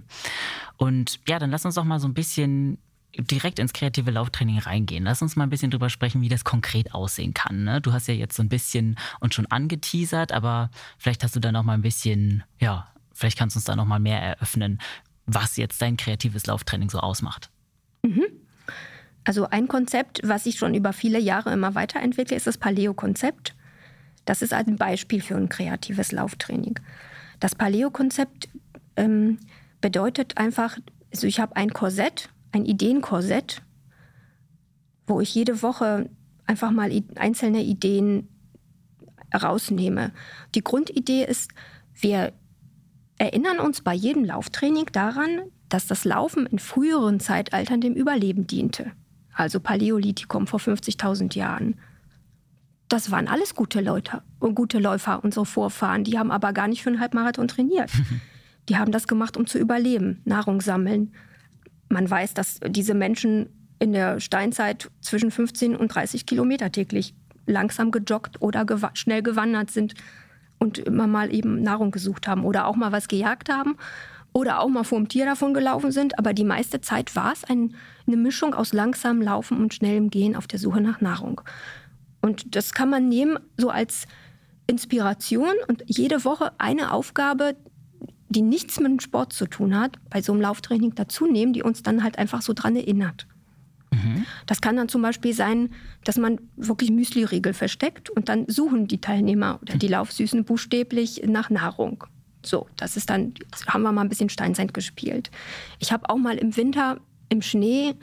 Und 0.78 1.20
ja, 1.28 1.40
dann 1.40 1.52
lass 1.52 1.66
uns 1.66 1.76
doch 1.76 1.84
mal 1.84 2.00
so 2.00 2.08
ein 2.08 2.14
bisschen 2.14 2.78
direkt 3.18 3.60
ins 3.60 3.74
kreative 3.74 4.12
Lauftraining 4.12 4.60
reingehen. 4.60 5.04
Lass 5.04 5.22
uns 5.22 5.36
mal 5.36 5.44
ein 5.44 5.50
bisschen 5.50 5.72
drüber 5.72 5.90
sprechen, 5.90 6.22
wie 6.22 6.30
das 6.30 6.44
konkret 6.44 6.94
aussehen 6.94 7.34
kann. 7.34 7.64
Ne? 7.64 7.82
Du 7.82 7.92
hast 7.92 8.08
ja 8.08 8.14
jetzt 8.14 8.36
so 8.36 8.44
ein 8.44 8.50
bisschen 8.50 8.98
uns 9.20 9.36
schon 9.36 9.48
angeteasert, 9.48 10.32
aber 10.32 10.70
vielleicht 10.98 11.24
hast 11.24 11.36
du 11.36 11.40
da 11.40 11.52
noch 11.52 11.64
mal 11.64 11.74
ein 11.74 11.82
bisschen, 11.82 12.44
ja, 12.60 12.88
vielleicht 13.14 13.38
kannst 13.38 13.56
du 13.56 13.58
uns 13.58 13.66
da 13.66 13.76
noch 13.76 13.86
mal 13.86 14.00
mehr 14.00 14.22
eröffnen, 14.22 14.80
was 15.26 15.58
jetzt 15.58 15.82
dein 15.82 15.98
kreatives 15.98 16.46
Lauftraining 16.46 16.90
so 16.90 17.00
ausmacht. 17.00 17.50
Mhm. 18.04 18.26
Also 19.26 19.50
ein 19.50 19.68
Konzept, 19.68 20.22
was 20.24 20.46
ich 20.46 20.58
schon 20.58 20.74
über 20.74 20.94
viele 20.94 21.20
Jahre 21.20 21.52
immer 21.52 21.76
weiterentwickle, 21.76 22.36
ist 22.36 22.48
das 22.48 22.58
Paleo-Konzept. 22.58 23.54
Das 24.26 24.42
ist 24.42 24.54
ein 24.54 24.78
Beispiel 24.78 25.22
für 25.22 25.36
ein 25.36 25.50
kreatives 25.50 26.12
Lauftraining. 26.12 26.80
Das 27.40 27.56
Paleo-Konzept 27.56 28.50
ähm, 29.00 29.40
bedeutet 29.82 30.38
einfach, 30.38 30.78
also 31.12 31.26
ich 31.26 31.40
habe 31.40 31.56
ein 31.56 31.72
Korsett, 31.72 32.30
ein 32.52 32.66
Ideenkorsett, 32.66 33.62
wo 35.08 35.22
ich 35.22 35.34
jede 35.34 35.62
Woche 35.62 36.10
einfach 36.46 36.72
mal 36.72 36.92
einzelne 37.16 37.64
Ideen 37.64 38.28
rausnehme. 39.34 40.12
Die 40.54 40.64
Grundidee 40.64 41.24
ist, 41.24 41.52
wir 41.94 42.34
erinnern 43.18 43.60
uns 43.60 43.82
bei 43.82 43.94
jedem 43.94 44.26
Lauftraining 44.26 44.88
daran, 44.92 45.42
dass 45.70 45.88
das 45.88 46.04
Laufen 46.04 46.46
in 46.46 46.60
früheren 46.60 47.20
Zeitaltern 47.20 47.80
dem 47.80 47.94
Überleben 47.94 48.48
diente. 48.48 48.92
Also 49.34 49.60
Paläolithikum 49.60 50.48
vor 50.48 50.60
50.000 50.60 51.36
Jahren. 51.36 51.80
Das 52.90 53.12
waren 53.12 53.28
alles 53.28 53.54
gute 53.54 53.82
Leute 53.82 54.24
und 54.40 54.56
gute 54.56 54.80
Läufer, 54.80 55.24
unsere 55.24 55.46
Vorfahren. 55.46 56.04
Die 56.04 56.18
haben 56.18 56.32
aber 56.32 56.54
gar 56.54 56.68
nicht 56.68 56.82
für 56.82 56.90
einen 56.90 57.00
Halbmarathon 57.00 57.48
trainiert. 57.48 57.92
Die 58.70 58.78
haben 58.78 58.92
das 58.92 59.08
gemacht, 59.08 59.36
um 59.36 59.48
zu 59.48 59.58
überleben, 59.58 60.22
Nahrung 60.26 60.62
sammeln. 60.62 61.12
Man 61.90 62.10
weiß, 62.10 62.36
dass 62.36 62.60
diese 62.68 62.94
Menschen 62.94 63.50
in 63.80 63.94
der 63.94 64.20
Steinzeit 64.20 64.92
zwischen 65.02 65.32
15 65.32 65.76
und 65.76 65.94
30 65.94 66.26
Kilometer 66.26 66.72
täglich 66.72 67.16
langsam 67.48 67.92
gejoggt 67.92 68.42
oder 68.42 68.66
gew 68.66 68.88
schnell 68.94 69.24
gewandert 69.24 69.72
sind 69.72 69.96
und 70.60 70.78
immer 70.78 71.08
mal 71.08 71.34
eben 71.34 71.64
Nahrung 71.64 71.90
gesucht 71.90 72.28
haben 72.28 72.46
oder 72.46 72.68
auch 72.68 72.76
mal 72.76 72.92
was 72.92 73.08
gejagt 73.08 73.50
haben 73.50 73.76
oder 74.34 74.60
auch 74.60 74.68
mal 74.68 74.84
vor 74.84 75.00
dem 75.00 75.08
Tier 75.08 75.26
davon 75.26 75.54
gelaufen 75.54 75.92
sind. 75.92 76.20
Aber 76.20 76.34
die 76.34 76.44
meiste 76.44 76.82
Zeit 76.82 77.16
war 77.16 77.34
es 77.34 77.44
ein, 77.44 77.76
eine 78.06 78.18
Mischung 78.18 78.54
aus 78.54 78.74
langsamem 78.74 79.24
Laufen 79.24 79.58
und 79.58 79.74
schnellem 79.74 80.10
Gehen 80.12 80.36
auf 80.36 80.46
der 80.46 80.60
Suche 80.60 80.82
nach 80.82 81.02
Nahrung. 81.02 81.42
Und 82.22 82.56
das 82.56 82.74
kann 82.74 82.90
man 82.90 83.10
nehmen 83.10 83.40
so 83.58 83.70
als 83.70 84.06
Inspiration 84.68 85.56
und 85.68 85.84
jede 85.88 86.24
Woche 86.26 86.52
eine 86.60 86.92
Aufgabe, 86.92 87.56
die 88.30 88.42
nichts 88.42 88.80
mit 88.80 88.92
dem 88.92 89.00
Sport 89.00 89.34
zu 89.34 89.48
tun 89.48 89.78
hat, 89.78 90.00
bei 90.10 90.22
so 90.22 90.32
einem 90.32 90.42
Lauftraining 90.42 90.96
dazu 90.96 91.26
nehmen, 91.26 91.54
die 91.54 91.64
uns 91.64 91.84
dann 91.84 92.04
halt 92.04 92.18
einfach 92.18 92.42
so 92.42 92.54
dran 92.54 92.76
erinnert. 92.76 93.28
Mhm. 93.92 94.26
Das 94.46 94.62
kann 94.62 94.76
dann 94.76 94.88
zum 94.88 95.02
Beispiel 95.02 95.34
sein, 95.34 95.72
dass 96.04 96.18
man 96.18 96.40
wirklich 96.56 96.92
Müsli-Riegel 96.92 97.54
versteckt 97.54 98.10
und 98.10 98.30
dann 98.30 98.48
suchen 98.48 98.88
die 98.88 99.02
Teilnehmer 99.02 99.60
oder 99.62 99.78
die 99.78 99.88
Laufsüßen 99.88 100.46
buchstäblich 100.46 101.24
nach 101.26 101.50
Nahrung. 101.50 102.04
So, 102.46 102.68
das 102.78 102.96
ist 102.96 103.10
dann, 103.10 103.34
haben 103.68 103.82
wir 103.82 103.92
mal 103.92 104.02
ein 104.02 104.10
bisschen 104.10 104.30
Steinzeit 104.30 104.74
gespielt. 104.74 105.32
Ich 105.80 105.92
habe 105.92 106.10
auch 106.10 106.18
mal 106.18 106.38
im 106.38 106.56
Winter 106.56 107.00
im 107.30 107.42
Schnee 107.42 107.96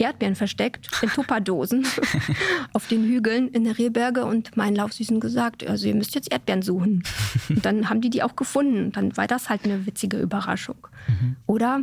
Erdbeeren 0.00 0.34
versteckt 0.34 0.88
in 1.02 1.08
Tupperdosen 1.10 1.86
auf 2.72 2.88
den 2.88 3.04
Hügeln 3.04 3.48
in 3.48 3.64
der 3.64 3.78
Rehberge 3.78 4.24
und 4.24 4.56
meinen 4.56 4.76
Laufsüßen 4.76 5.20
gesagt, 5.20 5.66
also 5.66 5.86
ihr 5.86 5.94
müsst 5.94 6.14
jetzt 6.14 6.32
Erdbeeren 6.32 6.62
suchen. 6.62 7.02
Und 7.48 7.64
dann 7.64 7.88
haben 7.88 8.00
die 8.00 8.10
die 8.10 8.22
auch 8.22 8.36
gefunden. 8.36 8.92
Dann 8.92 9.16
war 9.16 9.26
das 9.26 9.48
halt 9.48 9.64
eine 9.64 9.86
witzige 9.86 10.18
Überraschung. 10.18 10.86
Mhm. 11.08 11.36
Oder, 11.46 11.82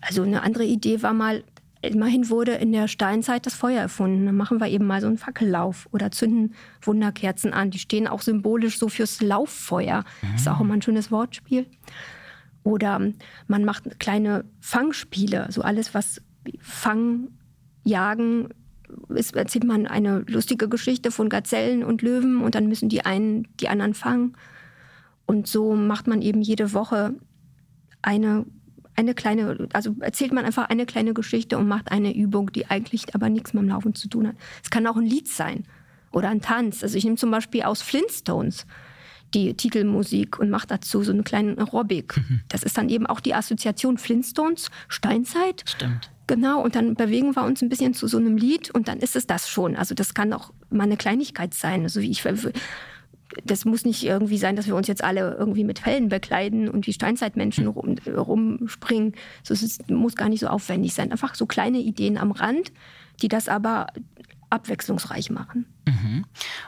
also 0.00 0.22
eine 0.22 0.42
andere 0.42 0.64
Idee 0.64 1.02
war 1.02 1.12
mal, 1.12 1.44
immerhin 1.82 2.30
wurde 2.30 2.52
in 2.52 2.72
der 2.72 2.88
Steinzeit 2.88 3.46
das 3.46 3.54
Feuer 3.54 3.80
erfunden. 3.80 4.26
Dann 4.26 4.36
machen 4.36 4.60
wir 4.60 4.68
eben 4.68 4.86
mal 4.86 5.00
so 5.00 5.06
einen 5.06 5.18
Fackellauf 5.18 5.88
oder 5.92 6.10
zünden 6.10 6.54
Wunderkerzen 6.82 7.52
an. 7.52 7.70
Die 7.70 7.78
stehen 7.78 8.08
auch 8.08 8.22
symbolisch 8.22 8.78
so 8.78 8.88
fürs 8.88 9.20
Lauffeuer. 9.20 10.04
Mhm. 10.22 10.34
Ist 10.34 10.48
auch 10.48 10.60
immer 10.60 10.74
ein 10.74 10.82
schönes 10.82 11.10
Wortspiel. 11.10 11.66
Oder 12.64 13.00
man 13.46 13.64
macht 13.64 14.00
kleine 14.00 14.44
Fangspiele, 14.60 15.46
so 15.50 15.62
alles, 15.62 15.94
was 15.94 16.20
Fang, 16.60 17.28
Jagen, 17.86 18.48
ist, 19.08 19.34
erzählt 19.34 19.64
man 19.64 19.86
eine 19.86 20.20
lustige 20.28 20.68
Geschichte 20.68 21.10
von 21.10 21.28
Gazellen 21.28 21.82
und 21.82 22.02
Löwen 22.02 22.42
und 22.42 22.54
dann 22.54 22.66
müssen 22.66 22.88
die 22.88 23.04
einen 23.04 23.48
die 23.60 23.68
anderen 23.68 23.94
fangen. 23.94 24.36
Und 25.26 25.48
so 25.48 25.74
macht 25.74 26.06
man 26.06 26.22
eben 26.22 26.40
jede 26.40 26.72
Woche 26.72 27.14
eine, 28.02 28.46
eine 28.94 29.14
kleine, 29.14 29.68
also 29.72 29.96
erzählt 30.00 30.32
man 30.32 30.44
einfach 30.44 30.68
eine 30.68 30.86
kleine 30.86 31.14
Geschichte 31.14 31.58
und 31.58 31.66
macht 31.66 31.90
eine 31.90 32.14
Übung, 32.14 32.52
die 32.52 32.66
eigentlich 32.66 33.14
aber 33.14 33.28
nichts 33.28 33.52
mit 33.52 33.62
dem 33.62 33.68
Laufen 33.68 33.94
zu 33.94 34.08
tun 34.08 34.28
hat. 34.28 34.36
Es 34.62 34.70
kann 34.70 34.86
auch 34.86 34.96
ein 34.96 35.06
Lied 35.06 35.28
sein 35.28 35.64
oder 36.12 36.28
ein 36.28 36.40
Tanz. 36.40 36.82
Also 36.82 36.96
ich 36.96 37.04
nehme 37.04 37.16
zum 37.16 37.30
Beispiel 37.30 37.62
aus 37.62 37.82
Flintstones 37.82 38.66
die 39.34 39.54
Titelmusik 39.54 40.38
und 40.38 40.50
mache 40.50 40.68
dazu 40.68 41.02
so 41.02 41.10
einen 41.10 41.24
kleinen 41.24 41.58
Aerobic. 41.58 42.16
Mhm. 42.16 42.40
Das 42.48 42.62
ist 42.62 42.78
dann 42.78 42.88
eben 42.88 43.06
auch 43.06 43.18
die 43.18 43.34
Assoziation 43.34 43.98
Flintstones, 43.98 44.70
Steinzeit. 44.88 45.64
Stimmt. 45.66 46.10
Genau, 46.26 46.62
und 46.62 46.74
dann 46.74 46.94
bewegen 46.94 47.36
wir 47.36 47.44
uns 47.44 47.62
ein 47.62 47.68
bisschen 47.68 47.94
zu 47.94 48.08
so 48.08 48.18
einem 48.18 48.36
Lied 48.36 48.70
und 48.70 48.88
dann 48.88 48.98
ist 48.98 49.14
es 49.14 49.26
das 49.26 49.48
schon. 49.48 49.76
Also 49.76 49.94
das 49.94 50.12
kann 50.12 50.32
auch 50.32 50.52
mal 50.70 50.84
eine 50.84 50.96
Kleinigkeit 50.96 51.54
sein. 51.54 51.82
Also 51.82 52.00
ich, 52.00 52.24
das 53.44 53.64
muss 53.64 53.84
nicht 53.84 54.02
irgendwie 54.04 54.38
sein, 54.38 54.56
dass 54.56 54.66
wir 54.66 54.74
uns 54.74 54.88
jetzt 54.88 55.04
alle 55.04 55.36
irgendwie 55.38 55.62
mit 55.62 55.78
Fellen 55.78 56.08
bekleiden 56.08 56.68
und 56.68 56.86
wie 56.86 56.92
Steinzeitmenschen 56.92 57.68
rum, 57.68 57.96
rumspringen. 58.06 59.14
So, 59.44 59.54
es 59.54 59.78
muss 59.88 60.16
gar 60.16 60.28
nicht 60.28 60.40
so 60.40 60.48
aufwendig 60.48 60.94
sein. 60.94 61.12
Einfach 61.12 61.36
so 61.36 61.46
kleine 61.46 61.78
Ideen 61.78 62.18
am 62.18 62.32
Rand, 62.32 62.72
die 63.22 63.28
das 63.28 63.48
aber 63.48 63.86
abwechslungsreich 64.50 65.30
machen. 65.30 65.66
Mhm. 65.86 66.24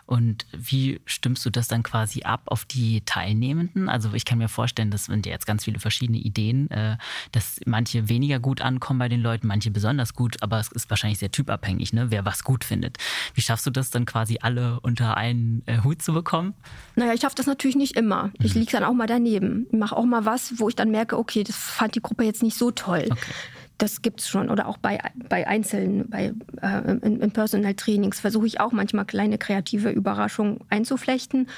Und 0.06 0.46
wie 0.52 1.00
stimmst 1.04 1.44
du 1.44 1.50
das 1.50 1.68
dann 1.68 1.82
quasi 1.82 2.22
ab 2.22 2.42
auf 2.46 2.64
die 2.64 3.02
Teilnehmenden? 3.02 3.88
Also 3.88 4.12
ich 4.14 4.24
kann 4.24 4.38
mir 4.38 4.48
vorstellen, 4.48 4.90
das 4.90 5.06
sind 5.06 5.26
ja 5.26 5.32
jetzt 5.32 5.46
ganz 5.46 5.64
viele 5.64 5.78
verschiedene 5.78 6.18
Ideen, 6.18 6.70
äh, 6.70 6.96
dass 7.32 7.60
manche 7.66 8.08
weniger 8.08 8.38
gut 8.38 8.60
ankommen 8.60 8.98
bei 8.98 9.08
den 9.08 9.20
Leuten, 9.20 9.46
manche 9.46 9.70
besonders 9.70 10.14
gut, 10.14 10.42
aber 10.42 10.58
es 10.60 10.70
ist 10.72 10.90
wahrscheinlich 10.90 11.18
sehr 11.18 11.30
typabhängig, 11.30 11.92
ne? 11.92 12.10
wer 12.10 12.24
was 12.24 12.44
gut 12.44 12.64
findet. 12.64 12.98
Wie 13.34 13.40
schaffst 13.40 13.66
du 13.66 13.70
das 13.70 13.90
dann 13.90 14.06
quasi 14.06 14.38
alle 14.40 14.80
unter 14.80 15.16
einen 15.16 15.62
äh, 15.66 15.82
Hut 15.82 16.02
zu 16.02 16.12
bekommen? 16.12 16.54
Naja, 16.96 17.12
ich 17.14 17.20
schaffe 17.20 17.36
das 17.36 17.46
natürlich 17.46 17.76
nicht 17.76 17.96
immer. 17.96 18.30
Ich 18.40 18.54
mhm. 18.54 18.60
liege 18.60 18.72
dann 18.72 18.84
auch 18.84 18.94
mal 18.94 19.06
daneben. 19.06 19.66
Ich 19.70 19.78
mache 19.78 19.96
auch 19.96 20.04
mal 20.04 20.24
was, 20.24 20.58
wo 20.58 20.68
ich 20.68 20.76
dann 20.76 20.90
merke, 20.90 21.18
okay, 21.18 21.44
das 21.44 21.56
fand 21.56 21.94
die 21.94 22.02
Gruppe 22.02 22.24
jetzt 22.24 22.42
nicht 22.42 22.56
so 22.56 22.70
toll. 22.70 23.06
Okay 23.10 23.32
das 23.78 24.02
gibt 24.02 24.20
es 24.20 24.28
schon. 24.28 24.50
Oder 24.50 24.66
auch 24.66 24.76
bei, 24.76 24.98
bei 25.28 25.46
Einzelnen, 25.46 26.08
bei, 26.10 26.32
äh, 26.60 26.92
in, 27.02 27.20
in 27.20 27.30
Personal 27.30 27.74
Trainings 27.74 28.20
versuche 28.20 28.46
ich 28.46 28.60
auch 28.60 28.72
manchmal 28.72 29.06
kleine 29.06 29.38
kreative 29.38 29.90
Überraschungen 29.90 30.58
einzuflechten. 30.68 31.48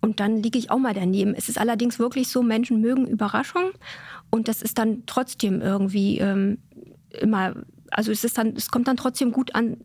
Und 0.00 0.20
dann 0.20 0.42
liege 0.42 0.58
ich 0.58 0.70
auch 0.70 0.78
mal 0.78 0.94
daneben. 0.94 1.34
Es 1.34 1.48
ist 1.48 1.58
allerdings 1.58 1.98
wirklich 1.98 2.28
so, 2.28 2.42
Menschen 2.42 2.80
mögen 2.80 3.06
Überraschungen. 3.06 3.70
Und 4.30 4.48
das 4.48 4.62
ist 4.62 4.78
dann 4.78 5.04
trotzdem 5.06 5.60
irgendwie 5.60 6.18
ähm, 6.18 6.58
immer, 7.10 7.54
also 7.90 8.10
es, 8.10 8.24
ist 8.24 8.38
dann, 8.38 8.54
es 8.56 8.70
kommt 8.70 8.88
dann 8.88 8.96
trotzdem 8.96 9.32
gut 9.32 9.54
an 9.54 9.76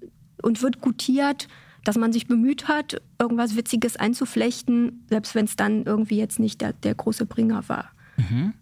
und 0.42 0.62
wird 0.62 0.82
gutiert, 0.82 1.48
dass 1.84 1.98
man 1.98 2.14
sich 2.14 2.28
bemüht 2.28 2.68
hat, 2.68 3.02
irgendwas 3.20 3.56
Witziges 3.56 3.98
einzuflechten, 3.98 5.06
selbst 5.10 5.36
wenn 5.36 5.46
es 5.46 5.56
dann 5.56 5.84
irgendwie 5.84 6.18
jetzt 6.18 6.40
nicht 6.40 6.62
der, 6.62 6.74
der 6.74 6.96
große 6.96 7.26
Bringer 7.26 7.68
war. 7.68 7.92
Mhm. 8.18 8.54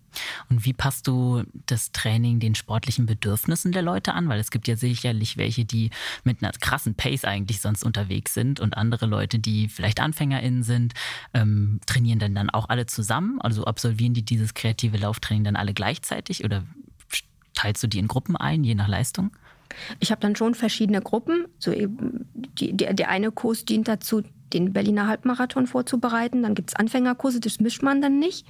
Und 0.50 0.66
wie 0.66 0.74
passt 0.74 1.08
du 1.08 1.44
das 1.66 1.92
Training 1.92 2.40
den 2.40 2.56
sportlichen 2.56 3.06
Bedürfnissen 3.06 3.72
der 3.72 3.82
Leute 3.82 4.14
an? 4.14 4.30
Weil 4.30 4.40
es 4.40 4.52
gibt 4.52 4.68
ja 4.68 4.76
sicherlich 4.76 5.38
welche, 5.38 5.66
die 5.66 5.90
mit 6.24 6.44
einer 6.44 6.52
krassen 6.52 6.96
Pace 6.96 7.26
eigentlich 7.26 7.62
sonst 7.62 7.84
unterwegs 7.84 8.34
sind 8.34 8.60
und 8.60 8.76
andere 8.78 9.06
Leute, 9.06 9.40
die 9.40 9.68
vielleicht 9.68 10.00
AnfängerInnen 10.00 10.64
sind, 10.64 10.94
ähm, 11.34 11.80
trainieren 11.86 12.20
dann, 12.20 12.36
dann 12.36 12.50
auch 12.50 12.70
alle 12.70 12.86
zusammen? 12.86 13.42
Also 13.42 13.66
absolvieren 13.66 14.14
die 14.14 14.24
dieses 14.24 14.54
kreative 14.54 14.98
Lauftraining 14.98 15.44
dann 15.44 15.56
alle 15.56 15.74
gleichzeitig 15.74 16.44
oder 16.44 16.64
teilst 17.56 17.84
du 17.84 17.88
die 17.88 18.00
in 18.00 18.08
Gruppen 18.08 18.36
ein, 18.36 18.64
je 18.64 18.76
nach 18.76 18.88
Leistung? 18.88 19.32
Ich 20.00 20.12
habe 20.12 20.22
dann 20.22 20.36
schon 20.36 20.56
verschiedene 20.56 21.02
Gruppen. 21.02 21.46
So 21.60 21.72
eben 21.72 22.26
die, 22.34 22.76
der, 22.76 22.94
der 22.94 23.10
eine 23.10 23.32
Kurs 23.32 23.66
dient 23.66 23.88
dazu, 23.88 24.24
den 24.54 24.74
Berliner 24.74 25.08
Halbmarathon 25.08 25.68
vorzubereiten. 25.68 26.44
Dann 26.44 26.56
gibt 26.56 26.72
es 26.72 26.76
Anfängerkurse, 26.76 27.40
das 27.40 27.60
mischt 27.60 27.84
man 27.84 28.02
dann 28.02 28.20
nicht. 28.20 28.46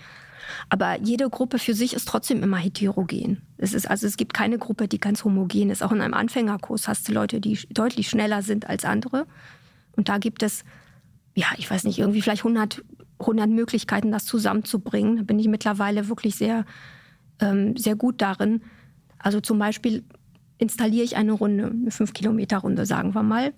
Aber 0.70 1.00
jede 1.02 1.30
Gruppe 1.30 1.60
für 1.60 1.74
sich 1.74 1.94
ist 1.94 2.08
trotzdem 2.08 2.44
immer 2.44 2.58
heterogen. 2.58 3.42
Es 3.58 3.74
ist, 3.74 3.90
also 3.90 4.08
es 4.08 4.18
gibt 4.18 4.34
keine 4.34 4.58
Gruppe, 4.58 4.88
die 4.88 5.00
ganz 5.00 5.24
homogen 5.24 5.70
ist. 5.70 5.84
Auch 5.84 5.92
in 5.92 6.02
einem 6.02 6.14
Anfängerkurs 6.14 6.88
hast 6.88 7.08
du 7.08 7.14
Leute, 7.14 7.40
die 7.40 7.60
deutlich 7.70 8.10
schneller 8.10 8.42
sind 8.42 8.70
als 8.70 8.86
andere. 8.86 9.28
Und 9.96 10.10
da 10.10 10.18
gibt 10.18 10.44
es, 10.44 10.64
ja, 11.36 11.48
ich 11.58 11.70
weiß 11.70 11.84
nicht, 11.84 12.00
irgendwie 12.00 12.22
vielleicht 12.22 12.46
100, 12.46 12.84
100 13.20 13.50
Möglichkeiten, 13.50 14.12
das 14.12 14.26
zusammenzubringen. 14.26 15.18
Da 15.18 15.24
bin 15.24 15.40
ich 15.40 15.48
mittlerweile 15.48 16.08
wirklich 16.08 16.36
sehr, 16.36 16.66
ähm, 17.40 17.76
sehr 17.76 17.96
gut 17.96 18.22
darin. 18.22 18.62
Also 19.18 19.42
zum 19.42 19.60
Beispiel 19.60 20.04
installiere 20.58 21.04
ich 21.04 21.16
eine 21.16 21.32
Runde, 21.32 21.66
eine 21.66 21.90
5-Kilometer-Runde, 21.90 22.86
sagen 22.86 23.16
wir 23.16 23.24
mal. 23.24 23.54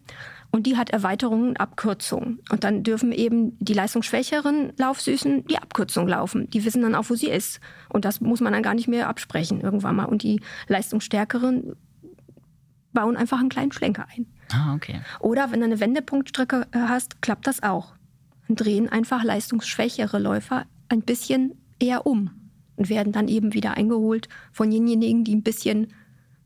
Und 0.52 0.68
die 0.68 0.76
hat 0.76 0.90
Erweiterungen 0.90 1.50
und 1.50 1.60
Abkürzungen. 1.62 2.40
Und 2.52 2.66
dann 2.66 2.84
dürfen 2.84 3.14
eben 3.14 3.58
die 3.60 3.74
leistungsschwächeren 3.74 4.74
Laufsüßen 4.78 5.46
die 5.48 5.58
Abkürzung 5.58 6.08
laufen. 6.10 6.50
Die 6.50 6.66
wissen 6.66 6.82
dann 6.82 6.94
auch, 6.94 7.10
wo 7.10 7.16
sie 7.16 7.30
ist. 7.30 7.62
Und 7.88 8.04
das 8.04 8.20
muss 8.20 8.42
man 8.42 8.52
dann 8.52 8.62
gar 8.62 8.74
nicht 8.74 8.90
mehr 8.90 9.08
absprechen 9.08 9.62
irgendwann 9.62 9.96
mal. 9.96 10.06
Und 10.06 10.24
die 10.24 10.42
leistungsstärkeren 10.68 11.76
bauen 12.92 13.16
einfach 13.16 13.40
einen 13.40 13.50
kleinen 13.50 13.72
Schlenker 13.72 14.08
ein. 14.14 14.26
Ah, 14.52 14.76
okay. 14.76 15.00
Oder 15.22 15.52
wenn 15.52 15.62
du 15.62 15.66
eine 15.66 15.80
Wendepunktstrecke 15.80 16.68
äh, 16.72 16.80
hast, 16.80 17.22
klappt 17.22 17.48
das 17.48 17.64
auch. 17.64 17.94
Und 18.50 18.60
drehen 18.60 18.90
einfach 18.90 19.24
leistungsschwächere 19.24 20.20
Läufer 20.20 20.66
ein 20.90 21.04
bisschen 21.04 21.54
eher 21.80 22.06
um 22.06 22.32
und 22.76 22.90
werden 22.90 23.14
dann 23.14 23.30
eben 23.30 23.54
wieder 23.54 23.78
eingeholt 23.78 24.28
von 24.52 24.70
denjenigen, 24.70 25.24
die 25.24 25.36
ein 25.36 25.44
bisschen 25.44 25.94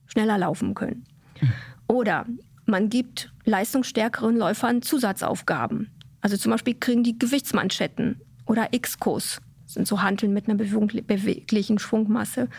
schneller 0.05 0.37
laufen 0.37 0.75
können. 0.75 1.05
Hm. 1.39 1.49
Oder 1.87 2.25
man 2.65 2.89
gibt 2.89 3.32
leistungsstärkeren 3.45 4.38
Läufern 4.38 4.82
Zusatzaufgaben. 4.82 5.89
Also 6.21 6.38
zum 6.38 6.51
Beispiel 6.51 6.73
kriegen 6.73 7.04
die 7.04 7.17
Gewichtsmanschetten 7.17 8.19
oder 8.47 8.69
X-Kurs, 8.71 9.41
sind 9.65 9.88
so 9.88 10.01
Hanteln 10.01 10.34
mit 10.34 10.49
einer 10.49 10.56
beweglichen 10.58 11.80
Schwungmasse. 11.80 12.49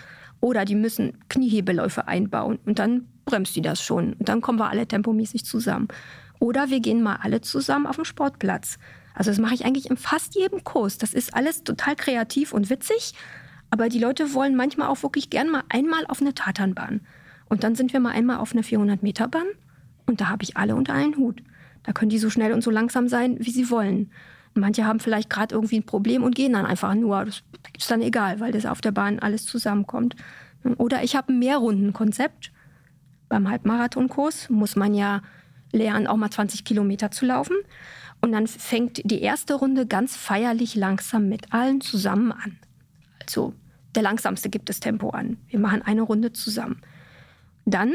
Oder 0.40 0.64
die 0.64 0.74
müssen 0.74 1.18
Kniehebeläufe 1.28 2.06
einbauen 2.06 2.58
und 2.66 2.78
dann 2.78 3.06
bremst 3.24 3.56
die 3.56 3.62
das 3.62 3.82
schon. 3.82 4.12
Und 4.12 4.28
dann 4.28 4.42
kommen 4.42 4.58
wir 4.58 4.68
alle 4.68 4.86
tempomäßig 4.86 5.44
zusammen. 5.44 5.88
Oder 6.38 6.70
wir 6.70 6.80
gehen 6.80 7.02
mal 7.02 7.16
alle 7.22 7.40
zusammen 7.40 7.86
auf 7.86 7.96
den 7.96 8.04
Sportplatz. 8.04 8.78
Also 9.14 9.30
das 9.30 9.40
mache 9.40 9.54
ich 9.54 9.64
eigentlich 9.64 9.90
in 9.90 9.96
fast 9.96 10.34
jedem 10.34 10.62
Kurs. 10.62 10.98
Das 10.98 11.14
ist 11.14 11.34
alles 11.34 11.64
total 11.64 11.96
kreativ 11.96 12.52
und 12.52 12.68
witzig. 12.68 13.14
Aber 13.70 13.88
die 13.88 13.98
Leute 13.98 14.34
wollen 14.34 14.54
manchmal 14.54 14.88
auch 14.88 15.02
wirklich 15.02 15.30
gern 15.30 15.50
mal 15.50 15.64
einmal 15.70 16.06
auf 16.06 16.20
eine 16.20 16.34
Tatanbahn. 16.34 17.00
Und 17.48 17.64
dann 17.64 17.74
sind 17.74 17.92
wir 17.92 18.00
mal 18.00 18.12
einmal 18.12 18.36
auf 18.36 18.52
einer 18.52 18.62
400-Meter-Bahn 18.62 19.46
und 20.06 20.20
da 20.20 20.28
habe 20.28 20.42
ich 20.42 20.56
alle 20.56 20.76
unter 20.76 20.94
einen 20.94 21.16
Hut. 21.16 21.42
Da 21.82 21.92
können 21.92 22.10
die 22.10 22.18
so 22.18 22.30
schnell 22.30 22.52
und 22.52 22.62
so 22.62 22.70
langsam 22.70 23.08
sein, 23.08 23.36
wie 23.40 23.50
sie 23.50 23.70
wollen. 23.70 24.10
Manche 24.54 24.86
haben 24.86 25.00
vielleicht 25.00 25.30
gerade 25.30 25.54
irgendwie 25.54 25.78
ein 25.78 25.86
Problem 25.86 26.22
und 26.22 26.34
gehen 26.34 26.54
dann 26.54 26.66
einfach 26.66 26.94
nur. 26.94 27.24
Das 27.24 27.42
ist 27.76 27.90
dann 27.90 28.02
egal, 28.02 28.40
weil 28.40 28.52
das 28.52 28.66
auf 28.66 28.80
der 28.80 28.92
Bahn 28.92 29.18
alles 29.18 29.44
zusammenkommt. 29.44 30.16
Oder 30.78 31.04
ich 31.04 31.14
habe 31.14 31.32
ein 31.32 31.38
Mehrrundenkonzept. 31.38 32.52
Beim 33.28 33.48
Halbmarathonkurs 33.48 34.50
muss 34.50 34.76
man 34.76 34.94
ja 34.94 35.22
lernen, 35.72 36.06
auch 36.06 36.16
mal 36.16 36.30
20 36.30 36.64
Kilometer 36.64 37.10
zu 37.10 37.26
laufen. 37.26 37.56
Und 38.20 38.32
dann 38.32 38.46
fängt 38.46 39.08
die 39.08 39.20
erste 39.20 39.54
Runde 39.54 39.86
ganz 39.86 40.16
feierlich 40.16 40.74
langsam 40.74 41.28
mit 41.28 41.52
allen 41.52 41.80
zusammen 41.80 42.32
an. 42.32 42.58
Also 43.20 43.52
der 43.94 44.02
langsamste 44.02 44.48
gibt 44.48 44.68
das 44.68 44.80
Tempo 44.80 45.10
an. 45.10 45.36
Wir 45.48 45.58
machen 45.58 45.82
eine 45.82 46.02
Runde 46.02 46.32
zusammen. 46.32 46.80
Dann 47.66 47.94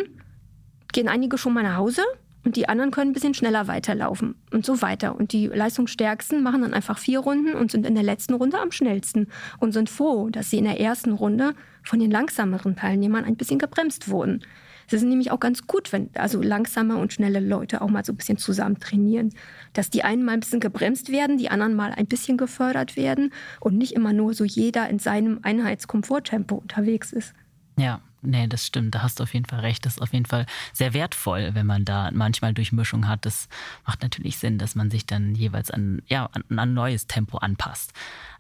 gehen 0.93 1.08
einige 1.08 1.38
schon 1.38 1.54
mal 1.54 1.63
nach 1.63 1.77
Hause 1.77 2.04
und 2.43 2.56
die 2.56 2.67
anderen 2.67 2.91
können 2.91 3.12
ein 3.12 3.13
bisschen 3.13 3.34
schneller 3.34 3.67
weiterlaufen 3.67 4.36
und 4.51 4.65
so 4.65 4.82
weiter. 4.82 5.15
Und 5.15 5.32
die 5.32 5.47
Leistungsstärksten 5.47 6.41
machen 6.41 6.62
dann 6.62 6.73
einfach 6.73 6.97
vier 6.97 7.19
Runden 7.19 7.54
und 7.54 7.71
sind 7.71 7.86
in 7.86 7.93
der 7.93 8.04
letzten 8.04 8.34
Runde 8.34 8.60
am 8.60 8.71
schnellsten 8.71 9.27
und 9.60 9.73
sind 9.73 9.89
froh, 9.89 10.30
dass 10.30 10.49
sie 10.49 10.58
in 10.58 10.65
der 10.65 10.80
ersten 10.80 11.13
Runde 11.13 11.54
von 11.84 11.99
den 11.99 12.10
langsameren 12.10 12.75
Teilnehmern 12.75 13.25
ein 13.25 13.36
bisschen 13.36 13.60
gebremst 13.60 14.10
wurden. 14.10 14.43
Es 14.88 14.93
ist 14.93 15.04
nämlich 15.04 15.32
auch 15.32 15.39
ganz 15.39 15.67
gut, 15.67 15.93
wenn 15.93 16.10
also 16.15 16.41
langsame 16.41 16.97
und 16.97 17.13
schnelle 17.13 17.39
Leute 17.39 17.82
auch 17.82 17.89
mal 17.89 18.04
so 18.04 18.12
ein 18.12 18.17
bisschen 18.17 18.38
zusammen 18.38 18.77
trainieren. 18.80 19.34
Dass 19.71 19.89
die 19.89 20.04
einen 20.04 20.25
mal 20.25 20.34
ein 20.34 20.41
bisschen 20.41 20.60
gebremst 20.60 21.12
werden, 21.12 21.38
die 21.38 21.49
anderen 21.49 21.75
mal 21.75 21.93
ein 21.93 22.08
bisschen 22.08 22.38
gefördert 22.38 22.97
werden 22.97 23.32
und 23.62 23.77
nicht 23.77 23.93
immer 23.93 24.12
nur 24.12 24.34
so 24.34 24.43
jeder 24.43 24.89
in 24.89 24.99
seinem 24.99 25.39
Einheitskomforttempo 25.43 26.56
unterwegs 26.56 27.13
ist. 27.13 27.34
Ja, 27.77 28.01
nee, 28.21 28.47
das 28.47 28.65
stimmt. 28.65 28.95
Da 28.95 29.01
hast 29.01 29.19
du 29.19 29.23
auf 29.23 29.34
jeden 29.34 29.45
Fall 29.45 29.60
recht. 29.60 29.86
Das 29.86 29.93
ist 29.93 30.01
auf 30.01 30.13
jeden 30.13 30.25
Fall 30.25 30.45
sehr 30.73 30.93
wertvoll, 30.93 31.51
wenn 31.53 31.65
man 31.65 31.86
da 31.86 32.10
manchmal 32.12 32.53
Durchmischung 32.53 33.07
hat. 33.07 33.25
Das 33.25 33.47
macht 33.86 34.01
natürlich 34.01 34.38
Sinn, 34.38 34.57
dass 34.57 34.75
man 34.75 34.91
sich 34.91 35.05
dann 35.05 35.36
jeweils 35.36 35.71
an, 35.71 36.01
ja, 36.07 36.29
an 36.34 36.43
ein 36.60 36.73
neues 36.73 37.07
Tempo 37.07 37.38
anpasst 37.38 37.93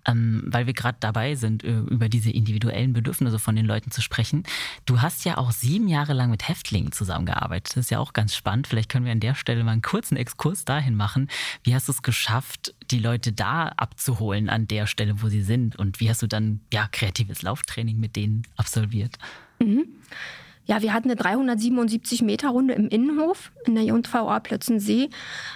ähm, 0.05 0.43
weil 0.45 0.65
wir 0.65 0.73
gerade 0.73 0.97
dabei 0.99 1.35
sind, 1.35 1.63
äh, 1.63 1.79
über 1.79 2.09
diese 2.09 2.31
individuellen 2.31 2.93
Bedürfnisse 2.93 3.39
von 3.39 3.55
den 3.55 3.65
Leuten 3.65 3.91
zu 3.91 4.01
sprechen. 4.01 4.43
Du 4.85 5.01
hast 5.01 5.25
ja 5.25 5.37
auch 5.37 5.51
sieben 5.51 5.87
Jahre 5.87 6.13
lang 6.13 6.31
mit 6.31 6.47
Häftlingen 6.47 6.91
zusammengearbeitet. 6.91 7.75
Das 7.75 7.85
ist 7.85 7.91
ja 7.91 7.99
auch 7.99 8.13
ganz 8.13 8.35
spannend. 8.35 8.67
Vielleicht 8.67 8.89
können 8.89 9.05
wir 9.05 9.11
an 9.11 9.19
der 9.19 9.35
Stelle 9.35 9.63
mal 9.63 9.71
einen 9.71 9.81
kurzen 9.81 10.17
Exkurs 10.17 10.65
dahin 10.65 10.95
machen. 10.95 11.29
Wie 11.63 11.75
hast 11.75 11.87
du 11.87 11.91
es 11.91 12.01
geschafft, 12.01 12.73
die 12.89 12.99
Leute 12.99 13.31
da 13.31 13.67
abzuholen 13.77 14.49
an 14.49 14.67
der 14.67 14.87
Stelle, 14.87 15.21
wo 15.21 15.29
sie 15.29 15.43
sind? 15.43 15.75
Und 15.75 15.99
wie 15.99 16.09
hast 16.09 16.21
du 16.21 16.27
dann 16.27 16.61
ja 16.73 16.87
kreatives 16.91 17.41
Lauftraining 17.41 17.99
mit 17.99 18.15
denen 18.15 18.43
absolviert? 18.57 19.17
Mhm. 19.61 19.85
Ja, 20.65 20.81
wir 20.81 20.93
hatten 20.93 21.09
eine 21.09 21.15
377 21.15 22.21
Meter 22.21 22.49
Runde 22.49 22.75
im 22.75 22.87
Innenhof 22.87 23.51
in 23.65 23.75
der 23.75 23.83
JVA 23.83 24.39
Plötzensee. 24.39 25.09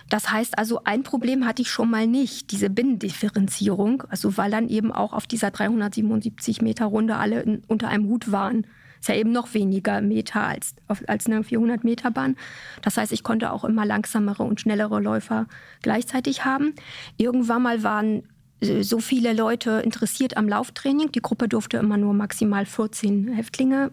Das 0.09 0.31
heißt 0.31 0.57
also, 0.57 0.83
ein 0.83 1.03
Problem 1.03 1.45
hatte 1.45 1.61
ich 1.61 1.69
schon 1.69 1.89
mal 1.89 2.07
nicht, 2.07 2.51
diese 2.51 2.69
Binnendifferenzierung. 2.69 4.03
Also 4.09 4.35
weil 4.37 4.51
dann 4.51 4.67
eben 4.67 4.91
auch 4.91 5.13
auf 5.13 5.27
dieser 5.27 5.51
377 5.51 6.61
Meter 6.61 6.85
Runde 6.85 7.15
alle 7.15 7.41
in, 7.43 7.61
unter 7.67 7.87
einem 7.87 8.07
Hut 8.09 8.31
waren. 8.31 8.65
Ist 8.99 9.09
ja 9.09 9.15
eben 9.15 9.31
noch 9.31 9.53
weniger 9.53 10.01
Meter 10.01 10.41
als, 10.43 10.75
als 11.05 11.27
eine 11.27 11.43
400 11.43 11.83
Meter 11.83 12.09
Bahn. 12.09 12.35
Das 12.81 12.97
heißt, 12.97 13.13
ich 13.13 13.23
konnte 13.23 13.51
auch 13.51 13.63
immer 13.63 13.85
langsamere 13.85 14.41
und 14.43 14.59
schnellere 14.59 14.99
Läufer 14.99 15.45
gleichzeitig 15.83 16.43
haben. 16.43 16.73
Irgendwann 17.17 17.61
mal 17.61 17.83
waren 17.83 18.23
so 18.61 18.99
viele 18.99 19.33
Leute 19.33 19.81
interessiert 19.83 20.37
am 20.37 20.47
Lauftraining. 20.47 21.11
Die 21.11 21.21
Gruppe 21.21 21.47
durfte 21.47 21.77
immer 21.77 21.97
nur 21.97 22.13
maximal 22.13 22.65
14 22.65 23.33
Häftlinge 23.33 23.91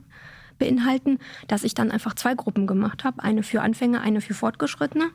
beinhalten, 0.59 1.18
dass 1.48 1.64
ich 1.64 1.75
dann 1.75 1.90
einfach 1.90 2.14
zwei 2.14 2.35
Gruppen 2.35 2.66
gemacht 2.66 3.05
habe. 3.05 3.22
Eine 3.22 3.42
für 3.42 3.62
Anfänger, 3.62 4.01
eine 4.01 4.20
für 4.20 4.35
Fortgeschrittene. 4.35 5.11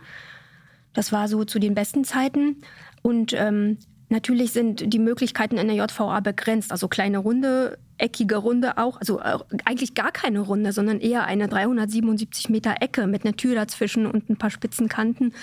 Das 0.94 1.12
war 1.12 1.28
so 1.28 1.46
zu 1.46 1.60
den 1.60 1.76
besten 1.76 2.04
Zeiten. 2.04 2.58
Und 3.02 3.34
ähm, 3.34 3.78
natürlich 4.10 4.52
sind 4.52 4.94
die 4.94 5.00
Möglichkeiten 5.00 5.58
in 5.58 5.68
der 5.68 5.78
JVA 5.78 6.20
begrenzt. 6.20 6.72
Also 6.72 6.88
kleine 6.88 7.20
Runde, 7.20 7.78
eckige 7.98 8.38
Runde 8.38 8.78
auch. 8.78 9.00
Also 9.00 9.20
äh, 9.20 9.38
eigentlich 9.64 9.94
gar 9.94 10.12
keine 10.12 10.42
Runde, 10.42 10.74
sondern 10.74 11.00
eher 11.00 11.26
eine 11.26 11.48
377 11.48 12.50
Meter 12.50 12.76
Ecke 12.82 13.08
mit 13.08 13.24
einer 13.24 13.38
Tür 13.38 13.56
dazwischen 13.56 14.06
und 14.06 14.30
ein 14.30 14.38
paar 14.38 14.52
spitzen 14.52 14.90
Kanten 14.90 15.34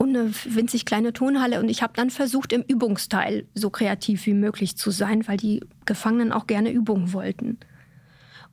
und 0.00 0.16
eine 0.16 0.32
winzig 0.46 0.86
kleine 0.86 1.12
Tonhalle. 1.12 1.60
Und 1.60 1.68
ich 1.68 1.82
habe 1.82 1.92
dann 1.94 2.08
versucht, 2.08 2.54
im 2.54 2.62
Übungsteil 2.62 3.44
so 3.54 3.68
kreativ 3.68 4.24
wie 4.24 4.32
möglich 4.32 4.78
zu 4.78 4.90
sein, 4.90 5.28
weil 5.28 5.36
die 5.36 5.60
Gefangenen 5.84 6.32
auch 6.32 6.46
gerne 6.46 6.72
Übungen 6.72 7.12
wollten. 7.12 7.58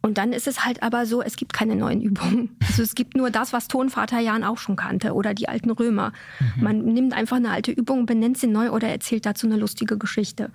Und 0.02 0.18
dann 0.18 0.34
ist 0.34 0.46
es 0.46 0.66
halt 0.66 0.84
aber 0.84 1.06
so, 1.06 1.22
es 1.22 1.38
gibt 1.38 1.54
keine 1.54 1.78
neuen 1.78 2.02
Übungen. 2.02 2.50
Also 2.68 2.84
es 2.84 2.96
gibt 2.96 3.16
nur 3.16 3.32
das, 3.32 3.54
was 3.54 3.70
Tonvater 3.70 4.20
Jan 4.20 4.44
auch 4.44 4.58
schon 4.58 4.76
kannte 4.76 5.14
oder 5.14 5.34
die 5.34 5.48
alten 5.48 5.72
Römer. 5.72 6.12
Mhm. 6.58 6.64
Man 6.64 6.86
nimmt 6.86 7.14
einfach 7.14 7.38
eine 7.38 7.50
alte 7.50 7.72
Übung, 7.72 8.06
benennt 8.06 8.38
sie 8.38 8.48
neu 8.48 8.70
oder 8.72 8.90
erzählt 8.90 9.26
dazu 9.26 9.48
eine 9.48 9.56
lustige 9.56 9.98
Geschichte. 9.98 10.52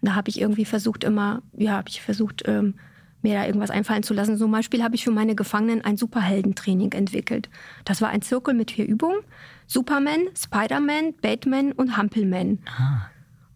Da 0.00 0.14
habe 0.14 0.30
ich 0.30 0.40
irgendwie 0.40 0.64
versucht 0.64 1.04
immer, 1.04 1.42
ja, 1.56 1.72
habe 1.72 1.90
ich 1.90 2.00
versucht, 2.00 2.42
ähm, 2.46 2.74
mir 3.20 3.34
da 3.34 3.46
irgendwas 3.46 3.70
einfallen 3.70 4.02
zu 4.02 4.14
lassen. 4.14 4.38
Zum 4.38 4.50
Beispiel 4.50 4.82
habe 4.82 4.94
ich 4.94 5.04
für 5.04 5.10
meine 5.10 5.34
Gefangenen 5.34 5.84
ein 5.84 5.98
Superheldentraining 5.98 6.92
entwickelt. 6.92 7.50
Das 7.84 8.00
war 8.00 8.08
ein 8.08 8.22
Zirkel 8.22 8.54
mit 8.54 8.70
vier 8.70 8.86
Übungen. 8.86 9.18
Superman, 9.66 10.28
Spider-Man, 10.36 11.14
Batman 11.20 11.72
und 11.72 11.96
Hampelman. 11.96 12.58
Ah. 12.66 13.08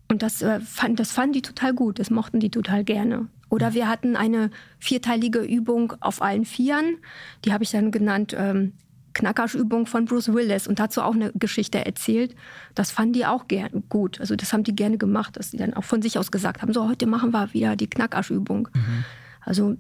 Und 0.09 0.23
das, 0.23 0.43
äh, 0.43 0.61
fand, 0.61 1.01
das 1.01 1.13
fanden 1.13 1.35
die 1.35 1.43
total 1.43 1.75
gut, 1.75 1.99
das 1.99 2.11
mochten 2.11 2.41
die 2.41 2.51
total 2.51 2.85
gerne. 2.85 3.29
Oder 3.49 3.75
wir 3.75 3.89
hatten 3.89 4.17
eine 4.17 4.51
vierteilige 4.79 5.41
Übung 5.41 5.95
auf 6.01 6.23
allen 6.23 6.45
Vieren. 6.45 6.99
Die 7.45 7.53
habe 7.53 7.65
ich 7.65 7.71
dann 7.71 7.91
genannt 7.91 8.35
ähm, 8.37 8.73
Knackerschübung 9.15 9.87
von 9.87 10.05
Bruce 10.05 10.33
Willis 10.33 10.67
und 10.67 10.79
dazu 10.79 11.01
auch 11.01 11.15
eine 11.15 11.33
Geschichte 11.33 11.85
erzählt. 11.85 12.35
Das 12.75 12.91
fanden 12.91 13.15
die 13.15 13.27
auch 13.27 13.49
gern 13.49 13.85
gut. 13.89 14.21
Also 14.21 14.37
das 14.37 14.53
haben 14.53 14.65
die 14.65 14.77
gerne 14.77 14.99
gemacht, 14.99 15.37
dass 15.37 15.51
die 15.51 15.57
dann 15.57 15.75
auch 15.75 15.85
von 15.85 16.03
sich 16.03 16.19
aus 16.19 16.31
gesagt 16.31 16.61
haben, 16.61 16.73
so 16.73 16.89
heute 16.89 17.07
machen 17.07 17.33
wir 17.33 17.53
wieder 17.55 17.77
die 17.77 17.89
Knackerschübung. 17.89 18.69
Mhm. 18.75 19.05
Also 19.41 19.77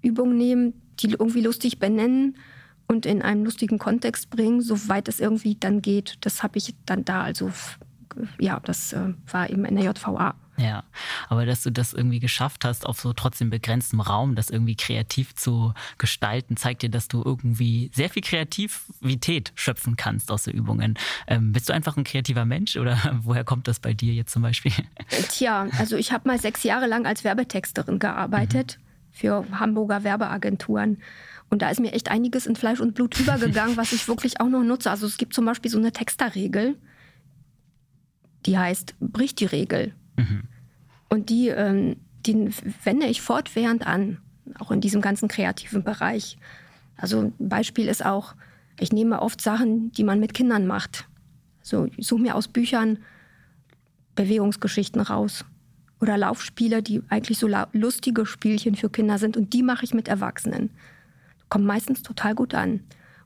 Übungen 0.00 0.38
nehmen, 0.38 0.74
die 1.00 1.10
irgendwie 1.10 1.42
lustig 1.42 1.78
benennen 1.78 2.36
und 2.88 3.06
in 3.06 3.22
einen 3.22 3.44
lustigen 3.44 3.78
Kontext 3.78 4.30
bringen, 4.30 4.60
soweit 4.60 5.08
es 5.08 5.20
irgendwie 5.20 5.56
dann 5.56 5.82
geht. 5.82 6.18
Das 6.20 6.42
habe 6.42 6.58
ich 6.58 6.74
dann 6.84 7.04
da 7.04 7.22
also 7.22 7.50
ja, 8.38 8.60
das 8.60 8.92
äh, 8.92 9.14
war 9.30 9.50
eben 9.50 9.64
in 9.64 9.76
der 9.76 9.84
JVA. 9.84 10.34
Ja, 10.58 10.84
aber 11.28 11.44
dass 11.44 11.62
du 11.62 11.70
das 11.70 11.92
irgendwie 11.92 12.18
geschafft 12.18 12.64
hast, 12.64 12.86
auf 12.86 12.98
so 12.98 13.12
trotzdem 13.12 13.50
begrenztem 13.50 14.00
Raum, 14.00 14.34
das 14.34 14.48
irgendwie 14.48 14.74
kreativ 14.74 15.34
zu 15.34 15.74
gestalten, 15.98 16.56
zeigt 16.56 16.80
dir, 16.80 16.88
dass 16.88 17.08
du 17.08 17.22
irgendwie 17.22 17.90
sehr 17.94 18.08
viel 18.08 18.22
Kreativität 18.22 19.52
schöpfen 19.54 19.96
kannst 19.96 20.30
aus 20.30 20.44
so 20.44 20.50
Übungen. 20.50 20.98
Ähm, 21.26 21.52
bist 21.52 21.68
du 21.68 21.74
einfach 21.74 21.98
ein 21.98 22.04
kreativer 22.04 22.46
Mensch 22.46 22.76
oder 22.76 22.98
woher 23.22 23.44
kommt 23.44 23.68
das 23.68 23.80
bei 23.80 23.92
dir 23.92 24.14
jetzt 24.14 24.32
zum 24.32 24.42
Beispiel? 24.42 24.72
Tja, 25.28 25.68
also 25.78 25.96
ich 25.96 26.12
habe 26.12 26.26
mal 26.26 26.40
sechs 26.40 26.62
Jahre 26.62 26.86
lang 26.86 27.04
als 27.04 27.22
Werbetexterin 27.22 27.98
gearbeitet 27.98 28.78
mhm. 28.78 29.12
für 29.12 29.44
Hamburger 29.60 30.04
Werbeagenturen. 30.04 31.02
Und 31.48 31.62
da 31.62 31.70
ist 31.70 31.80
mir 31.80 31.92
echt 31.92 32.10
einiges 32.10 32.46
in 32.46 32.56
Fleisch 32.56 32.80
und 32.80 32.94
Blut 32.94 33.18
übergegangen, 33.20 33.76
was 33.76 33.92
ich 33.92 34.08
wirklich 34.08 34.40
auch 34.40 34.48
noch 34.48 34.62
nutze. 34.62 34.90
Also 34.90 35.06
es 35.06 35.16
gibt 35.16 35.32
zum 35.34 35.44
Beispiel 35.44 35.70
so 35.70 35.78
eine 35.78 35.92
Texterregel 35.92 36.76
die 38.46 38.56
heißt, 38.56 38.94
bricht 39.00 39.40
die 39.40 39.46
Regel. 39.46 39.92
Mhm. 40.16 40.42
Und 41.08 41.28
die, 41.30 41.48
ähm, 41.48 41.96
die 42.24 42.50
wende 42.84 43.06
ich 43.06 43.20
fortwährend 43.20 43.86
an, 43.86 44.18
auch 44.58 44.70
in 44.70 44.80
diesem 44.80 45.00
ganzen 45.00 45.28
kreativen 45.28 45.82
Bereich. 45.82 46.38
Also 46.96 47.20
ein 47.20 47.34
Beispiel 47.38 47.88
ist 47.88 48.04
auch, 48.04 48.34
ich 48.78 48.92
nehme 48.92 49.20
oft 49.20 49.40
Sachen, 49.40 49.92
die 49.92 50.04
man 50.04 50.20
mit 50.20 50.34
Kindern 50.34 50.66
macht. 50.66 51.08
So, 51.62 51.88
ich 51.96 52.06
suche 52.06 52.22
mir 52.22 52.34
aus 52.34 52.48
Büchern 52.48 52.98
Bewegungsgeschichten 54.14 55.00
raus. 55.00 55.44
Oder 56.00 56.18
Laufspiele, 56.18 56.82
die 56.82 57.02
eigentlich 57.08 57.38
so 57.38 57.48
lustige 57.72 58.26
Spielchen 58.26 58.74
für 58.74 58.90
Kinder 58.90 59.18
sind. 59.18 59.36
Und 59.36 59.54
die 59.54 59.62
mache 59.62 59.84
ich 59.84 59.94
mit 59.94 60.08
Erwachsenen. 60.08 60.70
Kommt 61.48 61.64
meistens 61.64 62.02
total 62.02 62.34
gut 62.34 62.54
an. 62.54 62.80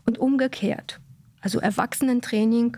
Und 0.06 0.18
umgekehrt. 0.18 1.00
Also 1.40 1.60
Erwachsenentraining 1.60 2.76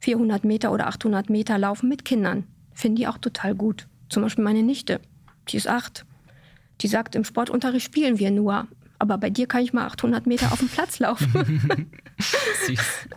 400 0.00 0.44
Meter 0.44 0.72
oder 0.72 0.86
800 0.88 1.30
Meter 1.30 1.58
laufen 1.58 1.88
mit 1.88 2.04
Kindern. 2.04 2.44
Finden 2.72 2.96
die 2.96 3.08
auch 3.08 3.18
total 3.18 3.54
gut. 3.54 3.86
Zum 4.08 4.22
Beispiel 4.22 4.44
meine 4.44 4.62
Nichte, 4.62 5.00
die 5.48 5.56
ist 5.56 5.68
acht. 5.68 6.04
Die 6.80 6.88
sagt, 6.88 7.14
im 7.14 7.24
Sportunterricht 7.24 7.86
spielen 7.86 8.18
wir 8.18 8.30
nur. 8.30 8.66
Aber 8.98 9.18
bei 9.18 9.30
dir 9.30 9.46
kann 9.46 9.62
ich 9.62 9.72
mal 9.72 9.86
800 9.86 10.26
Meter 10.26 10.52
auf 10.52 10.58
dem 10.58 10.68
Platz 10.68 10.98
laufen. 10.98 11.90
Süß. 12.66 13.08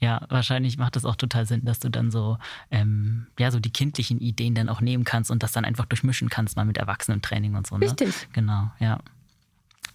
Ja, 0.00 0.26
wahrscheinlich 0.28 0.78
macht 0.78 0.96
es 0.96 1.04
auch 1.04 1.16
total 1.16 1.46
Sinn, 1.46 1.64
dass 1.64 1.78
du 1.78 1.88
dann 1.88 2.10
so, 2.10 2.36
ähm, 2.72 3.28
ja, 3.38 3.52
so 3.52 3.60
die 3.60 3.70
kindlichen 3.70 4.18
Ideen 4.20 4.54
dann 4.54 4.68
auch 4.68 4.80
nehmen 4.80 5.04
kannst 5.04 5.30
und 5.30 5.42
das 5.44 5.52
dann 5.52 5.64
einfach 5.64 5.86
durchmischen 5.86 6.28
kannst, 6.28 6.56
mal 6.56 6.64
mit 6.64 6.76
Erwachsenentraining 6.76 7.54
und 7.54 7.66
so. 7.66 7.78
Ne? 7.78 7.86
Richtig. 7.86 8.28
Genau, 8.32 8.72
ja. 8.80 8.98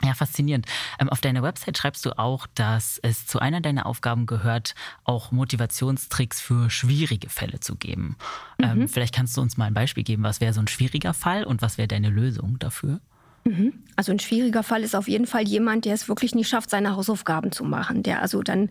Ja, 0.04 0.14
faszinierend. 0.14 0.66
Ähm, 1.00 1.10
auf 1.10 1.22
deiner 1.22 1.44
Website 1.44 1.78
schreibst 1.78 2.06
du 2.06 2.18
auch, 2.18 2.48
dass 2.56 3.00
es 3.02 3.26
zu 3.26 3.40
einer 3.40 3.62
deiner 3.62 3.86
Aufgaben 3.86 4.26
gehört, 4.26 4.76
auch 5.04 5.32
Motivationstricks 5.32 6.40
für 6.40 6.70
schwierige 6.70 7.30
Fälle 7.30 7.60
zu 7.60 7.76
geben. 7.76 8.16
Ähm, 8.62 8.80
mhm. 8.80 8.88
vielleicht 8.88 9.16
kannst 9.16 9.36
du 9.38 9.42
uns 9.42 9.58
mal 9.58 9.66
ein 9.66 9.74
Beispiel 9.74 10.04
geben, 10.04 10.24
was 10.24 10.42
wäre 10.42 10.54
so 10.54 10.62
ein 10.62 10.68
schwieriger 10.68 11.14
Fall 11.14 11.44
und 11.44 11.62
was 11.62 11.78
wäre 11.78 11.88
deine 11.88 12.10
Lösung 12.10 12.60
dafür? 12.60 13.00
Mhm. 13.44 13.74
Also 13.96 14.12
ein 14.12 14.20
schwieriger 14.20 14.64
Fall 14.64 14.84
ist 14.84 14.96
auf 14.96 15.08
jeden 15.08 15.26
Fall 15.26 15.48
jemand, 15.48 15.86
der 15.86 15.94
es 15.94 16.08
wirklich 16.08 16.36
nicht 16.36 16.50
schafft, 16.50 16.70
seine 16.70 16.96
Hausaufgaben 16.96 17.52
zu 17.52 17.64
machen, 17.64 18.04
der 18.04 18.22
also 18.22 18.44
dann 18.44 18.70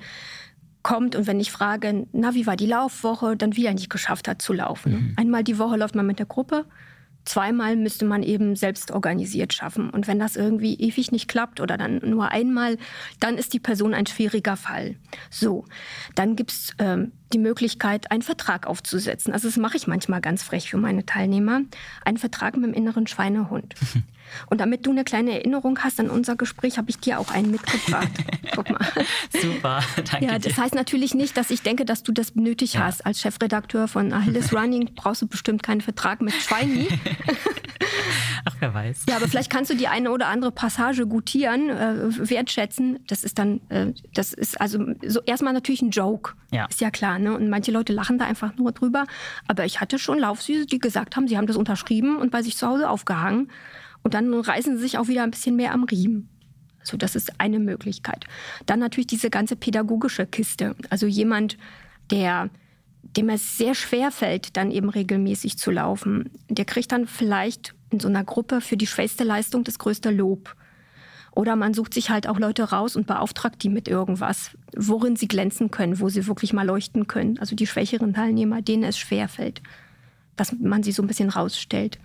kommt 0.83 1.16
und 1.16 1.27
wenn 1.27 1.41
ich 1.41 1.51
frage, 1.51 2.07
na, 2.12 2.35
wie 2.35 2.47
war 2.47 2.55
die 2.55 2.66
Laufwoche, 2.66 3.37
dann 3.37 3.57
wieder 3.57 3.72
nicht 3.72 3.91
geschafft 3.91 4.29
hat 4.29 4.41
zu 4.41 4.53
laufen. 4.53 4.93
Mhm. 4.93 5.12
Einmal 5.16 5.43
die 5.43 5.59
Woche 5.59 5.77
läuft 5.77 5.97
man 5.97 6.07
mit 6.07 6.20
der 6.20 6.27
Gruppe, 6.27 6.64
zweimal 7.27 7.77
müsste 7.77 8.05
man 8.05 8.22
eben 8.22 8.57
selbst 8.57 8.91
organisiert 8.91 9.53
schaffen. 9.53 9.91
Und 9.91 10.07
wenn 10.07 10.18
das 10.18 10.37
irgendwie 10.37 10.74
ewig 10.74 11.12
nicht 11.12 11.29
klappt 11.29 11.61
oder 11.61 11.77
dann 11.77 12.01
nur 12.05 12.31
einmal, 12.31 12.79
dann 13.20 13.37
ist 13.37 13.53
die 13.53 13.61
Person 13.61 13.93
ein 13.95 14.07
schwieriger 14.07 14.57
Fall. 14.57 14.97
So, 15.31 15.64
dann 16.14 16.37
gibt's 16.37 16.72
ähm, 16.79 17.12
die 17.33 17.39
Möglichkeit, 17.39 18.11
einen 18.11 18.22
Vertrag 18.22 18.66
aufzusetzen. 18.66 19.33
Also 19.33 19.49
das 19.49 19.57
mache 19.57 19.77
ich 19.77 19.87
manchmal 19.87 20.20
ganz 20.20 20.43
frech 20.43 20.70
für 20.70 20.79
meine 20.79 21.05
Teilnehmer. 21.05 21.62
Einen 22.05 22.18
Vertrag 22.18 22.57
mit 22.57 22.64
dem 22.64 22.74
inneren 22.74 23.07
Schweinehund. 23.07 23.74
Und 24.49 24.61
damit 24.61 24.87
du 24.87 24.91
eine 24.91 25.05
kleine 25.05 25.33
Erinnerung 25.33 25.79
hast 25.81 26.01
an 26.01 26.11
unser 26.11 26.37
Gespräch, 26.37 26.79
habe 26.79 26.91
ich 26.91 26.99
dir 26.99 27.18
auch 27.18 27.31
einen 27.31 27.51
mitgebracht. 27.51 28.09
Guck 28.55 28.70
mal. 28.70 28.87
Super, 29.41 29.81
danke. 29.97 30.27
Ja, 30.27 30.39
das 30.39 30.57
heißt 30.57 30.74
natürlich 30.74 31.14
nicht, 31.14 31.37
dass 31.37 31.51
ich 31.51 31.62
denke, 31.62 31.85
dass 31.85 32.03
du 32.03 32.12
das 32.12 32.35
nötig 32.35 32.74
ja. 32.74 32.85
hast. 32.85 33.05
Als 33.05 33.20
Chefredakteur 33.20 33.89
von 33.89 34.12
Achilles 34.12 34.53
Running 34.57 34.91
brauchst 34.95 35.22
du 35.22 35.27
bestimmt 35.27 35.62
keinen 35.62 35.81
Vertrag 35.81 36.20
mit 36.20 36.35
Schweini. 36.35 36.89
Ach, 38.45 38.55
wer 38.61 38.74
weiß. 38.74 39.07
Ja, 39.09 39.16
aber 39.16 39.29
vielleicht 39.29 39.51
kannst 39.51 39.70
du 39.70 39.74
die 39.74 39.89
eine 39.89 40.11
oder 40.11 40.29
andere 40.29 40.53
Passage 40.53 41.07
gutieren, 41.07 41.68
äh, 41.68 42.31
wertschätzen. 42.31 43.01
Das 43.09 43.24
ist 43.24 43.39
dann, 43.39 43.61
äh, 43.68 43.93
das 44.14 44.33
ist 44.33 44.61
also 44.61 44.85
so 45.07 45.20
erstmal 45.22 45.53
natürlich 45.53 45.83
ein 45.83 45.91
Joke. 45.91 46.35
Ja. 46.53 46.66
Ist 46.66 46.81
ja 46.81 46.91
klar, 46.91 47.18
ne? 47.18 47.35
Und 47.35 47.49
manche 47.51 47.72
Leute 47.72 47.93
lachen 47.93 48.18
da 48.18 48.24
einfach 48.24 48.57
nur 48.57 48.72
drüber. 48.72 49.05
Aber 49.49 49.64
ich 49.64 49.81
hatte 49.81 49.99
schon 49.99 50.18
Laufsüße, 50.18 50.66
die 50.66 50.79
gesagt 50.79 51.16
haben, 51.16 51.29
sie 51.29 51.37
haben 51.37 51.47
das 51.47 51.57
unterschrieben 51.57 52.16
und 52.16 52.31
bei 52.31 52.43
sich 52.43 52.57
zu 52.57 52.66
Hause 52.66 52.89
aufgehangen. 52.89 53.51
Und 54.07 54.15
dann 54.15 54.33
reißen 54.33 54.77
sie 54.77 54.83
sich 54.83 54.99
auch 54.99 55.09
wieder 55.09 55.25
ein 55.25 55.33
bisschen 55.33 55.57
mehr 55.57 55.73
am 55.73 55.83
Riemen. 55.83 56.29
So, 56.85 56.97
das 56.97 57.17
ist 57.17 57.41
eine 57.41 57.59
Möglichkeit. 57.59 58.25
Dann 58.65 58.79
natürlich 58.79 59.09
diese 59.09 59.31
ganze 59.31 59.57
pädagogische 59.57 60.27
Kiste. 60.27 60.77
Also 60.91 61.09
jemand, 61.09 61.59
der 62.13 62.49
dem 63.03 63.29
es 63.31 63.59
sehr 63.59 63.75
schwer 63.75 64.13
fällt, 64.13 64.57
dann 64.57 64.71
eben 64.71 64.91
regelmäßig 64.91 65.59
zu 65.59 65.73
laufen, 65.73 66.31
der 66.49 66.65
kriegt 66.65 66.93
dann 66.93 67.09
vielleicht 67.09 67.75
in 67.91 67.99
so 67.99 68.07
einer 68.07 68.23
Gruppe 68.23 68.61
für 68.61 68.77
die 68.77 68.87
schwächste 68.87 69.25
Leistung 69.25 69.65
das 69.65 69.81
größte 69.81 70.11
Lob. 70.11 70.55
Oder 71.33 71.57
man 71.57 71.75
sucht 71.75 71.93
sich 71.93 72.09
halt 72.09 72.29
auch 72.29 72.39
Leute 72.39 72.63
raus 72.63 72.95
und 72.95 73.09
beauftragt 73.09 73.61
die 73.65 73.71
mit 73.71 73.89
irgendwas, 73.89 74.57
worin 74.77 75.17
sie 75.17 75.27
glänzen 75.27 75.73
können, 75.73 75.99
wo 75.99 76.11
sie 76.11 76.29
wirklich 76.29 76.53
mal 76.53 76.65
leuchten 76.65 77.09
können. 77.09 77.41
Also 77.41 77.57
die 77.57 77.67
schwächeren 77.67 78.15
Teilnehmer, 78.15 78.63
denen 78.63 78.85
es 78.85 78.99
schwer 78.99 79.27
fällt, 79.27 79.63
dass 80.37 80.53
man 80.53 80.85
sie 80.85 80.93
so 80.93 81.03
ein 81.03 81.09
bisschen 81.09 81.31
rausstellt. 81.31 81.99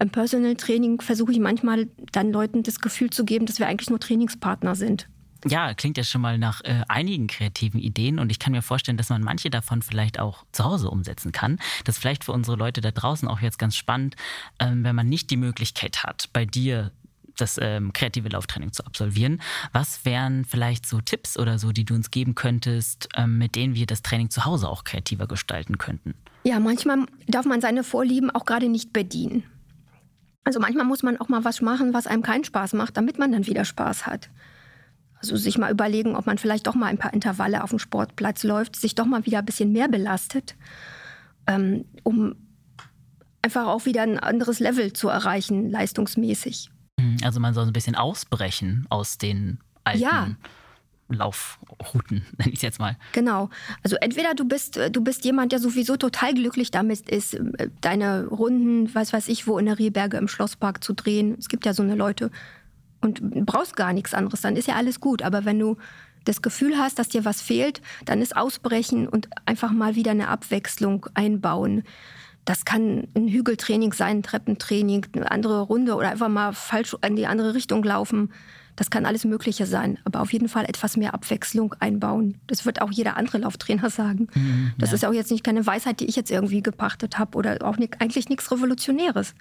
Im 0.00 0.10
Personal 0.10 0.56
Training 0.56 1.00
versuche 1.00 1.32
ich 1.32 1.38
manchmal 1.38 1.88
dann 2.12 2.32
Leuten 2.32 2.62
das 2.62 2.80
Gefühl 2.80 3.10
zu 3.10 3.24
geben, 3.24 3.46
dass 3.46 3.58
wir 3.58 3.68
eigentlich 3.68 3.90
nur 3.90 4.00
Trainingspartner 4.00 4.74
sind. 4.74 5.08
Ja, 5.48 5.74
klingt 5.74 5.96
ja 5.96 6.04
schon 6.04 6.20
mal 6.20 6.38
nach 6.38 6.60
äh, 6.62 6.82
einigen 6.88 7.26
kreativen 7.26 7.80
Ideen 7.80 8.18
und 8.18 8.30
ich 8.30 8.38
kann 8.38 8.52
mir 8.52 8.62
vorstellen, 8.62 8.96
dass 8.96 9.08
man 9.08 9.22
manche 9.22 9.50
davon 9.50 9.82
vielleicht 9.82 10.20
auch 10.20 10.44
zu 10.52 10.64
Hause 10.64 10.88
umsetzen 10.88 11.32
kann. 11.32 11.58
Das 11.84 11.96
ist 11.96 12.00
vielleicht 12.00 12.24
für 12.24 12.32
unsere 12.32 12.56
Leute 12.56 12.80
da 12.80 12.92
draußen 12.92 13.26
auch 13.28 13.40
jetzt 13.40 13.58
ganz 13.58 13.76
spannend, 13.76 14.14
ähm, 14.60 14.84
wenn 14.84 14.94
man 14.94 15.08
nicht 15.08 15.30
die 15.30 15.36
Möglichkeit 15.36 16.04
hat, 16.04 16.28
bei 16.32 16.44
dir 16.44 16.92
das 17.36 17.58
ähm, 17.60 17.92
kreative 17.92 18.28
Lauftraining 18.28 18.72
zu 18.72 18.84
absolvieren. 18.84 19.40
Was 19.72 20.04
wären 20.04 20.44
vielleicht 20.44 20.86
so 20.86 21.00
Tipps 21.00 21.38
oder 21.38 21.58
so, 21.58 21.72
die 21.72 21.84
du 21.84 21.94
uns 21.94 22.10
geben 22.10 22.34
könntest, 22.34 23.08
ähm, 23.16 23.38
mit 23.38 23.56
denen 23.56 23.74
wir 23.74 23.86
das 23.86 24.02
Training 24.02 24.30
zu 24.30 24.44
Hause 24.44 24.68
auch 24.68 24.84
kreativer 24.84 25.26
gestalten 25.26 25.78
könnten? 25.78 26.14
Ja, 26.44 26.60
manchmal 26.60 27.06
darf 27.28 27.46
man 27.46 27.60
seine 27.60 27.84
Vorlieben 27.84 28.30
auch 28.30 28.44
gerade 28.44 28.68
nicht 28.68 28.92
bedienen. 28.92 29.44
Also 30.44 30.60
manchmal 30.60 30.84
muss 30.84 31.02
man 31.02 31.18
auch 31.18 31.28
mal 31.28 31.44
was 31.44 31.60
machen, 31.60 31.94
was 31.94 32.06
einem 32.06 32.22
keinen 32.22 32.44
Spaß 32.44 32.72
macht, 32.72 32.96
damit 32.96 33.18
man 33.18 33.32
dann 33.32 33.46
wieder 33.46 33.64
Spaß 33.64 34.06
hat. 34.06 34.28
Also 35.14 35.36
sich 35.36 35.56
mal 35.56 35.70
überlegen, 35.70 36.16
ob 36.16 36.26
man 36.26 36.38
vielleicht 36.38 36.66
doch 36.66 36.74
mal 36.74 36.86
ein 36.86 36.98
paar 36.98 37.14
Intervalle 37.14 37.62
auf 37.62 37.70
dem 37.70 37.78
Sportplatz 37.78 38.42
läuft, 38.42 38.74
sich 38.74 38.96
doch 38.96 39.06
mal 39.06 39.24
wieder 39.24 39.38
ein 39.38 39.44
bisschen 39.44 39.70
mehr 39.70 39.88
belastet, 39.88 40.56
ähm, 41.46 41.84
um 42.02 42.34
einfach 43.40 43.66
auch 43.66 43.84
wieder 43.84 44.02
ein 44.02 44.18
anderes 44.18 44.58
Level 44.58 44.92
zu 44.92 45.08
erreichen, 45.08 45.70
leistungsmäßig. 45.70 46.70
Also 47.22 47.38
man 47.38 47.54
soll 47.54 47.64
so 47.64 47.70
ein 47.70 47.72
bisschen 47.72 47.94
ausbrechen 47.94 48.86
aus 48.90 49.18
den 49.18 49.58
alten 49.84 50.00
ja. 50.00 50.28
Laufrouten, 51.12 52.26
nenne 52.38 52.50
ich 52.50 52.56
es 52.56 52.62
jetzt 52.62 52.78
mal. 52.78 52.96
Genau. 53.12 53.50
Also 53.82 53.96
entweder 53.96 54.34
du 54.34 54.44
bist, 54.44 54.76
äh, 54.76 54.90
du 54.90 55.02
bist 55.02 55.24
jemand, 55.24 55.52
der 55.52 55.58
sowieso 55.58 55.96
total 55.96 56.34
glücklich 56.34 56.70
damit 56.70 57.08
ist, 57.08 57.34
äh, 57.34 57.68
deine 57.80 58.26
Runden, 58.26 58.94
was 58.94 59.12
weiß 59.12 59.28
ich, 59.28 59.46
wo 59.46 59.58
in 59.58 59.66
der 59.66 59.78
Rehberge 59.78 60.16
im 60.16 60.28
Schlosspark 60.28 60.82
zu 60.82 60.92
drehen. 60.92 61.36
Es 61.38 61.48
gibt 61.48 61.66
ja 61.66 61.74
so 61.74 61.82
eine 61.82 61.94
Leute 61.94 62.30
und 63.00 63.46
brauchst 63.46 63.76
gar 63.76 63.92
nichts 63.92 64.14
anderes, 64.14 64.40
dann 64.40 64.56
ist 64.56 64.68
ja 64.68 64.76
alles 64.76 65.00
gut. 65.00 65.22
Aber 65.22 65.44
wenn 65.44 65.58
du 65.58 65.76
das 66.24 66.40
Gefühl 66.40 66.78
hast, 66.78 66.98
dass 66.98 67.08
dir 67.08 67.24
was 67.24 67.42
fehlt, 67.42 67.82
dann 68.04 68.22
ist 68.22 68.36
ausbrechen 68.36 69.08
und 69.08 69.28
einfach 69.44 69.72
mal 69.72 69.96
wieder 69.96 70.12
eine 70.12 70.28
Abwechslung 70.28 71.06
einbauen. 71.14 71.82
Das 72.44 72.64
kann 72.64 73.06
ein 73.14 73.28
Hügeltraining 73.28 73.92
sein, 73.92 74.18
ein 74.18 74.22
Treppentraining, 74.22 75.06
eine 75.14 75.30
andere 75.30 75.60
Runde 75.60 75.94
oder 75.94 76.10
einfach 76.10 76.28
mal 76.28 76.52
falsch 76.52 76.96
in 77.06 77.16
die 77.16 77.26
andere 77.26 77.54
Richtung 77.54 77.84
laufen. 77.84 78.32
Das 78.76 78.90
kann 78.90 79.04
alles 79.04 79.24
Mögliche 79.24 79.66
sein, 79.66 79.98
aber 80.04 80.20
auf 80.20 80.32
jeden 80.32 80.48
Fall 80.48 80.64
etwas 80.64 80.96
mehr 80.96 81.14
Abwechslung 81.14 81.74
einbauen. 81.78 82.38
Das 82.46 82.64
wird 82.64 82.80
auch 82.80 82.90
jeder 82.90 83.16
andere 83.16 83.38
Lauftrainer 83.38 83.90
sagen. 83.90 84.28
Mhm, 84.34 84.72
das 84.78 84.90
ja. 84.90 84.94
ist 84.96 85.04
auch 85.04 85.12
jetzt 85.12 85.30
nicht 85.30 85.44
keine 85.44 85.66
Weisheit, 85.66 86.00
die 86.00 86.06
ich 86.06 86.16
jetzt 86.16 86.30
irgendwie 86.30 86.62
gepachtet 86.62 87.18
habe 87.18 87.36
oder 87.36 87.58
auch 87.62 87.76
nicht, 87.76 88.00
eigentlich 88.00 88.28
nichts 88.28 88.50
Revolutionäres. 88.50 89.34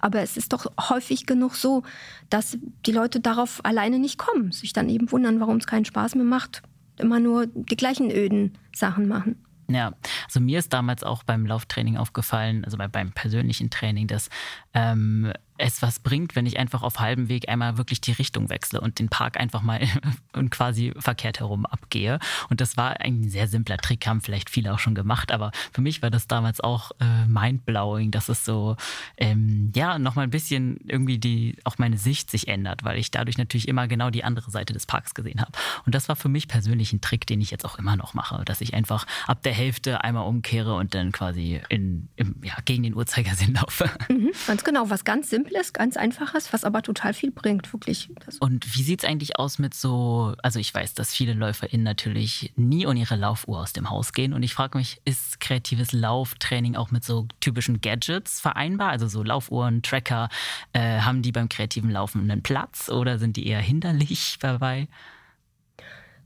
Aber 0.00 0.20
es 0.20 0.36
ist 0.36 0.52
doch 0.54 0.66
häufig 0.88 1.26
genug 1.26 1.56
so, 1.56 1.82
dass 2.30 2.56
die 2.86 2.92
Leute 2.92 3.20
darauf 3.20 3.62
alleine 3.64 3.98
nicht 3.98 4.18
kommen, 4.18 4.50
sich 4.50 4.72
dann 4.72 4.88
eben 4.88 5.12
wundern, 5.12 5.40
warum 5.40 5.58
es 5.58 5.66
keinen 5.66 5.84
Spaß 5.84 6.14
mehr 6.14 6.24
macht, 6.24 6.62
immer 6.96 7.20
nur 7.20 7.46
die 7.46 7.76
gleichen 7.76 8.10
öden 8.10 8.56
Sachen 8.74 9.08
machen. 9.08 9.36
Ja, 9.68 9.92
also 10.26 10.40
mir 10.40 10.58
ist 10.58 10.72
damals 10.72 11.04
auch 11.04 11.22
beim 11.22 11.46
Lauftraining 11.46 11.96
aufgefallen, 11.96 12.64
also 12.64 12.76
beim 12.76 13.12
persönlichen 13.12 13.70
Training, 13.70 14.08
dass 14.08 14.28
ähm, 14.74 15.32
es 15.60 15.82
was 15.82 15.98
bringt, 16.00 16.34
wenn 16.36 16.46
ich 16.46 16.58
einfach 16.58 16.82
auf 16.82 17.00
halbem 17.00 17.28
Weg 17.28 17.48
einmal 17.48 17.76
wirklich 17.76 18.00
die 18.00 18.12
Richtung 18.12 18.48
wechsle 18.48 18.80
und 18.80 18.98
den 18.98 19.08
Park 19.08 19.38
einfach 19.38 19.62
mal 19.62 19.80
und 20.32 20.50
quasi 20.50 20.92
verkehrt 20.98 21.40
herum 21.40 21.66
abgehe. 21.66 22.18
Und 22.48 22.60
das 22.60 22.76
war 22.76 23.00
ein 23.00 23.28
sehr 23.28 23.46
simpler 23.46 23.76
Trick, 23.76 24.06
haben 24.06 24.20
vielleicht 24.20 24.50
viele 24.50 24.72
auch 24.72 24.78
schon 24.78 24.94
gemacht, 24.94 25.32
aber 25.32 25.52
für 25.72 25.82
mich 25.82 26.02
war 26.02 26.10
das 26.10 26.26
damals 26.26 26.60
auch 26.60 26.92
äh, 27.00 27.26
mindblowing, 27.26 28.10
dass 28.10 28.28
es 28.28 28.44
so, 28.44 28.76
ähm, 29.16 29.70
ja, 29.74 29.98
nochmal 29.98 30.24
ein 30.24 30.30
bisschen 30.30 30.78
irgendwie 30.86 31.18
die, 31.18 31.56
auch 31.64 31.78
meine 31.78 31.98
Sicht 31.98 32.30
sich 32.30 32.48
ändert, 32.48 32.84
weil 32.84 32.98
ich 32.98 33.10
dadurch 33.10 33.38
natürlich 33.38 33.68
immer 33.68 33.86
genau 33.86 34.10
die 34.10 34.24
andere 34.24 34.50
Seite 34.50 34.72
des 34.72 34.86
Parks 34.86 35.14
gesehen 35.14 35.40
habe. 35.40 35.52
Und 35.84 35.94
das 35.94 36.08
war 36.08 36.16
für 36.16 36.28
mich 36.28 36.48
persönlich 36.48 36.92
ein 36.92 37.00
Trick, 37.00 37.26
den 37.26 37.40
ich 37.40 37.50
jetzt 37.50 37.64
auch 37.64 37.78
immer 37.78 37.96
noch 37.96 38.14
mache, 38.14 38.44
dass 38.44 38.60
ich 38.60 38.74
einfach 38.74 39.06
ab 39.26 39.42
der 39.42 39.52
Hälfte 39.52 40.02
einmal 40.02 40.26
umkehre 40.26 40.74
und 40.74 40.94
dann 40.94 41.12
quasi 41.12 41.60
in, 41.68 42.08
im, 42.16 42.36
ja, 42.42 42.54
gegen 42.64 42.82
den 42.82 42.94
Uhrzeigersinn 42.94 43.54
laufe. 43.54 43.90
Mhm, 44.08 44.30
ganz 44.46 44.64
genau, 44.64 44.88
was 44.88 45.04
ganz 45.04 45.30
simpel 45.30 45.49
Simples, 45.50 45.72
ganz 45.72 45.96
Einfaches, 45.96 46.52
was 46.52 46.64
aber 46.64 46.82
total 46.82 47.12
viel 47.12 47.32
bringt, 47.32 47.72
wirklich. 47.72 48.08
Und 48.38 48.76
wie 48.76 48.82
sieht 48.82 49.02
es 49.02 49.08
eigentlich 49.08 49.36
aus 49.36 49.58
mit 49.58 49.74
so, 49.74 50.34
also 50.42 50.60
ich 50.60 50.72
weiß, 50.72 50.94
dass 50.94 51.12
viele 51.12 51.32
LäuferInnen 51.32 51.82
natürlich 51.82 52.52
nie 52.56 52.86
ohne 52.86 53.00
ihre 53.00 53.16
Laufuhr 53.16 53.58
aus 53.58 53.72
dem 53.72 53.90
Haus 53.90 54.12
gehen 54.12 54.32
und 54.32 54.44
ich 54.44 54.54
frage 54.54 54.78
mich, 54.78 55.00
ist 55.04 55.40
kreatives 55.40 55.92
Lauftraining 55.92 56.76
auch 56.76 56.92
mit 56.92 57.02
so 57.02 57.26
typischen 57.40 57.80
Gadgets 57.80 58.40
vereinbar? 58.40 58.90
Also 58.90 59.08
so 59.08 59.24
Laufuhren, 59.24 59.82
Tracker, 59.82 60.28
äh, 60.72 61.00
haben 61.00 61.22
die 61.22 61.32
beim 61.32 61.48
kreativen 61.48 61.90
Laufen 61.90 62.30
einen 62.30 62.42
Platz 62.42 62.88
oder 62.88 63.18
sind 63.18 63.36
die 63.36 63.46
eher 63.46 63.60
hinderlich 63.60 64.38
dabei? 64.40 64.86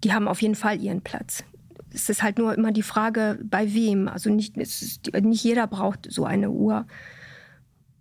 Die 0.03 0.13
haben 0.13 0.29
auf 0.29 0.43
jeden 0.43 0.55
Fall 0.55 0.81
ihren 0.83 1.01
Platz 1.01 1.45
es 1.95 2.09
ist 2.09 2.25
halt 2.25 2.39
nur 2.39 2.53
immer 2.53 2.73
die 2.73 2.83
Frage, 2.83 3.39
bei 3.45 3.73
wem. 3.73 4.09
Also 4.09 4.29
nicht, 4.29 4.57
ist, 4.57 5.13
nicht 5.15 5.45
jeder 5.45 5.69
braucht 5.69 6.11
so 6.11 6.25
eine 6.25 6.51
Uhr. 6.51 6.87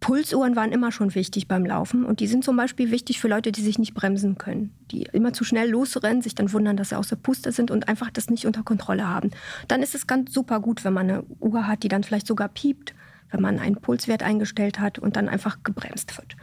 Pulsuhren 0.04 0.58
waren 0.58 0.74
immer 0.74 0.92
schon 0.92 1.16
wichtig 1.16 1.48
beim 1.48 1.66
Laufen 1.66 2.04
und 2.04 2.20
die 2.20 2.28
sind 2.28 2.44
zum 2.44 2.58
Beispiel 2.58 2.92
wichtig 2.92 3.22
für 3.22 3.30
Leute, 3.30 3.54
die 3.54 3.62
sich 3.62 3.80
nicht 3.80 3.94
bremsen 3.94 4.38
können, 4.38 4.74
die 4.92 5.04
immer 5.14 5.32
zu 5.32 5.46
schnell 5.46 5.70
losrennen, 5.70 6.22
sich 6.22 6.36
dann 6.36 6.52
wundern, 6.52 6.76
dass 6.76 6.90
sie 6.90 6.98
aus 6.98 7.08
der 7.08 7.16
Puste 7.16 7.54
sind 7.54 7.72
und 7.72 7.88
einfach 7.88 8.12
das 8.12 8.30
nicht 8.30 8.46
unter 8.46 8.64
Kontrolle 8.64 9.08
haben. 9.08 9.32
Dann 9.70 9.82
ist 9.82 9.96
es 9.96 10.06
ganz 10.06 10.34
super 10.34 10.60
gut, 10.60 10.84
wenn 10.84 10.92
man 10.92 11.10
eine 11.10 11.24
Uhr 11.40 11.68
hat, 11.68 11.84
die 11.84 11.88
dann 11.88 12.04
vielleicht 12.04 12.28
sogar 12.28 12.50
piept, 12.50 12.94
wenn 13.32 13.42
man 13.42 13.60
einen 13.60 13.78
Pulswert 13.78 14.24
eingestellt 14.24 14.78
hat 14.78 15.00
und 15.00 15.16
dann 15.16 15.30
einfach 15.30 15.60
gebremst 15.64 16.18
wird. 16.18 16.36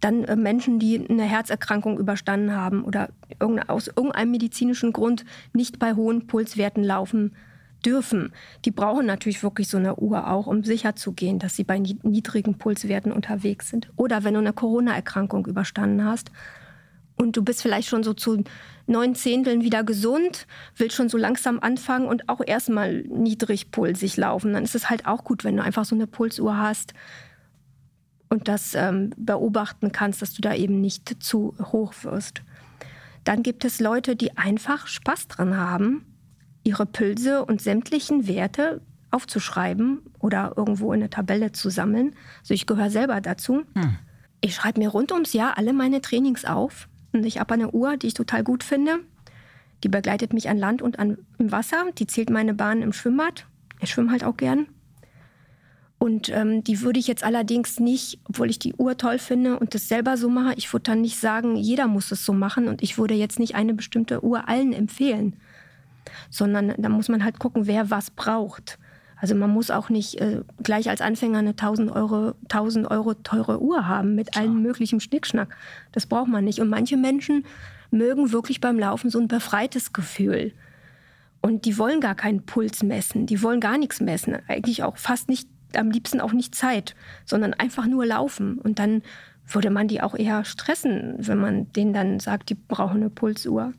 Dann 0.00 0.24
äh, 0.24 0.34
Menschen, 0.34 0.80
die 0.80 1.08
eine 1.08 1.22
Herzerkrankung 1.22 2.00
überstanden 2.00 2.56
haben 2.56 2.82
oder 2.82 3.10
aus 3.68 3.86
irgendeinem 3.86 4.32
medizinischen 4.32 4.92
Grund 4.92 5.24
nicht 5.52 5.78
bei 5.78 5.94
hohen 5.94 6.26
Pulswerten 6.26 6.82
laufen, 6.82 7.36
dürfen, 7.84 8.32
die 8.64 8.70
brauchen 8.70 9.06
natürlich 9.06 9.42
wirklich 9.42 9.68
so 9.68 9.76
eine 9.76 9.96
Uhr 9.96 10.30
auch, 10.30 10.46
um 10.46 10.64
sicher 10.64 10.96
zu 10.96 11.12
gehen, 11.12 11.38
dass 11.38 11.56
sie 11.56 11.64
bei 11.64 11.78
niedrigen 11.78 12.58
Pulswerten 12.58 13.12
unterwegs 13.12 13.68
sind. 13.68 13.90
Oder 13.96 14.24
wenn 14.24 14.34
du 14.34 14.40
eine 14.40 14.52
Corona-Erkrankung 14.52 15.46
überstanden 15.46 16.04
hast 16.04 16.30
und 17.16 17.36
du 17.36 17.44
bist 17.44 17.62
vielleicht 17.62 17.88
schon 17.88 18.02
so 18.02 18.14
zu 18.14 18.44
neun 18.86 19.14
Zehnteln 19.14 19.62
wieder 19.62 19.84
gesund, 19.84 20.46
willst 20.76 20.96
schon 20.96 21.08
so 21.08 21.18
langsam 21.18 21.58
anfangen 21.60 22.06
und 22.06 22.28
auch 22.28 22.40
erstmal 22.44 23.02
niedrigpulsig 23.02 24.16
laufen, 24.16 24.52
dann 24.52 24.64
ist 24.64 24.74
es 24.74 24.90
halt 24.90 25.06
auch 25.06 25.24
gut, 25.24 25.44
wenn 25.44 25.56
du 25.56 25.62
einfach 25.62 25.84
so 25.84 25.94
eine 25.94 26.06
Pulsuhr 26.06 26.56
hast 26.56 26.94
und 28.28 28.48
das 28.48 28.74
ähm, 28.74 29.10
beobachten 29.16 29.92
kannst, 29.92 30.22
dass 30.22 30.34
du 30.34 30.42
da 30.42 30.54
eben 30.54 30.80
nicht 30.80 31.22
zu 31.22 31.54
hoch 31.60 31.94
wirst. 32.02 32.42
Dann 33.24 33.42
gibt 33.42 33.64
es 33.64 33.80
Leute, 33.80 34.14
die 34.14 34.36
einfach 34.36 34.86
Spaß 34.86 35.28
dran 35.28 35.56
haben, 35.56 36.04
ihre 36.66 36.84
Pülse 36.84 37.44
und 37.44 37.62
sämtlichen 37.62 38.26
Werte 38.26 38.80
aufzuschreiben 39.12 40.00
oder 40.18 40.54
irgendwo 40.56 40.92
in 40.92 41.00
eine 41.00 41.10
Tabelle 41.10 41.52
zu 41.52 41.70
sammeln. 41.70 42.14
Also 42.40 42.54
ich 42.54 42.66
gehöre 42.66 42.90
selber 42.90 43.20
dazu. 43.20 43.62
Hm. 43.74 43.96
Ich 44.40 44.56
schreibe 44.56 44.80
mir 44.80 44.88
rund 44.88 45.12
ums 45.12 45.32
Jahr 45.32 45.56
alle 45.56 45.72
meine 45.72 46.00
Trainings 46.02 46.44
auf 46.44 46.88
und 47.12 47.24
ich 47.24 47.38
habe 47.38 47.54
eine 47.54 47.70
Uhr, 47.70 47.96
die 47.96 48.08
ich 48.08 48.14
total 48.14 48.42
gut 48.42 48.64
finde. 48.64 48.98
Die 49.84 49.88
begleitet 49.88 50.32
mich 50.32 50.48
an 50.48 50.58
Land 50.58 50.82
und 50.82 50.98
an, 50.98 51.18
im 51.38 51.52
Wasser. 51.52 51.84
Die 51.98 52.06
zählt 52.06 52.30
meine 52.30 52.54
Bahn 52.54 52.82
im 52.82 52.92
Schwimmbad. 52.92 53.46
Ich 53.80 53.90
schwimme 53.90 54.10
halt 54.10 54.24
auch 54.24 54.36
gern. 54.36 54.66
Und 55.98 56.28
ähm, 56.28 56.62
die 56.62 56.82
würde 56.82 56.98
ich 56.98 57.06
jetzt 57.06 57.24
allerdings 57.24 57.80
nicht, 57.80 58.20
obwohl 58.24 58.50
ich 58.50 58.58
die 58.58 58.74
Uhr 58.74 58.96
toll 58.98 59.18
finde 59.18 59.58
und 59.58 59.74
das 59.74 59.88
selber 59.88 60.16
so 60.16 60.28
mache, 60.28 60.54
ich 60.56 60.72
würde 60.72 60.90
dann 60.90 61.00
nicht 61.00 61.18
sagen, 61.18 61.56
jeder 61.56 61.86
muss 61.86 62.10
es 62.10 62.24
so 62.24 62.32
machen 62.32 62.68
und 62.68 62.82
ich 62.82 62.98
würde 62.98 63.14
jetzt 63.14 63.38
nicht 63.38 63.54
eine 63.54 63.72
bestimmte 63.72 64.22
Uhr 64.22 64.48
allen 64.48 64.74
empfehlen, 64.74 65.36
sondern 66.30 66.74
da 66.78 66.88
muss 66.88 67.08
man 67.08 67.24
halt 67.24 67.38
gucken, 67.38 67.66
wer 67.66 67.90
was 67.90 68.10
braucht. 68.10 68.78
Also 69.18 69.34
man 69.34 69.50
muss 69.50 69.70
auch 69.70 69.88
nicht 69.88 70.20
äh, 70.20 70.42
gleich 70.62 70.90
als 70.90 71.00
Anfänger 71.00 71.38
eine 71.38 71.50
1000 71.50 71.90
Euro, 71.90 72.34
1000 72.44 72.90
Euro 72.90 73.14
teure 73.14 73.62
Uhr 73.62 73.88
haben 73.88 74.14
mit 74.14 74.36
allen 74.36 74.60
möglichen 74.62 75.00
Schnickschnack. 75.00 75.56
Das 75.92 76.06
braucht 76.06 76.28
man 76.28 76.44
nicht. 76.44 76.60
Und 76.60 76.68
manche 76.68 76.96
Menschen 76.98 77.44
mögen 77.90 78.32
wirklich 78.32 78.60
beim 78.60 78.78
Laufen 78.78 79.10
so 79.10 79.18
ein 79.18 79.28
befreites 79.28 79.92
Gefühl. 79.92 80.52
Und 81.40 81.64
die 81.64 81.78
wollen 81.78 82.00
gar 82.00 82.14
keinen 82.14 82.44
Puls 82.44 82.82
messen, 82.82 83.26
die 83.26 83.42
wollen 83.42 83.60
gar 83.60 83.78
nichts 83.78 84.00
messen, 84.00 84.36
eigentlich 84.48 84.82
auch 84.82 84.96
fast 84.96 85.28
nicht 85.28 85.48
am 85.74 85.90
liebsten 85.90 86.20
auch 86.20 86.32
nicht 86.32 86.54
Zeit, 86.54 86.94
sondern 87.24 87.54
einfach 87.54 87.86
nur 87.86 88.06
laufen. 88.06 88.58
Und 88.58 88.78
dann 88.78 89.02
würde 89.46 89.70
man 89.70 89.88
die 89.88 90.02
auch 90.02 90.14
eher 90.14 90.44
stressen, 90.44 91.14
wenn 91.18 91.38
man 91.38 91.72
denen 91.72 91.92
dann 91.92 92.20
sagt, 92.20 92.50
die 92.50 92.54
brauchen 92.54 92.96
eine 92.96 93.10
Pulsuhr. 93.10 93.72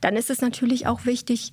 Dann 0.00 0.16
ist 0.16 0.30
es 0.30 0.40
natürlich 0.40 0.86
auch 0.86 1.06
wichtig, 1.06 1.52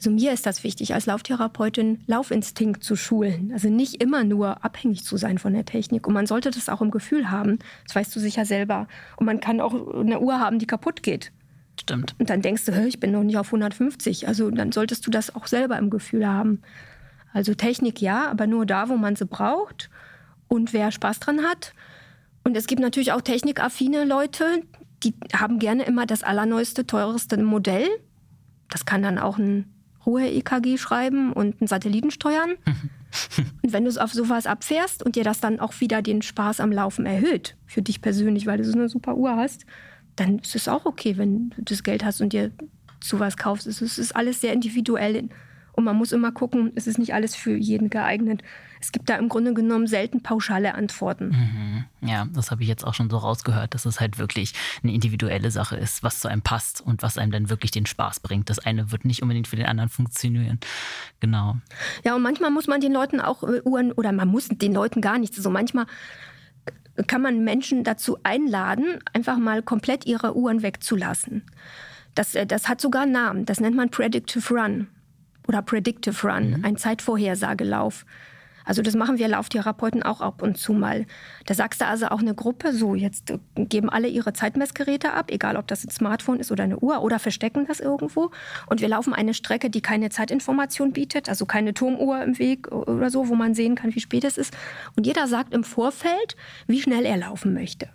also 0.00 0.10
mir 0.10 0.32
ist 0.32 0.46
das 0.46 0.64
wichtig, 0.64 0.94
als 0.94 1.04
Lauftherapeutin 1.04 2.00
Laufinstinkt 2.06 2.82
zu 2.82 2.96
schulen. 2.96 3.50
Also 3.52 3.68
nicht 3.68 4.02
immer 4.02 4.24
nur 4.24 4.64
abhängig 4.64 5.04
zu 5.04 5.18
sein 5.18 5.36
von 5.36 5.52
der 5.52 5.66
Technik. 5.66 6.06
Und 6.06 6.14
man 6.14 6.26
sollte 6.26 6.50
das 6.50 6.70
auch 6.70 6.80
im 6.80 6.90
Gefühl 6.90 7.30
haben. 7.30 7.58
Das 7.86 7.96
weißt 7.96 8.16
du 8.16 8.18
sicher 8.18 8.46
selber. 8.46 8.88
Und 9.16 9.26
man 9.26 9.40
kann 9.40 9.60
auch 9.60 9.74
eine 9.94 10.20
Uhr 10.20 10.40
haben, 10.40 10.58
die 10.58 10.66
kaputt 10.66 11.02
geht. 11.02 11.32
Stimmt. 11.78 12.14
Und 12.18 12.30
dann 12.30 12.40
denkst 12.40 12.64
du, 12.64 12.72
ich 12.86 12.98
bin 12.98 13.12
noch 13.12 13.22
nicht 13.22 13.36
auf 13.36 13.48
150. 13.48 14.26
Also 14.26 14.50
dann 14.50 14.72
solltest 14.72 15.06
du 15.06 15.10
das 15.10 15.34
auch 15.34 15.46
selber 15.46 15.76
im 15.76 15.90
Gefühl 15.90 16.26
haben. 16.26 16.62
Also 17.34 17.54
Technik 17.54 18.00
ja, 18.00 18.30
aber 18.30 18.46
nur 18.46 18.64
da, 18.64 18.88
wo 18.88 18.96
man 18.96 19.16
sie 19.16 19.26
braucht 19.26 19.90
und 20.48 20.72
wer 20.72 20.92
Spaß 20.92 21.20
dran 21.20 21.42
hat. 21.42 21.74
Und 22.42 22.56
es 22.56 22.66
gibt 22.66 22.80
natürlich 22.80 23.12
auch 23.12 23.20
technikaffine 23.20 24.04
Leute, 24.04 24.62
die 25.02 25.14
haben 25.34 25.58
gerne 25.58 25.84
immer 25.84 26.06
das 26.06 26.22
allerneueste, 26.22 26.86
teureste 26.86 27.42
Modell. 27.42 27.88
Das 28.68 28.84
kann 28.84 29.02
dann 29.02 29.18
auch 29.18 29.38
ein 29.38 29.72
Ruhe-EKG 30.06 30.78
schreiben 30.78 31.32
und 31.32 31.60
einen 31.60 31.68
Satelliten 31.68 32.10
steuern. 32.10 32.52
und 33.62 33.72
wenn 33.72 33.84
du 33.84 34.02
auf 34.02 34.12
sowas 34.12 34.46
abfährst 34.46 35.02
und 35.02 35.16
dir 35.16 35.24
das 35.24 35.40
dann 35.40 35.60
auch 35.60 35.80
wieder 35.80 36.02
den 36.02 36.22
Spaß 36.22 36.60
am 36.60 36.72
Laufen 36.72 37.06
erhöht, 37.06 37.56
für 37.66 37.82
dich 37.82 38.00
persönlich, 38.00 38.46
weil 38.46 38.58
du 38.58 38.64
so 38.64 38.72
eine 38.72 38.88
super 38.88 39.16
Uhr 39.16 39.36
hast, 39.36 39.66
dann 40.16 40.38
ist 40.38 40.54
es 40.54 40.68
auch 40.68 40.86
okay, 40.86 41.16
wenn 41.16 41.50
du 41.50 41.62
das 41.62 41.82
Geld 41.82 42.04
hast 42.04 42.20
und 42.20 42.32
dir 42.32 42.50
sowas 43.02 43.36
kaufst. 43.36 43.66
Es 43.66 43.80
ist 43.80 44.14
alles 44.14 44.40
sehr 44.40 44.52
individuell 44.52 45.28
und 45.72 45.84
man 45.84 45.96
muss 45.96 46.12
immer 46.12 46.32
gucken, 46.32 46.72
es 46.74 46.86
ist 46.86 46.98
nicht 46.98 47.14
alles 47.14 47.34
für 47.34 47.56
jeden 47.56 47.90
geeignet. 47.90 48.42
Es 48.80 48.92
gibt 48.92 49.10
da 49.10 49.16
im 49.16 49.28
Grunde 49.28 49.52
genommen 49.52 49.86
selten 49.86 50.22
pauschale 50.22 50.74
Antworten. 50.74 51.28
Mhm. 51.28 52.08
Ja, 52.08 52.26
das 52.32 52.50
habe 52.50 52.62
ich 52.62 52.68
jetzt 52.68 52.86
auch 52.86 52.94
schon 52.94 53.10
so 53.10 53.18
rausgehört, 53.18 53.74
dass 53.74 53.84
es 53.84 54.00
halt 54.00 54.18
wirklich 54.18 54.54
eine 54.82 54.92
individuelle 54.92 55.50
Sache 55.50 55.76
ist, 55.76 56.02
was 56.02 56.20
zu 56.20 56.28
einem 56.28 56.42
passt 56.42 56.80
und 56.80 57.02
was 57.02 57.18
einem 57.18 57.30
dann 57.30 57.50
wirklich 57.50 57.70
den 57.70 57.86
Spaß 57.86 58.20
bringt. 58.20 58.48
Das 58.48 58.58
eine 58.58 58.90
wird 58.90 59.04
nicht 59.04 59.22
unbedingt 59.22 59.48
für 59.48 59.56
den 59.56 59.66
anderen 59.66 59.90
funktionieren. 59.90 60.58
Genau. 61.20 61.56
Ja, 62.04 62.16
und 62.16 62.22
manchmal 62.22 62.50
muss 62.50 62.66
man 62.66 62.80
den 62.80 62.92
Leuten 62.92 63.20
auch 63.20 63.42
äh, 63.42 63.60
Uhren, 63.64 63.92
oder 63.92 64.12
man 64.12 64.28
muss 64.28 64.48
den 64.48 64.72
Leuten 64.72 65.00
gar 65.02 65.18
nichts. 65.18 65.36
Also 65.36 65.50
manchmal 65.50 65.86
kann 67.06 67.22
man 67.22 67.44
Menschen 67.44 67.84
dazu 67.84 68.18
einladen, 68.22 68.98
einfach 69.12 69.38
mal 69.38 69.62
komplett 69.62 70.06
ihre 70.06 70.36
Uhren 70.36 70.62
wegzulassen. 70.62 71.42
Das, 72.14 72.34
äh, 72.34 72.46
das 72.46 72.68
hat 72.68 72.80
sogar 72.80 73.02
einen 73.02 73.12
Namen. 73.12 73.44
Das 73.44 73.60
nennt 73.60 73.76
man 73.76 73.90
Predictive 73.90 74.54
Run 74.54 74.88
oder 75.48 75.62
Predictive 75.62 76.26
Run, 76.26 76.58
mhm. 76.58 76.64
ein 76.64 76.76
Zeitvorhersagelauf. 76.76 78.04
Also 78.64 78.82
das 78.82 78.94
machen 78.94 79.18
wir 79.18 79.26
Lauftherapeuten 79.26 80.02
auch 80.02 80.20
ab 80.20 80.42
und 80.42 80.56
zu 80.56 80.72
mal. 80.72 81.06
Da 81.46 81.54
sagst 81.54 81.80
du 81.80 81.86
also 81.86 82.06
auch 82.06 82.20
eine 82.20 82.34
Gruppe, 82.34 82.72
so 82.72 82.94
jetzt 82.94 83.32
geben 83.56 83.90
alle 83.90 84.08
ihre 84.08 84.32
Zeitmessgeräte 84.32 85.12
ab, 85.12 85.30
egal 85.30 85.56
ob 85.56 85.66
das 85.66 85.84
ein 85.84 85.90
Smartphone 85.90 86.40
ist 86.40 86.52
oder 86.52 86.64
eine 86.64 86.78
Uhr 86.78 87.02
oder 87.02 87.18
verstecken 87.18 87.66
das 87.66 87.80
irgendwo. 87.80 88.30
Und 88.66 88.80
wir 88.80 88.88
laufen 88.88 89.12
eine 89.12 89.34
Strecke, 89.34 89.70
die 89.70 89.80
keine 89.80 90.10
Zeitinformation 90.10 90.92
bietet, 90.92 91.28
also 91.28 91.46
keine 91.46 91.74
Turmuhr 91.74 92.22
im 92.22 92.38
Weg 92.38 92.70
oder 92.70 93.10
so, 93.10 93.28
wo 93.28 93.34
man 93.34 93.54
sehen 93.54 93.74
kann, 93.74 93.94
wie 93.94 94.00
spät 94.00 94.24
es 94.24 94.38
ist. 94.38 94.56
Und 94.94 95.06
jeder 95.06 95.26
sagt 95.26 95.54
im 95.54 95.64
Vorfeld, 95.64 96.36
wie 96.66 96.80
schnell 96.80 97.06
er 97.06 97.16
laufen 97.16 97.54
möchte. 97.54 97.88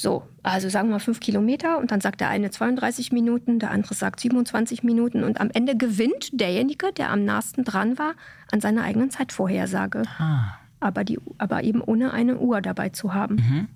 So, 0.00 0.22
also 0.44 0.68
sagen 0.68 0.90
wir 0.90 1.00
fünf 1.00 1.18
Kilometer 1.18 1.76
und 1.76 1.90
dann 1.90 2.00
sagt 2.00 2.20
der 2.20 2.28
eine 2.28 2.52
32 2.52 3.10
Minuten, 3.10 3.58
der 3.58 3.72
andere 3.72 3.94
sagt 3.94 4.20
27 4.20 4.84
Minuten 4.84 5.24
und 5.24 5.40
am 5.40 5.50
Ende 5.52 5.76
gewinnt 5.76 6.40
derjenige, 6.40 6.92
der 6.92 7.10
am 7.10 7.24
nahesten 7.24 7.64
dran 7.64 7.98
war, 7.98 8.14
an 8.52 8.60
seiner 8.60 8.84
eigenen 8.84 9.10
Zeitvorhersage. 9.10 10.04
Ah. 10.20 10.56
Aber, 10.80 11.04
die, 11.04 11.18
aber 11.38 11.64
eben 11.64 11.80
ohne 11.80 12.12
eine 12.12 12.38
Uhr 12.38 12.60
dabei 12.60 12.90
zu 12.90 13.14
haben. 13.14 13.34
Mhm. 13.36 13.68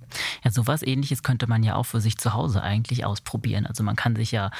Ja, 0.44 0.50
sowas 0.50 0.82
ähnliches 0.82 1.22
könnte 1.22 1.46
man 1.46 1.62
ja 1.62 1.74
auch 1.74 1.86
für 1.86 2.00
sich 2.00 2.16
zu 2.16 2.34
Hause 2.34 2.62
eigentlich 2.62 3.04
ausprobieren. 3.04 3.66
Also 3.66 3.82
man 3.82 3.96
kann 3.96 4.14
sich 4.16 4.32
ja, 4.32 4.50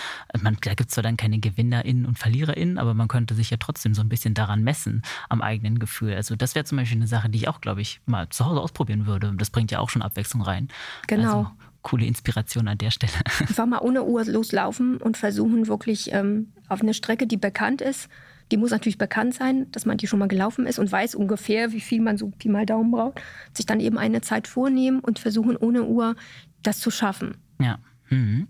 man, 0.41 0.57
da 0.61 0.75
gibt 0.75 0.91
es 0.91 0.95
zwar 0.95 1.03
dann 1.03 1.17
keine 1.17 1.39
GewinnerInnen 1.39 2.07
und 2.07 2.19
VerliererInnen, 2.19 2.79
aber 2.79 2.95
man 2.95 3.09
könnte 3.09 3.35
sich 3.35 3.51
ja 3.51 3.57
trotzdem 3.59 3.95
so 3.95 4.03
ein 4.03 4.09
bisschen 4.09 4.35
daran 4.35 4.65
messen, 4.65 5.03
am 5.29 5.41
eigenen 5.41 5.79
Gefühl. 5.79 6.15
Also 6.15 6.37
das 6.37 6.55
wäre 6.55 6.65
zum 6.65 6.79
Beispiel 6.79 6.99
eine 6.99 7.07
Sache, 7.07 7.29
die 7.29 7.39
ich 7.39 7.49
auch, 7.49 7.61
glaube 7.61 7.81
ich, 7.81 8.01
mal 8.07 8.29
zu 8.29 8.45
Hause 8.47 8.61
ausprobieren 8.61 9.07
würde. 9.07 9.33
Das 9.37 9.51
bringt 9.51 9.71
ja 9.71 9.79
auch 9.79 9.91
schon 9.91 10.03
Abwechslung 10.03 10.43
rein. 10.43 10.69
Genau. 11.07 11.39
Also, 11.39 11.51
coole 11.83 12.07
Inspiration 12.07 12.69
an 12.69 12.79
der 12.79 12.91
Stelle. 12.91 13.13
Einfach 13.41 13.67
mal 13.67 13.81
ohne 13.81 14.05
Uhr 14.05 14.25
loslaufen 14.25 14.97
und 14.99 15.17
versuchen 15.17 15.67
wirklich 15.67 16.13
ähm, 16.13 16.53
auf 16.69 16.81
eine 16.81 16.95
Strecke, 16.95 17.27
die 17.27 17.37
bekannt 17.37 17.81
ist. 17.81 18.09
Die 18.53 18.59
muss 18.59 18.71
natürlich 18.71 18.99
bekannt 18.99 19.35
sein, 19.35 19.71
dass 19.73 19.87
man 19.87 19.97
die 19.97 20.07
schon 20.07 20.19
mal 20.19 20.29
gelaufen 20.29 20.67
ist 20.67 20.79
und 20.79 20.93
weiß 20.93 21.15
ungefähr, 21.15 21.73
wie 21.73 21.81
viel 21.81 22.03
man 22.03 22.19
so 22.19 22.29
Pi 22.29 22.51
mal 22.51 22.67
Daumen 22.67 22.91
braucht. 22.91 23.23
Sich 23.55 23.65
dann 23.65 23.81
eben 23.81 23.97
eine 23.97 24.21
Zeit 24.21 24.47
vornehmen 24.47 25.01
und 25.01 25.19
versuchen 25.19 25.57
ohne 25.57 25.85
Uhr 25.85 26.17
das 26.63 26.79
zu 26.79 26.91
schaffen. 26.91 27.39
Ja. 27.59 27.79
Mhm. 28.11 28.49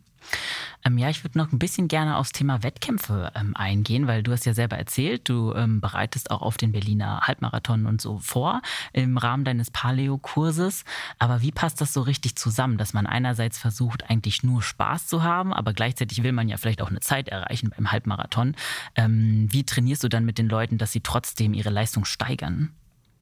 Ähm, 0.84 0.98
ja, 0.98 1.08
ich 1.08 1.24
würde 1.24 1.38
noch 1.38 1.52
ein 1.52 1.58
bisschen 1.58 1.88
gerne 1.88 2.16
aufs 2.16 2.32
Thema 2.32 2.62
Wettkämpfe 2.62 3.32
ähm, 3.34 3.54
eingehen, 3.56 4.06
weil 4.06 4.22
du 4.22 4.32
hast 4.32 4.44
ja 4.46 4.54
selber 4.54 4.76
erzählt, 4.76 5.28
du 5.28 5.52
ähm, 5.54 5.80
bereitest 5.80 6.30
auch 6.30 6.42
auf 6.42 6.56
den 6.56 6.72
Berliner 6.72 7.20
Halbmarathon 7.22 7.86
und 7.86 8.00
so 8.00 8.18
vor 8.18 8.62
im 8.92 9.16
Rahmen 9.16 9.44
deines 9.44 9.70
Paleo-Kurses. 9.70 10.84
Aber 11.18 11.42
wie 11.42 11.52
passt 11.52 11.80
das 11.80 11.92
so 11.92 12.02
richtig 12.02 12.36
zusammen, 12.36 12.78
dass 12.78 12.92
man 12.92 13.06
einerseits 13.06 13.58
versucht, 13.58 14.10
eigentlich 14.10 14.42
nur 14.42 14.62
Spaß 14.62 15.06
zu 15.06 15.22
haben, 15.22 15.52
aber 15.52 15.72
gleichzeitig 15.72 16.22
will 16.22 16.32
man 16.32 16.48
ja 16.48 16.56
vielleicht 16.56 16.82
auch 16.82 16.90
eine 16.90 17.00
Zeit 17.00 17.28
erreichen 17.28 17.70
beim 17.76 17.92
Halbmarathon. 17.92 18.54
Ähm, 18.96 19.46
wie 19.50 19.64
trainierst 19.64 20.02
du 20.04 20.08
dann 20.08 20.24
mit 20.24 20.38
den 20.38 20.48
Leuten, 20.48 20.78
dass 20.78 20.92
sie 20.92 21.00
trotzdem 21.00 21.54
ihre 21.54 21.70
Leistung 21.70 22.04
steigern? 22.04 22.70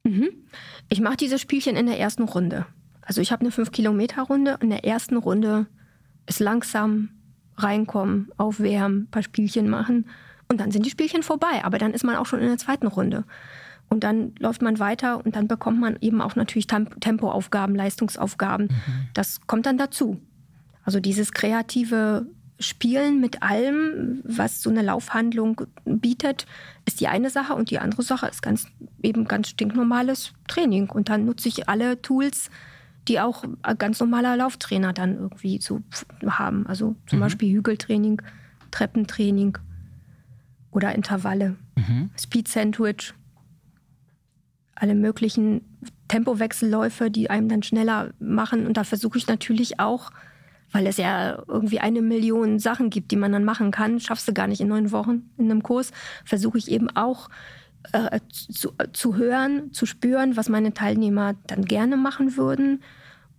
Mhm. 0.04 0.30
Ich 0.88 1.00
mache 1.00 1.16
diese 1.16 1.38
Spielchen 1.38 1.76
in 1.76 1.86
der 1.86 1.98
ersten 1.98 2.22
Runde. 2.22 2.66
Also 3.02 3.20
ich 3.20 3.32
habe 3.32 3.42
eine 3.42 3.50
5-Kilometer-Runde. 3.50 4.58
In 4.62 4.70
der 4.70 4.84
ersten 4.84 5.16
Runde 5.16 5.66
ist 6.26 6.40
langsam 6.40 7.10
reinkommen, 7.62 8.30
aufwärmen, 8.36 9.02
ein 9.02 9.10
paar 9.10 9.22
Spielchen 9.22 9.68
machen 9.68 10.06
und 10.48 10.60
dann 10.60 10.72
sind 10.72 10.84
die 10.84 10.90
Spielchen 10.90 11.22
vorbei. 11.22 11.62
Aber 11.62 11.78
dann 11.78 11.94
ist 11.94 12.04
man 12.04 12.16
auch 12.16 12.26
schon 12.26 12.40
in 12.40 12.48
der 12.48 12.58
zweiten 12.58 12.88
Runde. 12.88 13.24
Und 13.88 14.04
dann 14.04 14.32
läuft 14.38 14.62
man 14.62 14.78
weiter 14.78 15.24
und 15.24 15.34
dann 15.34 15.48
bekommt 15.48 15.80
man 15.80 15.96
eben 16.00 16.20
auch 16.20 16.36
natürlich 16.36 16.66
Tempoaufgaben, 16.66 17.74
Leistungsaufgaben. 17.74 18.66
Mhm. 18.66 19.08
Das 19.14 19.40
kommt 19.46 19.66
dann 19.66 19.78
dazu. 19.78 20.20
Also 20.84 21.00
dieses 21.00 21.32
kreative 21.32 22.26
Spielen 22.60 23.20
mit 23.20 23.42
allem, 23.42 24.20
was 24.22 24.62
so 24.62 24.70
eine 24.70 24.82
Laufhandlung 24.82 25.62
bietet, 25.84 26.46
ist 26.84 27.00
die 27.00 27.08
eine 27.08 27.30
Sache 27.30 27.54
und 27.54 27.70
die 27.70 27.78
andere 27.78 28.02
Sache 28.02 28.26
ist 28.26 28.42
ganz 28.42 28.66
eben 29.02 29.24
ganz 29.26 29.48
stinknormales 29.48 30.34
Training. 30.46 30.90
Und 30.90 31.08
dann 31.08 31.24
nutze 31.24 31.48
ich 31.48 31.68
alle 31.68 32.00
Tools, 32.02 32.50
die 33.08 33.20
auch 33.20 33.44
ganz 33.78 34.00
normaler 34.00 34.36
Lauftrainer 34.36 34.92
dann 34.92 35.16
irgendwie 35.16 35.58
zu 35.58 35.82
haben. 36.26 36.66
Also 36.66 36.96
zum 37.06 37.18
mhm. 37.18 37.22
Beispiel 37.22 37.54
Hügeltraining, 37.54 38.22
Treppentraining 38.70 39.58
oder 40.70 40.94
Intervalle, 40.94 41.56
mhm. 41.76 42.10
Speed 42.18 42.48
Sandwich, 42.48 43.14
alle 44.74 44.94
möglichen 44.94 45.62
Tempowechselläufe, 46.08 47.10
die 47.10 47.30
einem 47.30 47.48
dann 47.48 47.62
schneller 47.62 48.12
machen. 48.18 48.66
Und 48.66 48.76
da 48.76 48.84
versuche 48.84 49.18
ich 49.18 49.26
natürlich 49.26 49.78
auch, 49.78 50.10
weil 50.72 50.86
es 50.86 50.96
ja 50.96 51.42
irgendwie 51.48 51.80
eine 51.80 52.02
Million 52.02 52.58
Sachen 52.58 52.90
gibt, 52.90 53.10
die 53.10 53.16
man 53.16 53.32
dann 53.32 53.44
machen 53.44 53.70
kann, 53.70 54.00
schaffst 54.00 54.26
du 54.28 54.32
gar 54.32 54.46
nicht 54.46 54.60
in 54.60 54.68
neun 54.68 54.92
Wochen 54.92 55.30
in 55.36 55.50
einem 55.50 55.62
Kurs, 55.62 55.90
versuche 56.24 56.58
ich 56.58 56.70
eben 56.70 56.88
auch 56.90 57.28
äh, 57.92 58.20
zu, 58.30 58.72
zu 58.92 59.16
hören, 59.16 59.72
zu 59.72 59.86
spüren, 59.86 60.36
was 60.36 60.48
meine 60.48 60.74
Teilnehmer 60.74 61.34
dann 61.46 61.64
gerne 61.64 61.96
machen 61.96 62.36
würden 62.36 62.82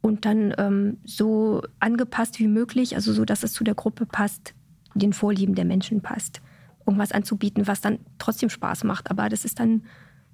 und 0.02 0.26
dann 0.26 0.54
ähm, 0.58 0.98
so 1.06 1.62
angepasst 1.80 2.40
wie 2.40 2.48
möglich, 2.48 2.96
also 2.96 3.14
so, 3.14 3.24
dass 3.24 3.44
es 3.44 3.54
zu 3.54 3.64
der 3.64 3.76
Gruppe 3.76 4.06
passt, 4.06 4.54
den 4.96 5.14
Vorlieben 5.14 5.56
der 5.56 5.66
Menschen 5.66 6.02
passt. 6.02 6.42
Irgendwas 6.86 7.12
anzubieten, 7.12 7.68
was 7.68 7.82
dann 7.82 8.00
trotzdem 8.18 8.50
Spaß 8.50 8.84
macht. 8.84 9.12
Aber 9.12 9.30
das 9.30 9.46
ist 9.46 9.60
dann, 9.60 9.84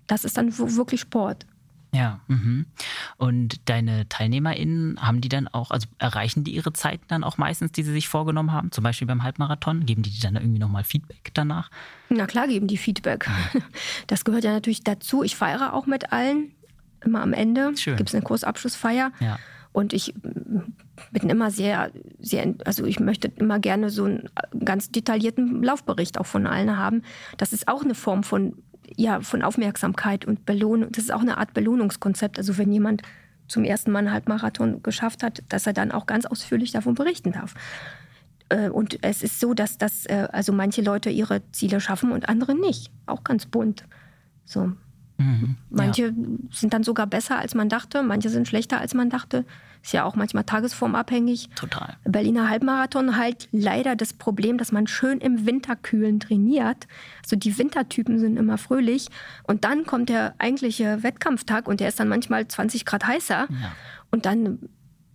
das 0.08 0.24
ist 0.24 0.38
dann 0.38 0.58
wirklich 0.58 1.01
Sport. 1.01 1.45
Ja, 1.94 2.20
mhm. 2.28 2.66
und 3.18 3.70
deine 3.70 4.08
TeilnehmerInnen, 4.10 5.02
haben 5.02 5.22
die 5.22 5.30
dann 5.30 5.48
auch, 5.48 5.72
also 5.72 5.88
erreichen 6.00 6.44
die 6.44 6.54
ihre 6.54 6.74
Zeiten 6.74 7.06
dann 7.08 7.24
auch 7.24 7.38
meistens, 7.38 7.72
die 7.72 7.84
sie 7.84 7.94
sich 7.94 8.10
vorgenommen 8.10 8.52
haben? 8.52 8.72
Zum 8.72 8.84
Beispiel 8.84 9.08
beim 9.08 9.24
Halbmarathon? 9.24 9.86
Geben 9.86 10.04
die 10.04 10.20
dann 10.20 10.36
irgendwie 10.36 10.60
nochmal 10.60 10.84
Feedback 10.84 11.32
danach? 11.34 11.72
Na 12.10 12.28
klar, 12.28 12.48
geben 12.48 12.68
die 12.68 12.78
Feedback. 12.78 13.28
Mhm. 13.28 13.64
Das 14.08 14.26
gehört 14.26 14.44
ja 14.44 14.52
natürlich 14.52 14.84
dazu. 14.84 15.24
Ich 15.24 15.36
feiere 15.36 15.74
auch 15.74 15.86
mit 15.86 16.12
allen. 16.12 16.52
Immer 17.04 17.22
am 17.22 17.34
Ende 17.34 17.74
gibt 17.74 18.10
es 18.10 18.16
eine 18.16 18.24
Kursabschlussfeier. 18.24 19.12
Ja. 19.20 19.38
Und 19.72 19.94
ich 19.94 20.14
bin 21.12 21.30
immer 21.30 21.52
sehr, 21.52 21.92
sehr, 22.20 22.56
also 22.66 22.86
ich 22.86 23.00
möchte 23.00 23.32
immer 23.36 23.60
gerne 23.60 23.92
so 23.92 24.06
einen 24.06 24.30
ganz 24.66 24.90
detaillierten 24.90 25.62
Laufbericht 25.62 26.20
auch 26.20 26.26
von 26.26 26.48
allen 26.48 26.78
haben. 26.78 27.04
Das 27.38 27.54
ist 27.54 27.68
auch 27.68 27.84
eine 27.84 27.94
Form 27.94 28.24
von 28.24 28.56
ja, 28.96 29.22
von 29.22 29.42
Aufmerksamkeit 29.42 30.26
und 30.26 30.46
Belohnung. 30.46 30.92
Das 30.92 31.04
ist 31.04 31.14
auch 31.14 31.22
eine 31.22 31.38
Art 31.38 31.54
Belohnungskonzept. 31.54 32.38
Also 32.38 32.58
wenn 32.58 32.72
jemand 32.72 33.02
zum 33.48 33.64
ersten 33.64 33.92
Mal 33.92 34.00
einen 34.00 34.12
Halbmarathon 34.12 34.84
geschafft 34.84 35.24
hat, 35.24 35.44
dass 35.50 35.68
er 35.68 35.74
dann 35.74 35.92
auch 35.92 36.06
ganz 36.06 36.26
ausführlich 36.26 36.72
davon 36.72 36.96
berichten 36.96 37.32
darf. 37.32 37.54
Äh, 38.50 38.70
und 38.70 39.04
es 39.04 39.24
ist 39.24 39.40
so, 39.40 39.54
dass 39.54 39.78
das, 39.78 40.06
äh, 40.06 40.28
also 40.32 40.54
manche 40.54 40.82
Leute 40.82 41.10
ihre 41.10 41.42
Ziele 41.52 41.80
schaffen 41.80 42.12
und 42.12 42.30
andere 42.30 42.56
nicht. 42.56 42.92
Auch 43.06 43.24
ganz 43.24 43.46
bunt. 43.46 43.86
So. 44.46 44.72
Mhm, 45.18 45.56
manche 45.70 46.08
ja. 46.08 46.14
sind 46.52 46.74
dann 46.74 46.84
sogar 46.84 47.08
besser, 47.08 47.40
als 47.40 47.56
man 47.56 47.70
dachte, 47.70 48.04
manche 48.04 48.30
sind 48.30 48.48
schlechter, 48.48 48.80
als 48.80 48.94
man 48.94 49.10
dachte. 49.10 49.46
Ist 49.88 49.94
ja 49.94 50.04
auch 50.04 50.18
manchmal 50.18 50.44
tagesformabhängig. 50.44 51.48
Total. 51.56 51.96
Berliner 52.04 52.50
Halbmarathon 52.50 53.16
halt 53.16 53.48
leider 53.54 53.96
das 53.96 54.12
Problem, 54.12 54.58
dass 54.58 54.74
man 54.74 54.86
schön 54.86 55.20
im 55.20 55.46
Winterkühlen 55.46 56.20
trainiert. 56.20 56.88
Also 57.24 57.38
die 57.38 57.58
Wintertypen 57.58 58.20
sind 58.20 58.36
immer 58.36 58.58
fröhlich. 58.58 59.08
Und 59.44 59.64
dann 59.64 59.86
kommt 59.86 60.10
der 60.10 60.36
eigentliche 60.40 61.04
Wettkampftag 61.04 61.70
und 61.70 61.80
der 61.80 61.88
ist 61.88 62.02
dann 62.02 62.10
manchmal 62.10 62.46
20 62.46 62.84
Grad 62.84 63.08
heißer. 63.08 63.48
Ja. 63.50 63.72
Und 64.12 64.26
dann 64.26 64.60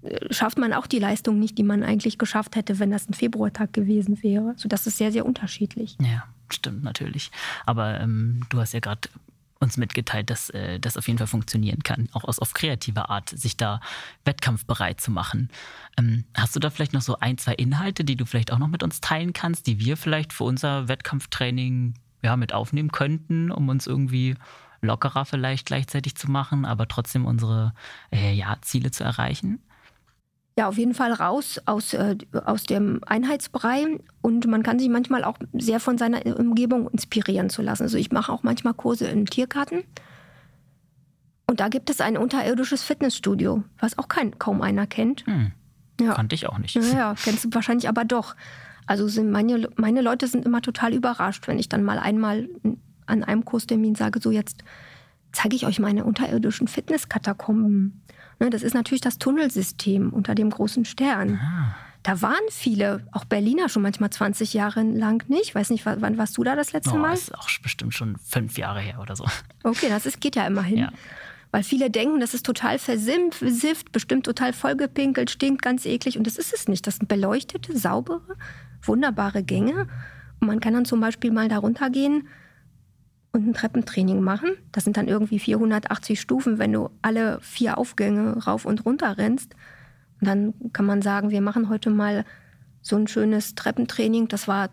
äh, 0.04 0.32
schafft 0.32 0.56
man 0.56 0.72
auch 0.72 0.86
die 0.86 1.00
Leistung 1.00 1.38
nicht, 1.38 1.58
die 1.58 1.64
man 1.64 1.82
eigentlich 1.82 2.16
geschafft 2.16 2.56
hätte, 2.56 2.78
wenn 2.78 2.90
das 2.90 3.06
ein 3.10 3.12
Februartag 3.12 3.74
gewesen 3.74 4.22
wäre. 4.22 4.54
So, 4.56 4.70
das 4.70 4.86
ist 4.86 4.96
sehr, 4.96 5.12
sehr 5.12 5.26
unterschiedlich. 5.26 5.98
Ja, 6.00 6.24
stimmt 6.48 6.82
natürlich. 6.82 7.30
Aber 7.66 8.00
ähm, 8.00 8.40
du 8.48 8.58
hast 8.58 8.72
ja 8.72 8.80
gerade 8.80 9.10
uns 9.62 9.76
mitgeteilt, 9.76 10.28
dass 10.28 10.50
äh, 10.50 10.78
das 10.78 10.96
auf 10.96 11.06
jeden 11.06 11.18
Fall 11.18 11.26
funktionieren 11.26 11.82
kann, 11.82 12.08
auch 12.12 12.24
aus 12.24 12.38
auf 12.38 12.52
kreative 12.52 13.08
Art, 13.08 13.30
sich 13.30 13.56
da 13.56 13.80
wettkampfbereit 14.24 15.00
zu 15.00 15.10
machen. 15.10 15.48
Ähm, 15.98 16.24
hast 16.34 16.54
du 16.54 16.60
da 16.60 16.68
vielleicht 16.70 16.92
noch 16.92 17.00
so 17.00 17.18
ein, 17.18 17.38
zwei 17.38 17.54
Inhalte, 17.54 18.04
die 18.04 18.16
du 18.16 18.26
vielleicht 18.26 18.52
auch 18.52 18.58
noch 18.58 18.68
mit 18.68 18.82
uns 18.82 19.00
teilen 19.00 19.32
kannst, 19.32 19.66
die 19.66 19.78
wir 19.78 19.96
vielleicht 19.96 20.32
für 20.32 20.44
unser 20.44 20.88
Wettkampftraining 20.88 21.94
ja, 22.22 22.36
mit 22.36 22.52
aufnehmen 22.52 22.92
könnten, 22.92 23.50
um 23.50 23.68
uns 23.68 23.86
irgendwie 23.86 24.36
lockerer 24.80 25.24
vielleicht 25.24 25.66
gleichzeitig 25.66 26.16
zu 26.16 26.30
machen, 26.30 26.64
aber 26.64 26.88
trotzdem 26.88 27.24
unsere 27.24 27.72
äh, 28.12 28.34
ja, 28.34 28.58
Ziele 28.62 28.90
zu 28.90 29.04
erreichen? 29.04 29.60
Ja, 30.58 30.68
auf 30.68 30.76
jeden 30.76 30.92
Fall 30.92 31.12
raus 31.12 31.60
aus, 31.64 31.94
äh, 31.94 32.16
aus 32.44 32.64
dem 32.64 33.00
Einheitsbrei 33.06 33.98
und 34.20 34.46
man 34.46 34.62
kann 34.62 34.78
sich 34.78 34.90
manchmal 34.90 35.24
auch 35.24 35.38
sehr 35.54 35.80
von 35.80 35.96
seiner 35.96 36.26
Umgebung 36.38 36.90
inspirieren 36.90 37.48
zu 37.48 37.62
lassen. 37.62 37.84
Also 37.84 37.96
ich 37.96 38.12
mache 38.12 38.30
auch 38.30 38.42
manchmal 38.42 38.74
Kurse 38.74 39.06
in 39.06 39.24
Tiergarten 39.24 39.84
und 41.46 41.60
da 41.60 41.68
gibt 41.68 41.90
es 41.90 42.00
ein 42.00 42.16
unterirdisches 42.16 42.82
Fitnessstudio, 42.82 43.62
was 43.78 43.98
auch 43.98 44.08
kein, 44.08 44.38
kaum 44.38 44.62
einer 44.62 44.86
kennt. 44.86 45.26
Hm. 45.26 45.52
Ja. 46.00 46.14
Kannte 46.14 46.34
ich 46.34 46.48
auch 46.48 46.58
nicht. 46.58 46.74
Ja, 46.74 47.14
kennst 47.22 47.44
du 47.44 47.48
wahrscheinlich 47.52 47.88
aber 47.88 48.04
doch. 48.04 48.34
Also 48.86 49.08
sind 49.08 49.30
meine, 49.30 49.68
meine 49.76 50.02
Leute 50.02 50.26
sind 50.26 50.44
immer 50.44 50.60
total 50.60 50.92
überrascht, 50.92 51.46
wenn 51.48 51.58
ich 51.58 51.68
dann 51.68 51.84
mal 51.84 51.98
einmal 51.98 52.48
an 53.06 53.24
einem 53.24 53.44
Kurstermin 53.44 53.94
sage, 53.94 54.20
so 54.20 54.30
jetzt 54.30 54.64
zeige 55.32 55.56
ich 55.56 55.66
euch 55.66 55.78
meine 55.78 56.04
unterirdischen 56.04 56.68
Fitnesskatakomben. 56.68 58.02
Ne, 58.42 58.50
das 58.50 58.64
ist 58.64 58.74
natürlich 58.74 59.00
das 59.00 59.18
Tunnelsystem 59.18 60.12
unter 60.12 60.34
dem 60.34 60.50
großen 60.50 60.84
Stern. 60.84 61.38
Ah. 61.40 61.76
Da 62.02 62.22
waren 62.22 62.42
viele, 62.50 63.06
auch 63.12 63.24
Berliner 63.24 63.68
schon 63.68 63.82
manchmal 63.82 64.10
20 64.10 64.52
Jahre 64.52 64.82
lang 64.82 65.24
nicht. 65.28 65.44
Ich 65.44 65.54
weiß 65.54 65.70
nicht, 65.70 65.86
wann 65.86 66.18
warst 66.18 66.36
du 66.36 66.42
da 66.42 66.56
das 66.56 66.72
letzte 66.72 66.94
oh, 66.94 66.98
Mal? 66.98 67.12
Das 67.12 67.20
ist 67.20 67.38
auch 67.38 67.48
bestimmt 67.62 67.94
schon 67.94 68.16
fünf 68.16 68.58
Jahre 68.58 68.80
her 68.80 68.98
oder 69.00 69.14
so. 69.14 69.24
Okay, 69.62 69.88
das 69.88 70.06
ist, 70.06 70.20
geht 70.20 70.34
ja 70.34 70.44
immerhin. 70.44 70.78
Ja. 70.78 70.92
Weil 71.52 71.62
viele 71.62 71.88
denken, 71.88 72.18
das 72.18 72.34
ist 72.34 72.44
total 72.44 72.80
versifft, 72.80 73.92
bestimmt 73.92 74.26
total 74.26 74.52
vollgepinkelt, 74.52 75.30
stinkt 75.30 75.62
ganz 75.62 75.86
eklig. 75.86 76.18
Und 76.18 76.26
das 76.26 76.36
ist 76.36 76.52
es 76.52 76.66
nicht. 76.66 76.84
Das 76.88 76.96
sind 76.96 77.06
beleuchtete, 77.06 77.78
saubere, 77.78 78.36
wunderbare 78.82 79.44
Gänge. 79.44 79.86
Und 80.40 80.48
man 80.48 80.58
kann 80.58 80.74
dann 80.74 80.84
zum 80.84 80.98
Beispiel 80.98 81.30
mal 81.30 81.48
da 81.48 81.58
runtergehen 81.58 82.26
und 83.32 83.48
ein 83.48 83.54
Treppentraining 83.54 84.20
machen. 84.20 84.50
Das 84.72 84.84
sind 84.84 84.96
dann 84.96 85.08
irgendwie 85.08 85.38
480 85.38 86.20
Stufen, 86.20 86.58
wenn 86.58 86.72
du 86.72 86.90
alle 87.00 87.38
vier 87.40 87.78
Aufgänge 87.78 88.44
rauf 88.44 88.66
und 88.66 88.84
runter 88.84 89.16
rennst. 89.16 89.54
Und 90.20 90.28
dann 90.28 90.54
kann 90.72 90.86
man 90.86 91.02
sagen, 91.02 91.30
wir 91.30 91.40
machen 91.40 91.68
heute 91.68 91.90
mal 91.90 92.24
so 92.82 92.96
ein 92.96 93.08
schönes 93.08 93.54
Treppentraining. 93.54 94.28
Das 94.28 94.48
war 94.48 94.70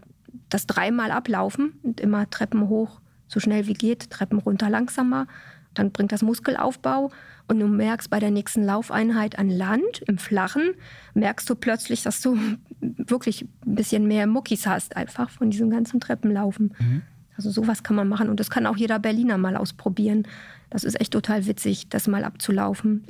das 0.49 0.67
dreimal 0.67 1.11
ablaufen 1.11 1.73
und 1.83 1.99
immer 1.99 2.29
Treppen 2.29 2.67
hoch, 2.67 2.99
so 3.27 3.39
schnell 3.39 3.67
wie 3.67 3.73
geht, 3.73 4.09
Treppen 4.09 4.39
runter 4.39 4.69
langsamer. 4.69 5.27
Dann 5.73 5.91
bringt 5.91 6.11
das 6.11 6.23
Muskelaufbau 6.23 7.11
und 7.47 7.59
du 7.59 7.67
merkst 7.67 8.09
bei 8.09 8.19
der 8.19 8.31
nächsten 8.31 8.63
Laufeinheit 8.63 9.39
an 9.39 9.49
Land, 9.49 10.01
im 10.07 10.17
Flachen, 10.17 10.73
merkst 11.13 11.49
du 11.49 11.55
plötzlich, 11.55 12.03
dass 12.03 12.21
du 12.21 12.37
wirklich 12.81 13.43
ein 13.65 13.75
bisschen 13.75 14.07
mehr 14.07 14.27
Muckis 14.27 14.67
hast, 14.67 14.97
einfach 14.97 15.29
von 15.29 15.49
diesem 15.49 15.69
ganzen 15.69 15.99
Treppenlaufen. 15.99 16.73
Mhm. 16.77 17.01
Also 17.39 17.51
sowas 17.51 17.83
kann 17.83 17.95
man 17.95 18.09
machen 18.09 18.27
und 18.27 18.37
das 18.37 18.49
kann 18.49 18.65
auch 18.65 18.75
jeder 18.75 18.99
Berliner 18.99 19.37
mal 19.37 19.55
ausprobieren. 19.55 20.27
Das 20.69 20.83
ist 20.83 20.99
echt 20.99 21.13
total 21.13 21.45
witzig, 21.45 21.87
das 21.87 22.05
mal 22.05 22.25
abzulaufen. 22.25 23.05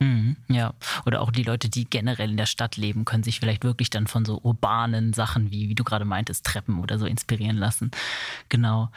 Mhm, 0.00 0.36
ja, 0.48 0.72
oder 1.04 1.20
auch 1.20 1.30
die 1.30 1.42
Leute, 1.42 1.68
die 1.68 1.84
generell 1.84 2.30
in 2.30 2.38
der 2.38 2.46
Stadt 2.46 2.78
leben, 2.78 3.04
können 3.04 3.22
sich 3.22 3.40
vielleicht 3.40 3.62
wirklich 3.62 3.90
dann 3.90 4.06
von 4.06 4.24
so 4.24 4.40
urbanen 4.42 5.12
Sachen 5.12 5.50
wie, 5.50 5.68
wie 5.68 5.74
du 5.74 5.84
gerade 5.84 6.06
meintest, 6.06 6.46
Treppen 6.46 6.80
oder 6.80 6.98
so 6.98 7.04
inspirieren 7.04 7.58
lassen. 7.58 7.90
Genau. 8.48 8.88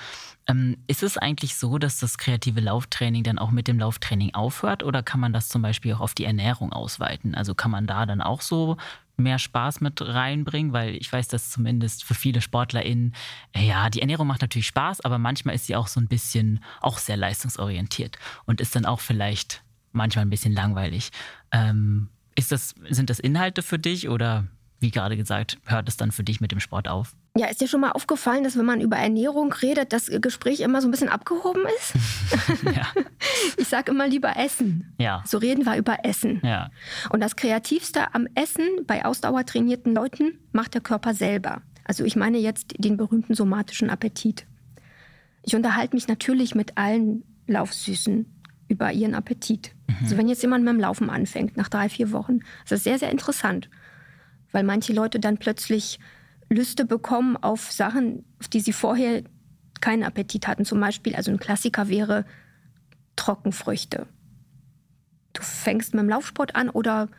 Ähm, 0.47 0.77
ist 0.87 1.03
es 1.03 1.17
eigentlich 1.17 1.57
so, 1.57 1.77
dass 1.77 1.99
das 1.99 2.17
kreative 2.17 2.61
Lauftraining 2.61 3.23
dann 3.23 3.39
auch 3.39 3.51
mit 3.51 3.67
dem 3.67 3.79
Lauftraining 3.79 4.33
aufhört 4.33 4.81
oder 4.81 5.03
kann 5.03 5.19
man 5.19 5.33
das 5.33 5.49
zum 5.49 5.61
Beispiel 5.61 5.93
auch 5.93 5.99
auf 5.99 6.13
die 6.13 6.23
Ernährung 6.23 6.71
ausweiten? 6.71 7.35
Also 7.35 7.53
kann 7.53 7.71
man 7.71 7.85
da 7.85 8.05
dann 8.05 8.21
auch 8.21 8.39
so 8.39 8.77
mehr 9.18 9.39
Spaß 9.39 9.82
mit 9.82 10.01
reinbringen, 10.01 10.74
weil 10.74 10.95
ich 10.95 11.11
weiß, 11.11 11.28
dass 11.28 11.49
zumindest 11.49 12.03
für 12.03 12.13
viele 12.13 12.41
SportlerInnen, 12.41 13.13
äh, 13.53 13.68
ja, 13.68 13.89
die 13.89 14.01
Ernährung 14.01 14.28
macht 14.28 14.41
natürlich 14.41 14.68
Spaß, 14.68 15.01
aber 15.01 15.18
manchmal 15.18 15.55
ist 15.55 15.65
sie 15.65 15.76
auch 15.76 15.88
so 15.88 15.99
ein 15.99 16.07
bisschen 16.07 16.63
auch 16.82 16.99
sehr 16.99 17.18
leistungsorientiert 17.18 18.18
und 18.45 18.61
ist 18.61 18.76
dann 18.76 18.86
auch 18.86 18.99
vielleicht 18.99 19.63
manchmal 19.91 20.26
ein 20.26 20.30
bisschen 20.30 20.53
langweilig. 20.53 21.11
Ähm, 21.51 22.09
ist 22.36 22.51
das, 22.51 22.76
sind 22.89 23.09
das 23.09 23.20
Inhalte 23.20 23.63
für 23.63 23.80
dich 23.80 24.09
oder 24.09 24.45
wie 24.80 24.91
gerade 24.91 25.18
gesagt, 25.18 25.57
hört 25.65 25.89
es 25.89 25.97
dann 25.97 26.11
für 26.11 26.24
dich 26.24 26.39
mit 26.39 26.51
dem 26.51 26.59
Sport 26.59 26.88
auf? 26.88 27.15
Ja, 27.38 27.47
ist 27.47 27.61
dir 27.61 27.67
schon 27.67 27.81
mal 27.81 27.91
aufgefallen, 27.91 28.43
dass 28.43 28.57
wenn 28.57 28.65
man 28.65 28.81
über 28.81 28.97
Ernährung 28.97 29.53
redet, 29.53 29.93
das 29.93 30.09
Gespräch 30.21 30.61
immer 30.61 30.81
so 30.81 30.88
ein 30.88 30.91
bisschen 30.91 31.09
abgehoben 31.09 31.63
ist? 31.77 31.93
ja. 32.75 32.88
Ich 33.57 33.67
sage 33.67 33.91
immer 33.91 34.07
lieber 34.07 34.38
Essen. 34.38 34.93
Ja. 34.97 35.23
So 35.25 35.38
reden 35.38 35.65
wir 35.65 35.77
über 35.77 36.03
Essen. 36.03 36.41
Ja. 36.43 36.69
Und 37.09 37.21
das 37.21 37.35
Kreativste 37.35 38.13
am 38.13 38.27
Essen 38.35 38.65
bei 38.85 39.05
ausdauertrainierten 39.05 39.93
Leuten 39.93 40.39
macht 40.51 40.73
der 40.73 40.81
Körper 40.81 41.13
selber. 41.13 41.61
Also 41.83 42.03
ich 42.03 42.15
meine 42.15 42.38
jetzt 42.38 42.75
den 42.77 42.97
berühmten 42.97 43.33
somatischen 43.33 43.89
Appetit. 43.89 44.45
Ich 45.43 45.55
unterhalte 45.55 45.95
mich 45.95 46.07
natürlich 46.07 46.55
mit 46.55 46.77
allen 46.77 47.23
Laufsüßen 47.47 48.25
über 48.67 48.91
ihren 48.91 49.15
Appetit. 49.15 49.71
Mhm. 49.88 49.95
Also 50.01 50.17
wenn 50.17 50.27
jetzt 50.27 50.41
jemand 50.41 50.65
mit 50.65 50.73
dem 50.73 50.79
Laufen 50.79 51.09
anfängt, 51.09 51.57
nach 51.57 51.69
drei, 51.69 51.89
vier 51.89 52.11
Wochen, 52.11 52.39
ist 52.63 52.71
das 52.71 52.83
sehr, 52.83 52.99
sehr 52.99 53.11
interessant. 53.11 53.69
Weil 54.51 54.63
manche 54.63 54.93
Leute 54.93 55.19
dann 55.19 55.38
plötzlich 55.38 55.99
Lüste 56.49 56.85
bekommen 56.85 57.37
auf 57.37 57.71
Sachen, 57.71 58.25
auf 58.39 58.47
die 58.47 58.59
sie 58.59 58.73
vorher 58.73 59.23
keinen 59.81 60.03
Appetit 60.03 60.47
hatten. 60.47 60.65
Zum 60.65 60.79
Beispiel, 60.79 61.15
also 61.15 61.31
ein 61.31 61.39
Klassiker 61.39 61.89
wäre 61.89 62.25
Trockenfrüchte. 63.15 64.07
Du 65.33 65.41
fängst 65.41 65.93
mit 65.93 66.01
dem 66.01 66.09
Laufsport 66.09 66.55
an 66.55 66.69
oder 66.69 67.09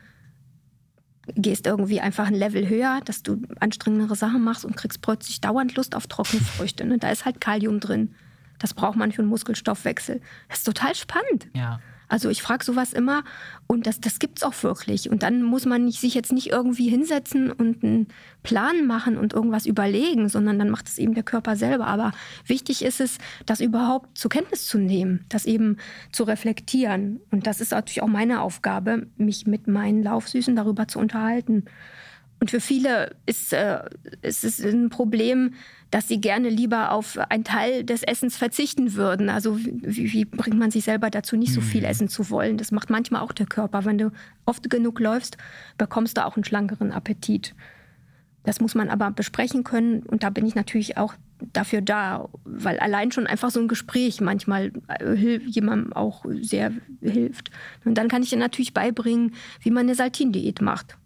gehst 1.34 1.66
irgendwie 1.66 2.00
einfach 2.00 2.26
ein 2.26 2.34
Level 2.34 2.68
höher, 2.68 3.00
dass 3.04 3.22
du 3.22 3.42
anstrengendere 3.60 4.16
Sachen 4.16 4.42
machst 4.42 4.64
und 4.64 4.76
kriegst 4.76 5.02
plötzlich 5.02 5.40
dauernd 5.40 5.74
Lust 5.76 5.94
auf 5.94 6.06
Trockenfrüchte. 6.06 6.84
Ne? 6.86 6.98
Da 6.98 7.10
ist 7.10 7.24
halt 7.24 7.40
Kalium 7.40 7.80
drin. 7.80 8.14
Das 8.58 8.74
braucht 8.74 8.96
man 8.96 9.12
für 9.12 9.22
einen 9.22 9.28
Muskelstoffwechsel. 9.28 10.20
Das 10.48 10.58
ist 10.58 10.64
total 10.64 10.94
spannend. 10.94 11.48
Ja. 11.54 11.80
Also 12.08 12.30
ich 12.30 12.42
frage 12.42 12.64
sowas 12.64 12.92
immer 12.92 13.22
und 13.66 13.86
das, 13.86 14.00
das 14.00 14.18
es 14.34 14.42
auch 14.42 14.62
wirklich. 14.62 15.10
Und 15.10 15.22
dann 15.22 15.42
muss 15.42 15.66
man 15.66 15.84
nicht, 15.84 16.00
sich 16.00 16.14
jetzt 16.14 16.32
nicht 16.32 16.48
irgendwie 16.48 16.88
hinsetzen 16.88 17.52
und 17.52 17.84
einen 17.84 18.08
Plan 18.42 18.86
machen 18.86 19.18
und 19.18 19.34
irgendwas 19.34 19.66
überlegen, 19.66 20.28
sondern 20.28 20.58
dann 20.58 20.70
macht 20.70 20.88
es 20.88 20.98
eben 20.98 21.14
der 21.14 21.22
Körper 21.22 21.56
selber. 21.56 21.86
Aber 21.86 22.12
wichtig 22.46 22.82
ist 22.82 23.00
es, 23.00 23.18
das 23.44 23.60
überhaupt 23.60 24.16
zur 24.16 24.30
Kenntnis 24.30 24.66
zu 24.66 24.78
nehmen, 24.78 25.24
das 25.28 25.44
eben 25.44 25.76
zu 26.10 26.24
reflektieren. 26.24 27.20
Und 27.30 27.46
das 27.46 27.60
ist 27.60 27.72
natürlich 27.72 28.02
auch 28.02 28.08
meine 28.08 28.40
Aufgabe, 28.40 29.06
mich 29.16 29.46
mit 29.46 29.68
meinen 29.68 30.02
Laufsüßen 30.02 30.56
darüber 30.56 30.88
zu 30.88 30.98
unterhalten. 30.98 31.64
Und 32.40 32.50
für 32.50 32.60
viele 32.60 33.16
ist, 33.26 33.52
äh, 33.52 33.80
ist 34.22 34.44
es 34.44 34.60
ein 34.60 34.90
Problem, 34.90 35.54
dass 35.90 36.06
sie 36.06 36.20
gerne 36.20 36.50
lieber 36.50 36.92
auf 36.92 37.18
einen 37.30 37.44
Teil 37.44 37.82
des 37.82 38.02
Essens 38.02 38.36
verzichten 38.36 38.94
würden. 38.94 39.28
Also 39.28 39.58
wie, 39.58 40.12
wie 40.12 40.24
bringt 40.24 40.58
man 40.58 40.70
sich 40.70 40.84
selber 40.84 41.10
dazu, 41.10 41.36
nicht 41.36 41.52
so 41.52 41.60
viel 41.60 41.80
mhm. 41.80 41.88
essen 41.88 42.08
zu 42.08 42.30
wollen? 42.30 42.58
Das 42.58 42.70
macht 42.70 42.90
manchmal 42.90 43.22
auch 43.22 43.32
der 43.32 43.46
Körper. 43.46 43.84
Wenn 43.84 43.98
du 43.98 44.12
oft 44.44 44.68
genug 44.68 45.00
läufst, 45.00 45.36
bekommst 45.78 46.18
du 46.18 46.24
auch 46.24 46.36
einen 46.36 46.44
schlankeren 46.44 46.92
Appetit. 46.92 47.54
Das 48.44 48.60
muss 48.60 48.74
man 48.74 48.88
aber 48.88 49.10
besprechen 49.10 49.64
können. 49.64 50.02
Und 50.02 50.22
da 50.22 50.30
bin 50.30 50.46
ich 50.46 50.54
natürlich 50.54 50.96
auch 50.96 51.14
dafür 51.52 51.80
da, 51.80 52.28
weil 52.44 52.78
allein 52.78 53.10
schon 53.12 53.26
einfach 53.26 53.50
so 53.50 53.60
ein 53.60 53.68
Gespräch 53.68 54.20
manchmal 54.20 54.72
äh, 55.00 55.38
jemandem 55.38 55.92
auch 55.92 56.24
sehr 56.40 56.72
hilft. 57.00 57.50
Und 57.84 57.94
dann 57.94 58.08
kann 58.08 58.22
ich 58.22 58.30
dir 58.30 58.38
natürlich 58.38 58.74
beibringen, 58.74 59.34
wie 59.60 59.70
man 59.70 59.86
eine 59.86 59.94
Saltin-Diät 59.94 60.60
macht. 60.60 60.96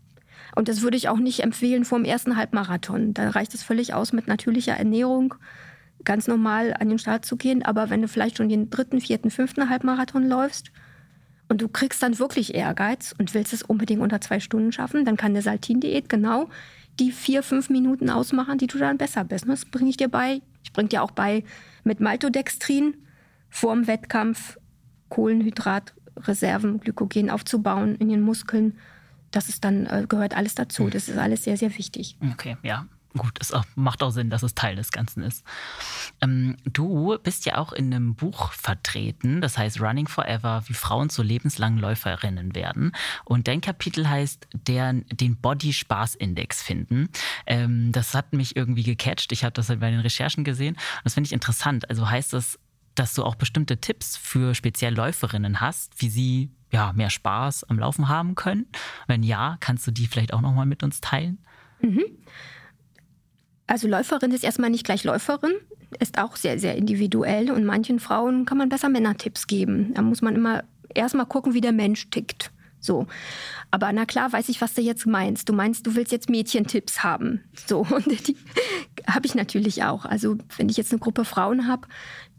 Und 0.54 0.68
das 0.68 0.82
würde 0.82 0.96
ich 0.96 1.08
auch 1.08 1.18
nicht 1.18 1.40
empfehlen 1.40 1.84
vor 1.84 1.98
dem 1.98 2.04
ersten 2.04 2.36
Halbmarathon. 2.36 3.14
Da 3.14 3.30
reicht 3.30 3.54
es 3.54 3.62
völlig 3.62 3.94
aus, 3.94 4.12
mit 4.12 4.28
natürlicher 4.28 4.74
Ernährung 4.74 5.34
ganz 6.04 6.26
normal 6.26 6.74
an 6.78 6.88
den 6.88 6.98
Start 6.98 7.24
zu 7.24 7.36
gehen. 7.36 7.64
Aber 7.64 7.90
wenn 7.90 8.02
du 8.02 8.08
vielleicht 8.08 8.36
schon 8.36 8.48
den 8.48 8.70
dritten, 8.70 9.00
vierten, 9.00 9.30
fünften 9.30 9.68
Halbmarathon 9.68 10.28
läufst 10.28 10.70
und 11.48 11.62
du 11.62 11.68
kriegst 11.68 12.02
dann 12.02 12.18
wirklich 12.18 12.54
Ehrgeiz 12.54 13.14
und 13.18 13.34
willst 13.34 13.52
es 13.52 13.62
unbedingt 13.62 14.02
unter 14.02 14.20
zwei 14.20 14.40
Stunden 14.40 14.72
schaffen, 14.72 15.04
dann 15.04 15.16
kann 15.16 15.32
eine 15.32 15.42
Saltin-Diät 15.42 16.08
genau 16.08 16.48
die 17.00 17.12
vier, 17.12 17.42
fünf 17.42 17.70
Minuten 17.70 18.10
ausmachen, 18.10 18.58
die 18.58 18.66
du 18.66 18.78
dann 18.78 18.98
besser 18.98 19.24
bist. 19.24 19.48
Das 19.48 19.64
bringe 19.64 19.90
ich 19.90 19.96
dir 19.96 20.08
bei. 20.08 20.42
Ich 20.62 20.72
bringe 20.72 20.88
dir 20.88 21.02
auch 21.02 21.10
bei, 21.10 21.44
mit 21.84 22.00
Maltodextrin 22.00 22.94
vorm 23.48 23.86
Wettkampf 23.86 24.58
Kohlenhydratreserven, 25.08 26.80
Glykogen 26.80 27.30
aufzubauen 27.30 27.96
in 27.96 28.08
den 28.08 28.22
Muskeln 28.22 28.78
das 29.32 29.48
ist 29.48 29.64
dann, 29.64 29.86
äh, 29.86 30.06
gehört 30.08 30.36
alles 30.36 30.54
dazu. 30.54 30.88
Das 30.88 31.08
ist 31.08 31.18
alles 31.18 31.44
sehr, 31.44 31.56
sehr 31.56 31.76
wichtig. 31.76 32.16
Okay, 32.32 32.56
ja. 32.62 32.86
Gut, 33.16 33.38
es 33.40 33.52
macht 33.74 34.02
auch 34.02 34.10
Sinn, 34.10 34.30
dass 34.30 34.42
es 34.42 34.54
Teil 34.54 34.76
des 34.76 34.90
Ganzen 34.90 35.22
ist. 35.22 35.44
Ähm, 36.22 36.56
du 36.64 37.18
bist 37.22 37.44
ja 37.44 37.58
auch 37.58 37.74
in 37.74 37.92
einem 37.92 38.14
Buch 38.14 38.52
vertreten, 38.52 39.42
das 39.42 39.58
heißt 39.58 39.82
Running 39.82 40.08
Forever, 40.08 40.64
wie 40.66 40.72
Frauen 40.72 41.10
zu 41.10 41.22
lebenslangen 41.22 41.78
Läuferinnen 41.78 42.54
werden. 42.54 42.92
Und 43.26 43.48
dein 43.48 43.60
Kapitel 43.60 44.08
heißt 44.08 44.48
der, 44.66 44.94
den 44.94 45.36
Body-Spaß-Index 45.36 46.62
finden. 46.62 47.10
Ähm, 47.46 47.92
das 47.92 48.14
hat 48.14 48.32
mich 48.32 48.56
irgendwie 48.56 48.82
gecatcht. 48.82 49.30
Ich 49.32 49.44
habe 49.44 49.52
das 49.52 49.68
halt 49.68 49.80
bei 49.80 49.90
den 49.90 50.00
Recherchen 50.00 50.42
gesehen. 50.42 50.74
Und 50.76 51.04
das 51.04 51.12
finde 51.14 51.26
ich 51.26 51.32
interessant. 51.32 51.90
Also 51.90 52.08
heißt 52.08 52.32
das, 52.32 52.58
dass 52.94 53.12
du 53.12 53.24
auch 53.24 53.34
bestimmte 53.34 53.78
Tipps 53.78 54.16
für 54.16 54.54
speziell 54.54 54.94
Läuferinnen 54.94 55.60
hast, 55.60 56.00
wie 56.00 56.08
sie 56.08 56.50
ja, 56.72 56.92
mehr 56.94 57.10
Spaß 57.10 57.64
am 57.64 57.78
Laufen 57.78 58.08
haben 58.08 58.34
können? 58.34 58.66
Wenn 59.06 59.22
ja, 59.22 59.56
kannst 59.60 59.86
du 59.86 59.90
die 59.90 60.06
vielleicht 60.06 60.32
auch 60.32 60.40
nochmal 60.40 60.66
mit 60.66 60.82
uns 60.82 61.00
teilen? 61.00 61.38
Mhm. 61.80 62.04
Also 63.66 63.88
Läuferin 63.88 64.32
ist 64.32 64.44
erstmal 64.44 64.70
nicht 64.70 64.84
gleich 64.84 65.04
Läuferin, 65.04 65.52
ist 66.00 66.18
auch 66.18 66.36
sehr, 66.36 66.58
sehr 66.58 66.76
individuell 66.76 67.50
und 67.50 67.64
manchen 67.64 68.00
Frauen 68.00 68.44
kann 68.44 68.58
man 68.58 68.68
besser 68.68 68.88
Männertipps 68.88 69.46
geben. 69.46 69.94
Da 69.94 70.02
muss 70.02 70.22
man 70.22 70.34
immer 70.34 70.64
erstmal 70.94 71.26
gucken, 71.26 71.54
wie 71.54 71.60
der 71.60 71.72
Mensch 71.72 72.10
tickt. 72.10 72.50
So. 72.82 73.06
Aber 73.70 73.90
na 73.92 74.04
klar, 74.04 74.32
weiß 74.32 74.50
ich, 74.50 74.60
was 74.60 74.74
du 74.74 74.82
jetzt 74.82 75.06
meinst. 75.06 75.48
Du 75.48 75.54
meinst, 75.54 75.86
du 75.86 75.94
willst 75.94 76.12
jetzt 76.12 76.28
Mädchentipps 76.28 77.02
haben. 77.02 77.40
So. 77.66 77.80
Und 77.90 78.06
die 78.28 78.36
habe 79.06 79.24
ich 79.24 79.34
natürlich 79.34 79.84
auch. 79.84 80.04
Also, 80.04 80.36
wenn 80.58 80.68
ich 80.68 80.76
jetzt 80.76 80.92
eine 80.92 80.98
Gruppe 80.98 81.24
Frauen 81.24 81.68
habe, 81.68 81.88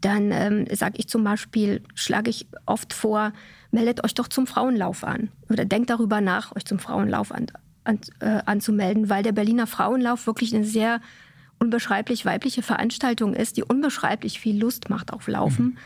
dann 0.00 0.30
ähm, 0.30 0.66
sage 0.70 0.98
ich 0.98 1.08
zum 1.08 1.24
Beispiel, 1.24 1.82
schlage 1.94 2.30
ich 2.30 2.46
oft 2.66 2.92
vor, 2.92 3.32
meldet 3.70 4.04
euch 4.04 4.14
doch 4.14 4.28
zum 4.28 4.46
Frauenlauf 4.46 5.02
an 5.02 5.30
oder 5.48 5.64
denkt 5.64 5.90
darüber 5.90 6.20
nach, 6.20 6.54
euch 6.54 6.64
zum 6.66 6.78
Frauenlauf 6.78 7.32
an, 7.32 7.46
an, 7.84 7.98
äh, 8.20 8.40
anzumelden, 8.44 9.08
weil 9.08 9.22
der 9.22 9.32
Berliner 9.32 9.66
Frauenlauf 9.66 10.26
wirklich 10.26 10.54
eine 10.54 10.64
sehr 10.64 11.00
unbeschreiblich 11.58 12.26
weibliche 12.26 12.62
Veranstaltung 12.62 13.34
ist, 13.34 13.56
die 13.56 13.62
unbeschreiblich 13.62 14.38
viel 14.38 14.58
Lust 14.58 14.90
macht 14.90 15.12
auf 15.12 15.26
Laufen. 15.26 15.64
Mhm. 15.64 15.78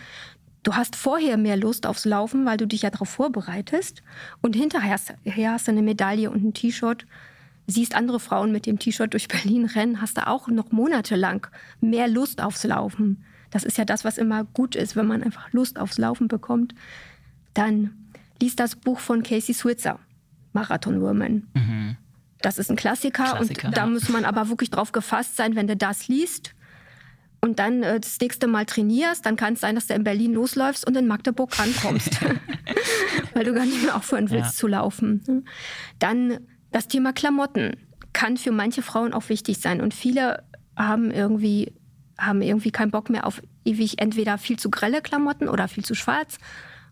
Du 0.63 0.75
hast 0.75 0.97
vorher 0.97 1.37
mehr 1.37 1.57
Lust 1.57 1.87
aufs 1.87 2.05
Laufen, 2.05 2.45
weil 2.45 2.57
du 2.57 2.67
dich 2.67 2.83
ja 2.83 2.91
darauf 2.91 3.09
vorbereitest. 3.09 4.03
Und 4.43 4.57
hinterher 4.57 4.93
hast, 4.93 5.15
hast 5.27 5.67
du 5.69 5.73
eine 5.73 5.83
Medaille 5.83 6.31
und 6.31 6.45
ein 6.45 6.55
T-Shirt. 6.55 7.07
Siehst 7.67 7.95
andere 7.95 8.19
Frauen 8.19 8.51
mit 8.51 8.67
dem 8.67 8.79
T-Shirt 8.79 9.13
durch 9.13 9.29
Berlin 9.29 9.67
rennen, 9.67 10.01
hast 10.01 10.17
du 10.17 10.27
auch 10.27 10.49
noch 10.49 10.73
monatelang 10.73 11.47
mehr 11.81 12.09
Lust 12.09 12.43
aufs 12.43 12.65
Laufen. 12.65 13.25
Das 13.51 13.65
ist 13.65 13.79
ja 13.79 13.85
das, 13.85 14.05
was 14.05 14.19
immer 14.19 14.45
gut 14.45 14.75
ist, 14.75 14.97
wenn 14.97 15.07
man 15.07 15.23
einfach 15.23 15.53
Lust 15.53 15.79
aufs 15.79 15.99
Laufen 15.99 16.29
bekommt. 16.29 16.75
Dann 17.55 17.91
lies 18.41 18.57
das 18.57 18.77
Buch 18.77 18.99
von 19.01 19.23
Casey 19.23 19.55
Switzer, 19.55 19.99
Marathon 20.53 21.01
Woman. 21.01 21.47
Mhm. 21.55 21.97
Das 22.41 22.59
ist 22.59 22.71
ein 22.71 22.77
Klassiker, 22.77 23.25
Klassiker 23.25 23.69
und 23.69 23.77
da 23.77 23.87
muss 23.87 24.09
man 24.09 24.25
aber 24.25 24.49
wirklich 24.49 24.71
drauf 24.71 24.93
gefasst 24.93 25.37
sein, 25.37 25.57
wenn 25.57 25.67
du 25.67 25.77
das 25.77 26.09
liest 26.09 26.55
und 27.41 27.59
dann 27.59 27.83
äh, 27.83 28.01
das 28.01 28.19
nächste 28.21 28.47
Mal 28.47 28.67
trainierst, 28.67 29.25
dann 29.25 29.37
kann 29.37 29.55
es 29.55 29.61
sein, 29.61 29.75
dass 29.75 29.87
du 29.87 29.95
in 29.95 30.05
Berlin 30.05 30.35
losläufst 30.35 30.87
und 30.87 30.97
in 30.97 31.07
Magdeburg 31.07 31.59
ankommst, 31.59 32.21
weil 33.35 33.45
du 33.45 33.55
gar 33.55 33.65
nicht 33.65 33.83
mehr 33.83 33.97
aufhören 33.97 34.31
willst 34.31 34.53
ja. 34.53 34.57
zu 34.57 34.67
laufen. 34.67 35.45
Dann 35.99 36.41
das 36.71 36.89
Thema 36.89 37.13
Klamotten 37.13 37.77
kann 38.13 38.37
für 38.37 38.53
manche 38.53 38.83
Frauen 38.83 39.13
auch 39.13 39.29
wichtig 39.29 39.59
sein 39.59 39.81
und 39.81 39.95
viele 39.95 40.45
haben 40.77 41.11
irgendwie 41.11 41.73
haben 42.19 42.43
irgendwie 42.43 42.73
keinen 42.73 42.91
Bock 42.91 43.11
mehr 43.11 43.27
auf 43.27 43.41
ewig 43.65 44.01
entweder 44.01 44.39
viel 44.39 44.59
zu 44.59 44.71
grelle 44.71 45.03
Klamotten 45.03 45.49
oder 45.49 45.69
viel 45.69 45.85
zu 45.85 45.95
schwarz 45.95 46.39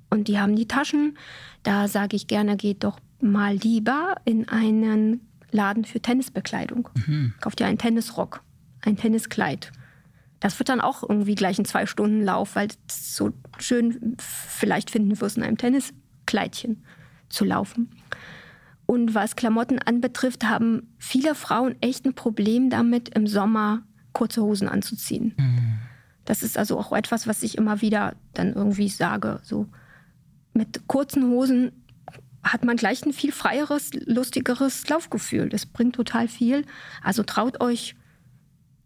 und 0.09 0.29
die 0.29 0.39
haben 0.39 0.55
die 0.55 0.69
Taschen. 0.69 1.19
Da 1.65 1.89
sage 1.89 2.15
ich 2.15 2.29
gerne, 2.29 2.57
geht 2.57 2.85
doch 2.85 3.01
mal 3.21 3.55
lieber 3.55 4.17
in 4.25 4.49
einen 4.49 5.27
Laden 5.51 5.85
für 5.85 6.01
Tennisbekleidung. 6.01 6.89
Mhm. 7.07 7.35
Kauft 7.41 7.61
ihr 7.61 7.67
einen 7.67 7.79
Tennisrock, 7.79 8.43
ein 8.83 8.97
Tenniskleid. 8.97 9.73
Das 10.47 10.61
wird 10.61 10.69
dann 10.69 10.81
auch 10.81 11.03
irgendwie 11.03 11.35
gleich 11.35 11.59
ein 11.59 11.65
Zwei-Stunden-Lauf, 11.65 12.55
weil 12.55 12.69
es 12.87 13.17
so 13.17 13.33
schön 13.59 14.17
vielleicht 14.21 14.93
finden 14.93 15.21
wirst, 15.21 15.37
in 15.37 15.43
einem 15.43 15.59
Tenniskleidchen 15.59 16.85
zu 17.29 17.45
laufen. 17.45 17.91
Und 18.87 19.13
was 19.13 19.35
Klamotten 19.35 19.81
anbetrifft, 19.81 20.45
haben 20.45 20.95
viele 20.99 21.35
Frauen 21.35 21.75
echt 21.81 22.07
ein 22.07 22.15
Problem 22.15 22.71
damit, 22.71 23.09
im 23.09 23.27
Sommer 23.27 23.83
kurze 24.13 24.41
Hosen 24.41 24.69
anzuziehen. 24.69 25.35
Mhm. 25.37 25.79
Das 26.25 26.45
ist 26.45 26.57
also 26.57 26.79
auch 26.79 26.93
etwas, 26.93 27.27
was 27.27 27.43
ich 27.43 27.59
immer 27.59 27.81
wieder 27.81 28.15
dann 28.33 28.53
irgendwie 28.53 28.89
sage. 28.89 29.41
So, 29.43 29.67
mit 30.53 30.87
kurzen 30.87 31.25
Hosen 31.25 31.73
hat 32.45 32.65
man 32.65 32.77
gleich 32.77 33.05
ein 33.05 33.13
viel 33.13 33.33
freieres, 33.33 33.91
lustigeres 33.95 34.89
Laufgefühl. 34.89 35.49
Das 35.49 35.67
bringt 35.67 35.97
total 35.97 36.29
viel. 36.29 36.65
Also 37.03 37.25
traut 37.25 37.61
euch, 37.61 37.97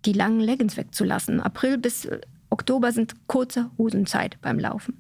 die 0.05 0.13
langen 0.13 0.41
Leggings 0.41 0.77
wegzulassen. 0.77 1.41
April 1.41 1.79
bis 1.79 2.09
Oktober 2.51 2.91
sind 2.91 3.15
kurze 3.29 3.71
Hosenzeit 3.79 4.37
beim 4.43 4.59
Laufen. 4.59 4.99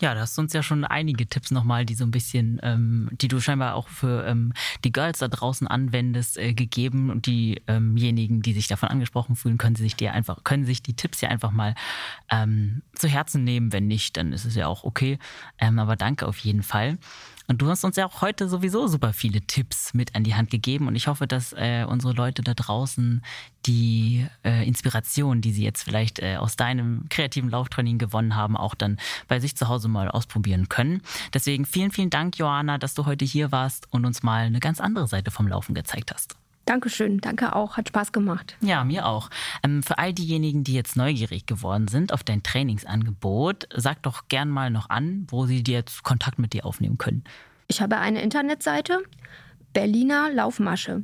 Ja, 0.00 0.14
da 0.14 0.20
hast 0.20 0.36
du 0.36 0.42
uns 0.42 0.52
ja 0.52 0.62
schon 0.62 0.84
einige 0.84 1.26
Tipps 1.26 1.50
nochmal, 1.50 1.86
die 1.86 1.94
so 1.94 2.04
ein 2.04 2.10
bisschen, 2.10 2.60
ähm, 2.62 3.08
die 3.12 3.28
du 3.28 3.40
scheinbar 3.40 3.74
auch 3.74 3.88
für 3.88 4.26
ähm, 4.26 4.52
die 4.84 4.92
Girls 4.92 5.18
da 5.18 5.28
draußen 5.28 5.66
anwendest, 5.66 6.36
äh, 6.36 6.52
gegeben. 6.52 7.10
Und 7.10 7.26
diejenigen, 7.26 8.36
ähm 8.36 8.42
die 8.42 8.52
sich 8.52 8.68
davon 8.68 8.90
angesprochen 8.90 9.34
fühlen, 9.34 9.58
können 9.58 9.76
sich 9.76 9.96
dir 9.96 10.12
einfach, 10.12 10.44
können 10.44 10.66
sich 10.66 10.82
die 10.82 10.94
Tipps 10.94 11.20
ja 11.22 11.30
einfach 11.30 11.52
mal 11.52 11.74
ähm, 12.30 12.82
zu 12.94 13.08
Herzen 13.08 13.44
nehmen. 13.44 13.72
Wenn 13.72 13.86
nicht, 13.86 14.16
dann 14.16 14.32
ist 14.32 14.44
es 14.44 14.54
ja 14.54 14.66
auch 14.66 14.84
okay. 14.84 15.18
Ähm, 15.58 15.78
aber 15.78 15.96
danke 15.96 16.26
auf 16.26 16.38
jeden 16.38 16.62
Fall. 16.62 16.98
Und 17.50 17.60
du 17.60 17.68
hast 17.68 17.82
uns 17.82 17.96
ja 17.96 18.06
auch 18.06 18.22
heute 18.22 18.48
sowieso 18.48 18.86
super 18.86 19.12
viele 19.12 19.40
Tipps 19.40 19.92
mit 19.92 20.14
an 20.14 20.22
die 20.22 20.36
Hand 20.36 20.50
gegeben. 20.50 20.86
Und 20.86 20.94
ich 20.94 21.08
hoffe, 21.08 21.26
dass 21.26 21.52
äh, 21.52 21.84
unsere 21.84 22.12
Leute 22.12 22.42
da 22.42 22.54
draußen 22.54 23.22
die 23.66 24.24
äh, 24.44 24.64
Inspiration, 24.68 25.40
die 25.40 25.50
sie 25.50 25.64
jetzt 25.64 25.82
vielleicht 25.82 26.20
äh, 26.20 26.36
aus 26.36 26.54
deinem 26.54 27.06
kreativen 27.08 27.50
Lauftraining 27.50 27.98
gewonnen 27.98 28.36
haben, 28.36 28.56
auch 28.56 28.76
dann 28.76 29.00
bei 29.26 29.40
sich 29.40 29.56
zu 29.56 29.66
Hause 29.66 29.88
mal 29.88 30.08
ausprobieren 30.08 30.68
können. 30.68 31.02
Deswegen 31.34 31.64
vielen, 31.64 31.90
vielen 31.90 32.10
Dank, 32.10 32.38
Johanna, 32.38 32.78
dass 32.78 32.94
du 32.94 33.04
heute 33.04 33.24
hier 33.24 33.50
warst 33.50 33.92
und 33.92 34.06
uns 34.06 34.22
mal 34.22 34.46
eine 34.46 34.60
ganz 34.60 34.80
andere 34.80 35.08
Seite 35.08 35.32
vom 35.32 35.48
Laufen 35.48 35.74
gezeigt 35.74 36.12
hast. 36.14 36.39
Dankeschön, 36.66 37.18
danke 37.18 37.56
auch, 37.56 37.76
hat 37.76 37.88
Spaß 37.88 38.12
gemacht. 38.12 38.56
Ja, 38.60 38.84
mir 38.84 39.06
auch. 39.06 39.30
Ähm, 39.62 39.82
für 39.82 39.98
all 39.98 40.12
diejenigen, 40.12 40.62
die 40.62 40.74
jetzt 40.74 40.96
neugierig 40.96 41.46
geworden 41.46 41.88
sind 41.88 42.12
auf 42.12 42.22
dein 42.22 42.42
Trainingsangebot, 42.42 43.66
sag 43.74 44.02
doch 44.02 44.28
gern 44.28 44.50
mal 44.50 44.70
noch 44.70 44.90
an, 44.90 45.26
wo 45.28 45.46
sie 45.46 45.62
dir 45.62 45.78
jetzt 45.78 46.04
Kontakt 46.04 46.38
mit 46.38 46.52
dir 46.52 46.64
aufnehmen 46.64 46.98
können. 46.98 47.24
Ich 47.66 47.80
habe 47.80 47.96
eine 47.98 48.22
Internetseite, 48.22 49.02
Berliner 49.72 50.30
Laufmasche 50.32 51.02